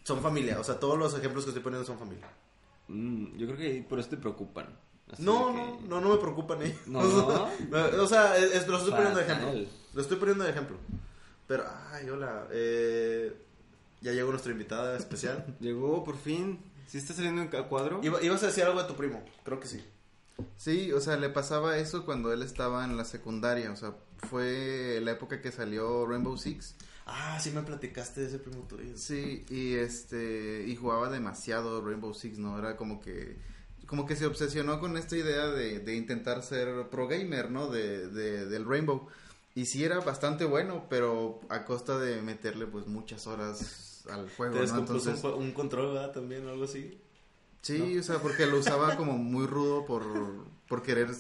[0.07, 2.29] Son familia, o sea, todos los ejemplos que estoy poniendo son familia.
[2.87, 4.67] Mm, yo creo que por eso te preocupan.
[5.13, 6.79] Así No, que- no, no, no me preocupan ellos.
[6.87, 7.01] No.
[7.71, 9.53] No, o sea, es- es- lo estoy poniendo de ejemplo.
[9.95, 10.77] Lo estoy poniendo de ejemplo.
[11.49, 12.47] Pero, ay, hola.
[12.53, 13.37] Eh,
[14.01, 15.45] ya llegó nuestra invitada especial.
[15.61, 16.61] Llegó por fin.
[16.87, 17.99] ¿Sí está saliendo en cuadro?
[18.05, 19.85] Iba- ibas a decir algo de tu primo, creo que sí.
[20.57, 23.95] Sí, o sea, le pasaba eso cuando él estaba en la secundaria, o sea,
[24.29, 26.77] fue la época que salió Rainbow Six.
[27.07, 28.95] Ah, sí me platicaste de ese primo tuyo.
[28.95, 32.59] Sí, y este, y jugaba demasiado Rainbow Six, ¿no?
[32.59, 33.37] Era como que,
[33.87, 37.69] como que se obsesionó con esta idea de, de intentar ser pro gamer, ¿no?
[37.69, 39.07] De, de- del Rainbow.
[39.55, 44.55] Y sí era bastante bueno, pero a costa de meterle pues muchas horas al juego,
[44.55, 44.79] Te ¿no?
[44.79, 46.13] Entonces, un, un control, ¿verdad?
[46.13, 46.99] También, o algo así.
[47.63, 51.11] sí, o sea, porque lo usaba como muy rudo por, por querer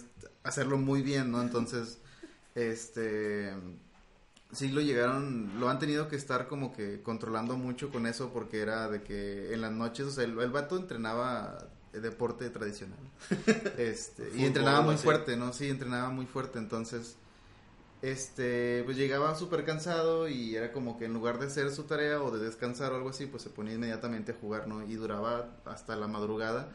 [0.42, 1.40] hacerlo muy bien, ¿no?
[1.42, 2.00] Entonces,
[2.54, 3.52] este,
[4.56, 8.60] sí lo llegaron, lo han tenido que estar como que controlando mucho con eso porque
[8.60, 11.58] era de que en las noches, o sea, el, el vato entrenaba
[11.92, 12.98] deporte tradicional.
[13.78, 15.52] Este, y entrenaba muy fuerte, ¿no?
[15.52, 17.16] Sí, entrenaba muy fuerte, entonces
[18.02, 22.22] este, pues llegaba súper cansado y era como que en lugar de hacer su tarea
[22.22, 24.82] o de descansar o algo así, pues se ponía inmediatamente a jugar, ¿no?
[24.84, 26.68] Y duraba hasta la madrugada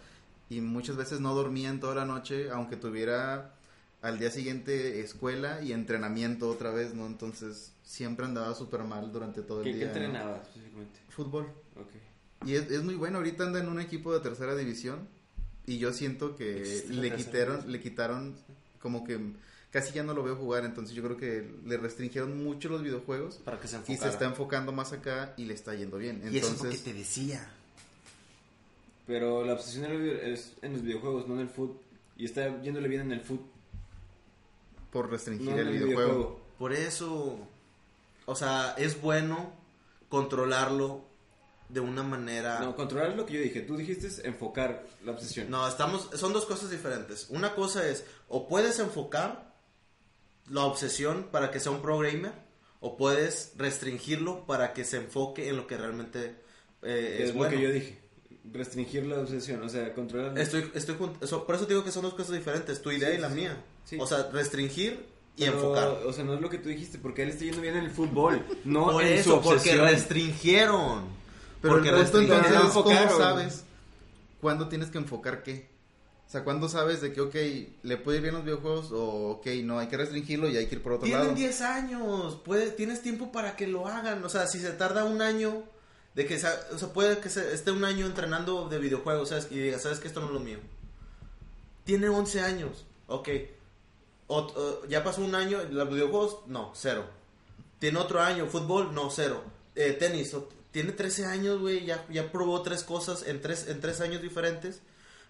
[0.49, 3.53] y muchas veces no dormía en toda la noche, aunque tuviera
[4.01, 7.05] al día siguiente escuela y entrenamiento otra vez, ¿no?
[7.05, 9.85] Entonces siempre andaba súper mal durante todo el ¿Qué, qué día.
[9.87, 9.93] ¿no?
[9.93, 10.99] entrenaba específicamente?
[11.09, 11.45] Fútbol.
[11.75, 12.47] Ok.
[12.47, 15.07] Y es, es muy bueno, ahorita anda en un equipo de tercera división
[15.67, 18.35] y yo siento que ¿Existe la le quitaron, le quitaron
[18.81, 19.19] como que
[19.69, 23.35] casi ya no lo veo jugar, entonces yo creo que le restringieron mucho los videojuegos
[23.45, 24.01] Para que se y enfocara.
[24.01, 26.21] se está enfocando más acá y le está yendo bien.
[26.31, 27.47] Y eso es lo que Entonces, te decía.
[29.07, 31.79] Pero la obsesión es en los videojuegos, no en el foot.
[32.17, 33.41] Y está yéndole bien en el foot,
[34.91, 36.09] por restringir no el videojuego.
[36.09, 36.41] videojuego.
[36.57, 37.39] Por eso,
[38.25, 39.53] o sea, es bueno
[40.09, 41.05] controlarlo
[41.69, 42.59] de una manera...
[42.59, 43.61] No, controlar es lo que yo dije.
[43.61, 45.49] Tú dijiste es enfocar la obsesión.
[45.49, 47.27] No, estamos, son dos cosas diferentes.
[47.29, 49.55] Una cosa es, o puedes enfocar
[50.49, 52.33] la obsesión para que sea un pro gamer,
[52.81, 56.35] o puedes restringirlo para que se enfoque en lo que realmente
[56.81, 57.53] eh, es, es bueno.
[57.53, 58.01] lo que yo dije.
[58.51, 60.37] Restringir la obsesión, o sea, controlar.
[60.37, 63.19] Estoy, estoy por eso te digo que son dos cosas diferentes, tu idea Sí, y
[63.19, 63.63] la sí, mía.
[63.85, 63.97] Sí.
[63.99, 65.05] O sea, restringir
[65.35, 65.87] y Pero, enfocar.
[66.05, 67.91] O sea, no es lo que tú dijiste, porque él está yendo bien en el
[67.91, 71.05] fútbol, no Por en eso, su porque restringieron.
[71.61, 72.45] Pero porque restringieron.
[72.45, 73.17] entonces es cómo enfocaron.
[73.17, 73.63] sabes
[74.41, 75.69] cuándo tienes que enfocar qué.
[76.27, 77.35] O sea, cuándo sabes de que, ok,
[77.83, 80.75] le puede ir bien los videojuegos o, ok, no, hay que restringirlo y hay que
[80.75, 81.35] ir por otro Tienen lado.
[81.35, 84.23] 10 años, puede, tienes tiempo para que lo hagan.
[84.23, 85.63] O sea, si se tarda un año,
[86.15, 89.49] de que o sea, puede que se, esté un año entrenando de videojuegos, ¿sabes?
[89.51, 90.59] Y diga, ¿sabes que esto no es lo mío?
[91.83, 93.29] Tiene 11 años, ok.
[94.31, 97.03] Ot- o- ya pasó un año, los videojuegos, no, cero.
[97.79, 99.43] Tiene otro año, fútbol, no, cero.
[99.75, 100.33] Eh, tenis,
[100.71, 104.81] tiene 13 años, güey, ya, ya probó tres cosas en tres, en tres años diferentes.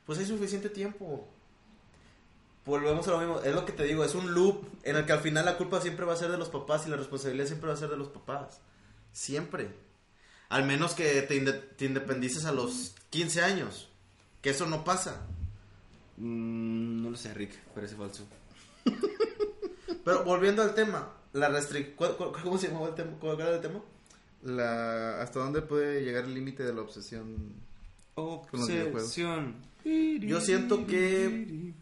[0.06, 1.28] Pues hay suficiente tiempo.
[2.65, 5.14] Volvemos a lo mismo, es lo que te digo, es un loop en el que
[5.14, 7.69] al final la culpa siempre va a ser de los papás y la responsabilidad siempre
[7.69, 8.60] va a ser de los papás.
[9.11, 9.73] Siempre.
[10.49, 13.90] Al menos que te independices a los 15 años.
[14.41, 15.22] Que eso no pasa.
[16.18, 18.26] Mm, no lo sé, Rick, parece falso.
[20.05, 21.95] Pero volviendo al tema, la restric...
[21.95, 23.11] ¿cuál- cuál- ¿Cómo se llamaba el tema?
[23.19, 23.81] ¿Cuál era el tema?
[24.43, 27.53] La, ¿Hasta dónde puede llegar el límite de la obsesión?
[28.95, 29.55] Obsesión.
[30.27, 31.73] Yo siento que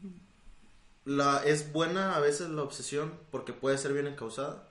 [1.05, 4.67] la, es buena a veces la obsesión porque puede ser bien encausada.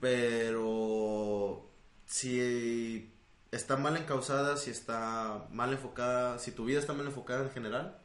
[0.00, 1.68] Pero
[2.06, 3.10] si
[3.50, 7.98] está mal encausada, si está mal enfocada, si tu vida está mal enfocada en general,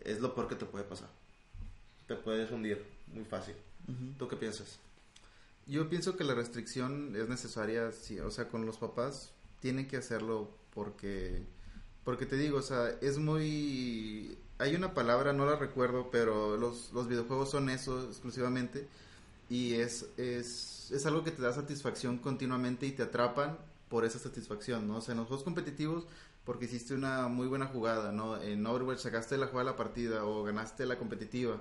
[0.00, 1.08] es lo peor que te puede pasar.
[2.08, 3.54] Te puedes hundir muy fácil.
[4.18, 4.78] ¿Tú qué piensas?
[5.66, 9.98] Yo pienso que la restricción es necesaria, sí, o sea, con los papás tienen que
[9.98, 11.42] hacerlo porque,
[12.04, 16.92] porque te digo, o sea, es muy, hay una palabra, no la recuerdo, pero los,
[16.92, 18.88] los videojuegos son eso exclusivamente
[19.50, 23.58] y es, es, es algo que te da satisfacción continuamente y te atrapan
[23.88, 24.96] por esa satisfacción, ¿no?
[24.96, 26.06] O sea, en los juegos competitivos,
[26.44, 28.40] porque hiciste una muy buena jugada, ¿no?
[28.40, 31.60] En Overwatch sacaste la jugada de la partida o ganaste la competitiva.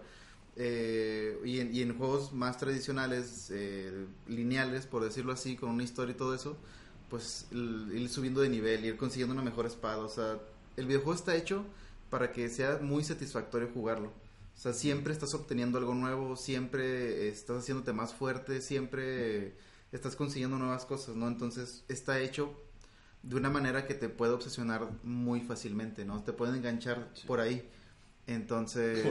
[0.60, 5.84] Eh, y, en, y en juegos más tradicionales, eh, lineales, por decirlo así, con una
[5.84, 6.58] historia y todo eso,
[7.10, 10.00] pues el- ir subiendo de nivel, ir consiguiendo una mejor espada.
[10.00, 10.40] O sea,
[10.76, 11.64] el videojuego está hecho
[12.10, 14.08] para que sea muy satisfactorio jugarlo.
[14.56, 19.56] O sea, siempre estás obteniendo algo nuevo, siempre estás haciéndote más fuerte, siempre
[19.92, 21.28] estás consiguiendo nuevas cosas, ¿no?
[21.28, 22.52] Entonces está hecho
[23.24, 26.24] de una manera que te puede obsesionar muy fácilmente, ¿no?
[26.24, 27.70] Te pueden enganchar por ahí.
[28.26, 29.04] Entonces.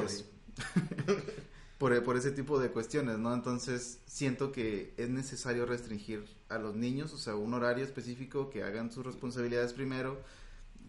[1.78, 3.33] por, por ese tipo de cuestiones, ¿no?
[3.35, 8.62] Entonces, siento que es necesario restringir a los niños, o sea, un horario específico, que
[8.62, 10.20] hagan sus responsabilidades primero,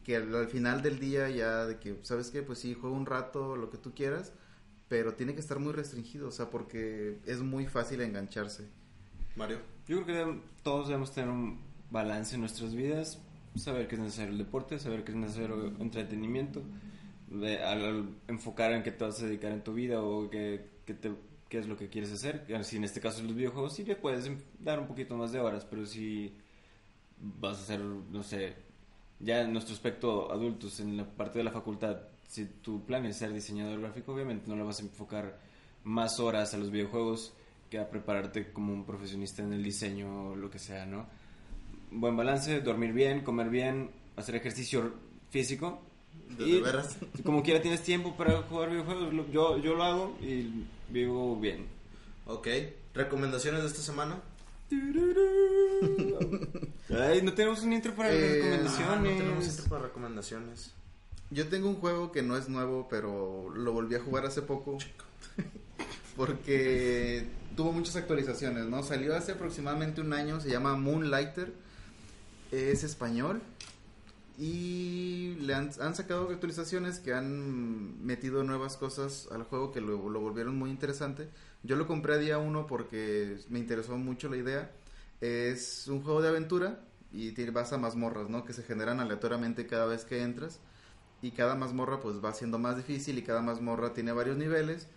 [0.03, 2.41] que al, al final del día ya de que, ¿sabes qué?
[2.41, 4.31] Pues sí, juega un rato, lo que tú quieras,
[4.87, 8.69] pero tiene que estar muy restringido, o sea, porque es muy fácil engancharse.
[9.35, 9.59] Mario.
[9.87, 11.59] Yo creo que deb- todos debemos tener un
[11.91, 13.19] balance en nuestras vidas,
[13.55, 16.61] saber que es necesario el deporte, saber que es necesario el entretenimiento,
[17.27, 20.65] de- al, al enfocar en qué te vas a dedicar en tu vida o qué,
[20.85, 21.11] qué te-
[21.49, 22.45] qué es lo que quieres hacer.
[22.63, 25.39] Si en este caso los videojuegos sí le puedes em- dar un poquito más de
[25.39, 26.33] horas, pero si
[27.19, 28.53] vas a hacer, no sé,
[29.19, 31.97] ya en nuestro aspecto adultos, en la parte de la facultad,
[32.27, 35.39] si tu plan es ser diseñador gráfico, obviamente no le vas a enfocar
[35.83, 37.33] más horas a los videojuegos
[37.69, 41.05] que a prepararte como un profesionista en el diseño o lo que sea, ¿no?
[41.91, 44.93] Buen balance, dormir bien, comer bien, hacer ejercicio
[45.29, 45.81] físico.
[46.29, 46.63] ¿De y
[47.23, 51.65] como quiera tienes tiempo para jugar videojuegos, yo, yo lo hago y vivo bien.
[52.25, 52.47] Ok.
[52.93, 54.21] ¿Recomendaciones de esta semana?
[56.89, 58.89] Ay, no tenemos un intro para Eh, recomendaciones.
[58.89, 60.73] Ah, no tenemos intro para recomendaciones.
[61.29, 64.77] Yo tengo un juego que no es nuevo, pero lo volví a jugar hace poco.
[66.17, 68.83] Porque tuvo muchas actualizaciones, ¿no?
[68.83, 71.53] Salió hace aproximadamente un año, se llama Moonlighter.
[72.51, 73.41] Es español.
[74.37, 80.09] Y le han, han sacado actualizaciones que han metido nuevas cosas al juego que lo,
[80.09, 81.29] lo volvieron muy interesante.
[81.63, 84.71] Yo lo compré a día uno porque me interesó mucho la idea.
[85.21, 86.81] Es un juego de aventura
[87.11, 88.45] y vas a mazmorras, ¿no?
[88.45, 90.59] Que se generan aleatoriamente cada vez que entras
[91.21, 94.87] y cada mazmorra pues va siendo más difícil y cada mazmorra tiene varios niveles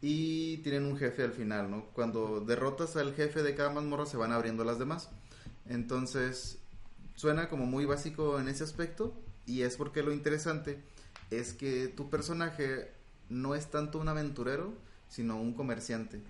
[0.00, 1.86] y tienen un jefe al final, ¿no?
[1.92, 5.10] Cuando derrotas al jefe de cada mazmorra se van abriendo las demás.
[5.66, 6.58] Entonces,
[7.16, 9.12] suena como muy básico en ese aspecto
[9.44, 10.80] y es porque lo interesante
[11.30, 12.92] es que tu personaje
[13.28, 14.72] no es tanto un aventurero,
[15.08, 16.20] sino un comerciante.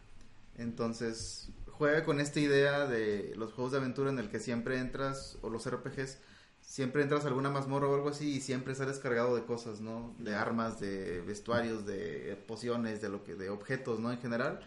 [0.57, 5.37] Entonces, juega con esta idea de los juegos de aventura en el que siempre entras
[5.43, 6.19] o los RPGs
[6.67, 10.15] siempre entras a alguna mazmorra o algo así y siempre sales cargado de cosas, ¿no?
[10.19, 14.11] De armas, de vestuarios, de pociones, de lo que de objetos, ¿no?
[14.13, 14.61] En general.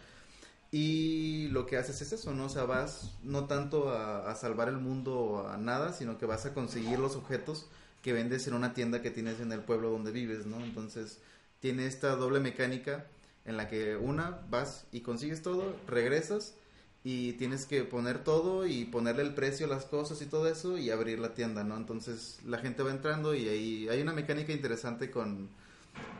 [0.72, 2.46] Y lo que haces es eso, ¿no?
[2.46, 6.54] O sea, vas no tanto a, salvar el mundo a nada, sino que vas a
[6.54, 7.66] conseguir los objetos
[8.02, 10.64] que vendes en una tienda que tienes en el pueblo donde vives, ¿no?
[10.64, 11.18] Entonces,
[11.60, 13.06] tiene esta doble mecánica
[13.44, 16.54] en la que una vas y consigues todo, regresas
[17.02, 20.78] y tienes que poner todo y ponerle el precio a las cosas y todo eso
[20.78, 21.76] y abrir la tienda, ¿no?
[21.76, 25.48] Entonces la gente va entrando y ahí hay una mecánica interesante con,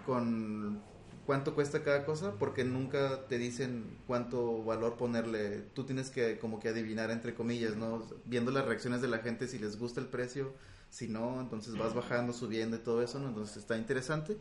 [0.06, 0.82] con
[1.30, 5.62] cuánto cuesta cada cosa porque nunca te dicen cuánto valor ponerle.
[5.74, 8.04] Tú tienes que como que adivinar entre comillas, ¿no?
[8.24, 10.52] Viendo las reacciones de la gente si les gusta el precio,
[10.90, 13.28] si no, entonces vas bajando, subiendo y todo eso, ¿no?
[13.28, 14.38] Entonces está interesante.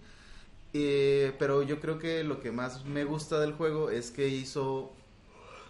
[0.74, 4.92] Eh, pero yo creo que lo que más me gusta del juego es que hizo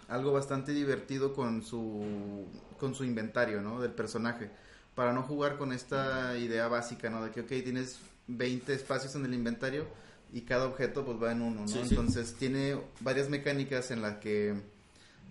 [0.07, 2.45] algo bastante divertido con su
[2.79, 3.81] con su inventario, ¿no?
[3.81, 4.51] Del personaje.
[4.95, 7.25] Para no jugar con esta idea básica, ¿no?
[7.25, 9.85] De que, ok, tienes 20 espacios en el inventario
[10.33, 11.67] y cada objeto pues va en uno, ¿no?
[11.67, 11.87] Sí, sí.
[11.89, 14.53] Entonces tiene varias mecánicas en las que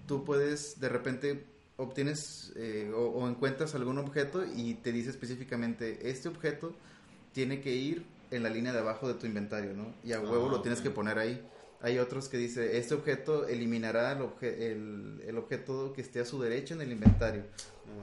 [0.07, 1.45] tú puedes de repente
[1.77, 6.75] obtienes eh, o, o encuentras algún objeto y te dice específicamente este objeto
[7.33, 9.95] tiene que ir en la línea de abajo de tu inventario, ¿no?
[10.05, 11.41] Y a huevo Ah, lo tienes que poner ahí.
[11.81, 16.25] Hay otros que dice, este objeto eliminará el, obje- el, el objeto que esté a
[16.25, 17.45] su derecha en el inventario.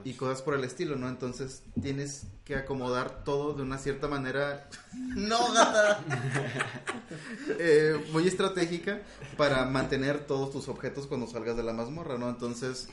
[0.04, 1.08] Y cosas por el estilo, ¿no?
[1.08, 4.68] Entonces tienes que acomodar todo de una cierta manera
[5.16, 6.00] No, gata.
[7.58, 9.00] eh, muy estratégica
[9.36, 12.28] para mantener todos tus objetos cuando salgas de la mazmorra, ¿no?
[12.28, 12.88] Entonces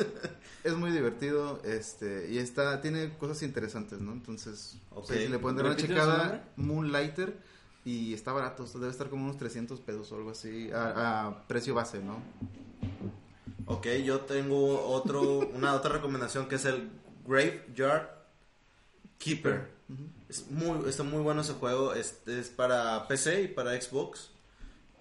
[0.64, 4.12] es muy divertido, este, y está, tiene cosas interesantes, ¿no?
[4.12, 6.48] Entonces, si le pueden dar una ¿Repítenos el checada?
[6.56, 7.36] Moonlighter,
[7.84, 11.26] y está barato, o sea, debe estar como unos 300 pesos o algo así, a,
[11.26, 12.20] a precio base, ¿no?
[13.68, 15.22] Ok, yo tengo otro,
[15.54, 16.90] una otra recomendación que es el
[17.26, 18.08] Graveyard
[19.18, 19.68] Keeper.
[20.28, 21.94] Es muy, está muy bueno ese juego.
[21.94, 24.30] Este es para PC y para Xbox.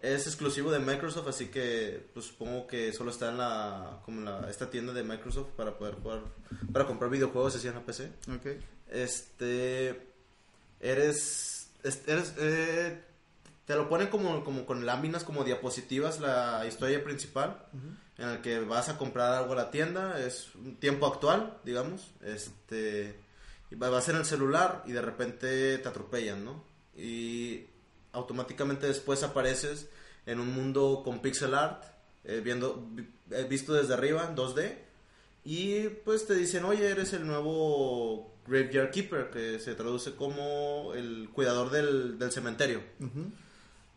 [0.01, 4.25] Es exclusivo de Microsoft, así que pues, supongo que solo está en la, como en
[4.25, 6.21] la, esta tienda de Microsoft para poder jugar,
[6.71, 8.11] para comprar videojuegos así en la PC.
[8.35, 8.45] Ok.
[8.89, 10.07] Este,
[10.79, 13.01] eres, es- eres, eh,
[13.65, 17.65] te lo ponen como, como con láminas, como diapositivas, la historia principal,
[18.17, 22.11] en el que vas a comprar algo a la tienda, es un tiempo actual, digamos,
[22.23, 23.19] este,
[23.71, 26.63] vas en el celular y de repente te atropellan, ¿no?
[26.95, 27.65] Y
[28.13, 29.87] automáticamente después apareces
[30.25, 31.83] en un mundo con pixel art,
[32.23, 34.77] eh, viendo, vi- eh, visto desde arriba, en 2D,
[35.45, 41.29] y pues te dicen, oye, eres el nuevo Graveyard Keeper, que se traduce como el
[41.31, 42.81] cuidador del, del cementerio.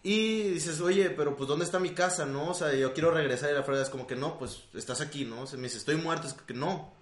[0.02, 2.50] Y dices, oye, pero pues ¿dónde está mi casa, no?
[2.50, 5.24] O sea, yo quiero regresar y la frega es como que no, pues estás aquí,
[5.26, 5.42] ¿no?
[5.42, 6.94] O sea, me dice, estoy muerto, es que no,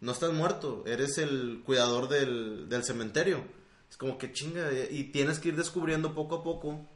[0.00, 3.44] no estás muerto, eres el cuidador del, del cementerio.
[3.90, 6.88] Es como que chinga, y tienes que ir descubriendo poco a poco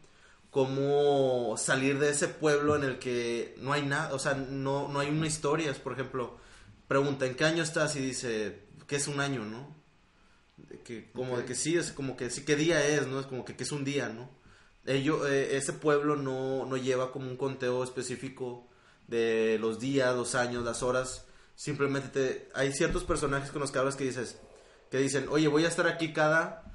[0.50, 4.98] cómo salir de ese pueblo en el que no hay nada, o sea, no, no
[4.98, 5.72] hay una historia.
[5.74, 6.38] Por ejemplo,
[6.88, 7.96] pregunta, ¿en qué año estás?
[7.96, 9.76] Y dice, que es un año, ¿no?
[10.56, 13.20] De que, como de que sí, es como que sí, ¿qué día es, no?
[13.20, 14.28] Es como que, que es un día, ¿no?
[14.86, 18.66] Ello, eh, ese pueblo no, no lleva como un conteo específico
[19.08, 21.26] de los días, los años, las horas.
[21.54, 24.38] Simplemente te, hay ciertos personajes con los que hablas que dices,
[24.90, 26.72] que dicen, oye, voy a estar aquí cada,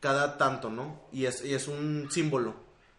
[0.00, 1.00] cada tanto, ¿no?
[1.12, 2.54] Y es, y es un símbolo,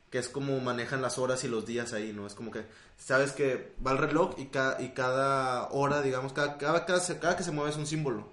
[0.10, 2.26] que es como manejan las horas y los días ahí, ¿no?
[2.26, 2.66] Es como que,
[2.98, 7.44] sabes que va el reloj y, ca- y cada hora, digamos, cada, cada, cada que
[7.44, 8.30] se mueve es un símbolo.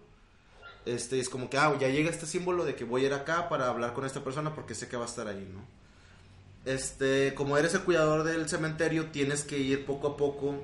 [0.84, 3.48] Este, es como que, ah, ya llega este símbolo de que voy a ir acá
[3.48, 5.60] para hablar con esta persona porque sé que va a estar ahí, ¿no?
[6.64, 10.62] Este, como eres el cuidador del cementerio, tienes que ir poco a poco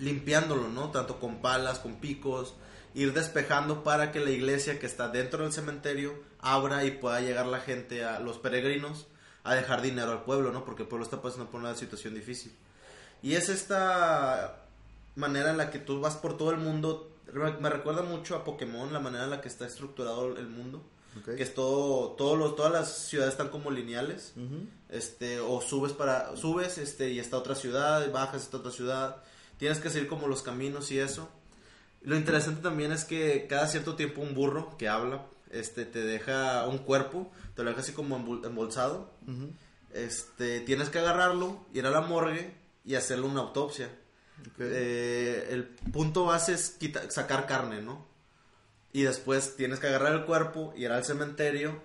[0.00, 0.90] limpiándolo, ¿no?
[0.90, 2.54] Tanto con palas, con picos,
[2.94, 7.46] ir despejando para que la iglesia que está dentro del cementerio abra y pueda llegar
[7.46, 9.06] la gente, a los peregrinos,
[9.44, 10.64] a dejar dinero al pueblo, ¿no?
[10.64, 12.52] Porque el pueblo está pasando por una situación difícil.
[13.22, 14.64] Y es esta
[15.14, 17.10] manera en la que tú vas por todo el mundo.
[17.60, 20.82] Me recuerda mucho a Pokémon, la manera en la que está estructurado el mundo.
[21.24, 24.32] Que es todo, todos los, todas las ciudades están como lineales.
[24.90, 29.22] Este, o subes para, subes, este, y está otra ciudad, bajas está otra ciudad.
[29.56, 31.28] Tienes que seguir como los caminos y eso.
[32.02, 36.66] Lo interesante también es que cada cierto tiempo un burro que habla, este, te deja
[36.66, 39.12] un cuerpo, te lo deja así como embol- embolsado.
[39.92, 42.54] Este, tienes que agarrarlo, ir a la morgue
[42.84, 43.90] y hacerle una autopsia.
[44.58, 48.06] Eh, el punto base es quita- sacar carne, ¿no?
[48.92, 51.80] Y después tienes que agarrar el cuerpo, ir al cementerio,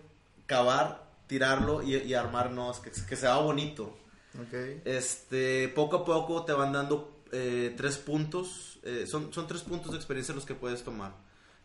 [0.46, 3.98] cavar, tirarlo y, y armarnos, que, que sea bonito.
[4.40, 4.54] Ok.
[4.86, 8.80] Este, poco a poco te van dando eh, tres puntos.
[8.84, 11.14] eh, son, son tres puntos de experiencia los que puedes tomar.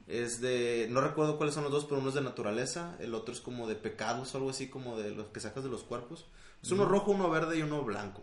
[0.06, 3.32] Es de, no recuerdo cuáles son los dos, pero uno es de naturaleza, el otro
[3.32, 6.26] es como de pecados, algo así como de los que sacas de los cuerpos.
[6.62, 8.22] Es uno rojo, uno verde y uno blanco.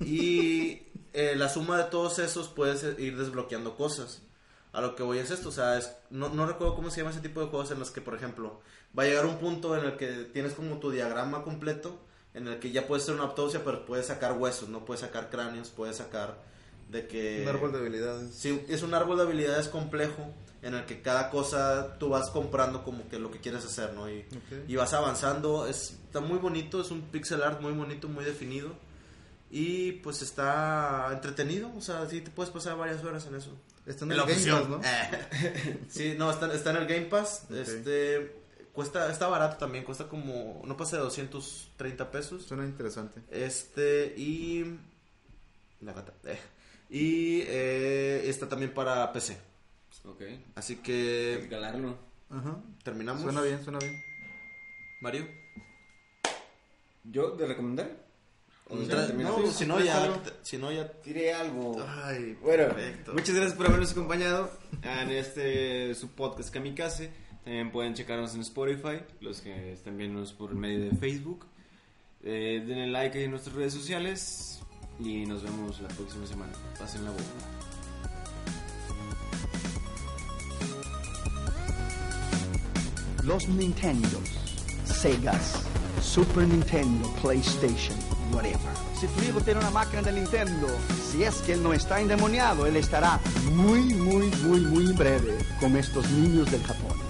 [0.00, 0.82] Y
[1.12, 4.22] eh, la suma de todos esos puedes ir desbloqueando cosas.
[4.72, 7.10] A lo que voy es esto, o sea, es- no, no recuerdo cómo se llama
[7.10, 8.60] ese tipo de juegos en los que, por ejemplo,
[8.98, 11.98] va a llegar un punto en el que tienes como tu diagrama completo,
[12.34, 15.30] en el que ya puedes hacer una autopsia, pero puedes sacar huesos, no puedes sacar
[15.30, 16.42] cráneos, puedes sacar
[16.90, 17.42] de que...
[17.42, 18.34] Un árbol de habilidades.
[18.34, 20.30] Sí, es un árbol de habilidades complejo
[20.62, 24.08] en el que cada cosa tú vas comprando como que lo que quieres hacer, ¿no?
[24.10, 24.68] Y, Ok.
[24.68, 28.70] y vas avanzando, es, está muy bonito, es un pixel art muy bonito, muy definido
[29.50, 33.50] y pues está entretenido, o sea, sí te puedes pasar varias horas en eso.
[33.86, 34.60] Está en En el la Game opción.
[34.60, 34.80] Pass, ¿no?
[34.84, 37.56] Eh, sí, no, está, está en el Game Pass, Ok.
[37.56, 38.41] este
[38.72, 42.42] cuesta está barato también, cuesta como no pasa de 230 pesos.
[42.44, 43.20] Suena interesante.
[43.30, 44.78] Este, y.
[45.80, 46.12] La gata.
[46.24, 46.38] Eh,
[46.90, 49.38] y eh, está también para PC.
[50.04, 50.22] Ok.
[50.54, 51.48] Así Hay que que.
[51.48, 51.96] calarlo.
[52.30, 52.56] Ajá.
[52.82, 53.22] Terminamos.
[53.22, 53.94] Suena bien, suena bien.
[55.00, 55.26] Mario.
[57.04, 57.90] ¿Yo de recomendar?
[58.70, 60.02] No, si no, ¿Tienes ya.
[60.04, 60.22] algo?
[60.42, 60.90] Si no, ya.
[61.04, 61.76] Diré algo.
[62.04, 63.12] Ay, Bueno, perfecto.
[63.12, 64.50] muchas gracias por habernos acompañado
[64.82, 67.10] en este su podcast Kamikaze.
[67.44, 71.44] También pueden checarnos en Spotify, los que estén viéndonos por medio de Facebook.
[72.22, 74.60] Eh, denle like ahí en nuestras redes sociales
[75.00, 76.52] y nos vemos la próxima semana.
[76.78, 77.22] Pasen la boca.
[83.24, 84.28] Los Nintendos,
[84.84, 85.62] Segas,
[86.00, 87.96] Super Nintendo, PlayStation,
[88.32, 88.58] whatever.
[89.00, 90.68] Si tu hijo tiene una máquina de Nintendo,
[91.10, 93.18] si es que él no está endemoniado, él estará
[93.52, 97.01] muy, muy, muy, muy breve con estos niños del Japón.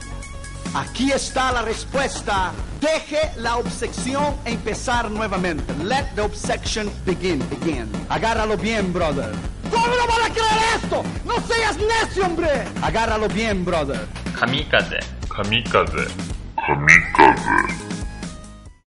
[0.75, 2.51] Aquí está la respuesta.
[2.81, 5.75] Deje la obsesión e empezar nuevamente.
[5.85, 7.91] Let the obsession begin, begin.
[8.09, 9.31] Agárralo bien, brother.
[9.71, 11.03] ¿Cómo no van a creer esto?
[11.27, 12.65] No seas necio, hombre.
[12.81, 14.01] Agárralo bien, brother.
[14.39, 15.01] Kamikaze.
[15.29, 16.07] Kamikaze.
[16.67, 17.92] Kamikaze.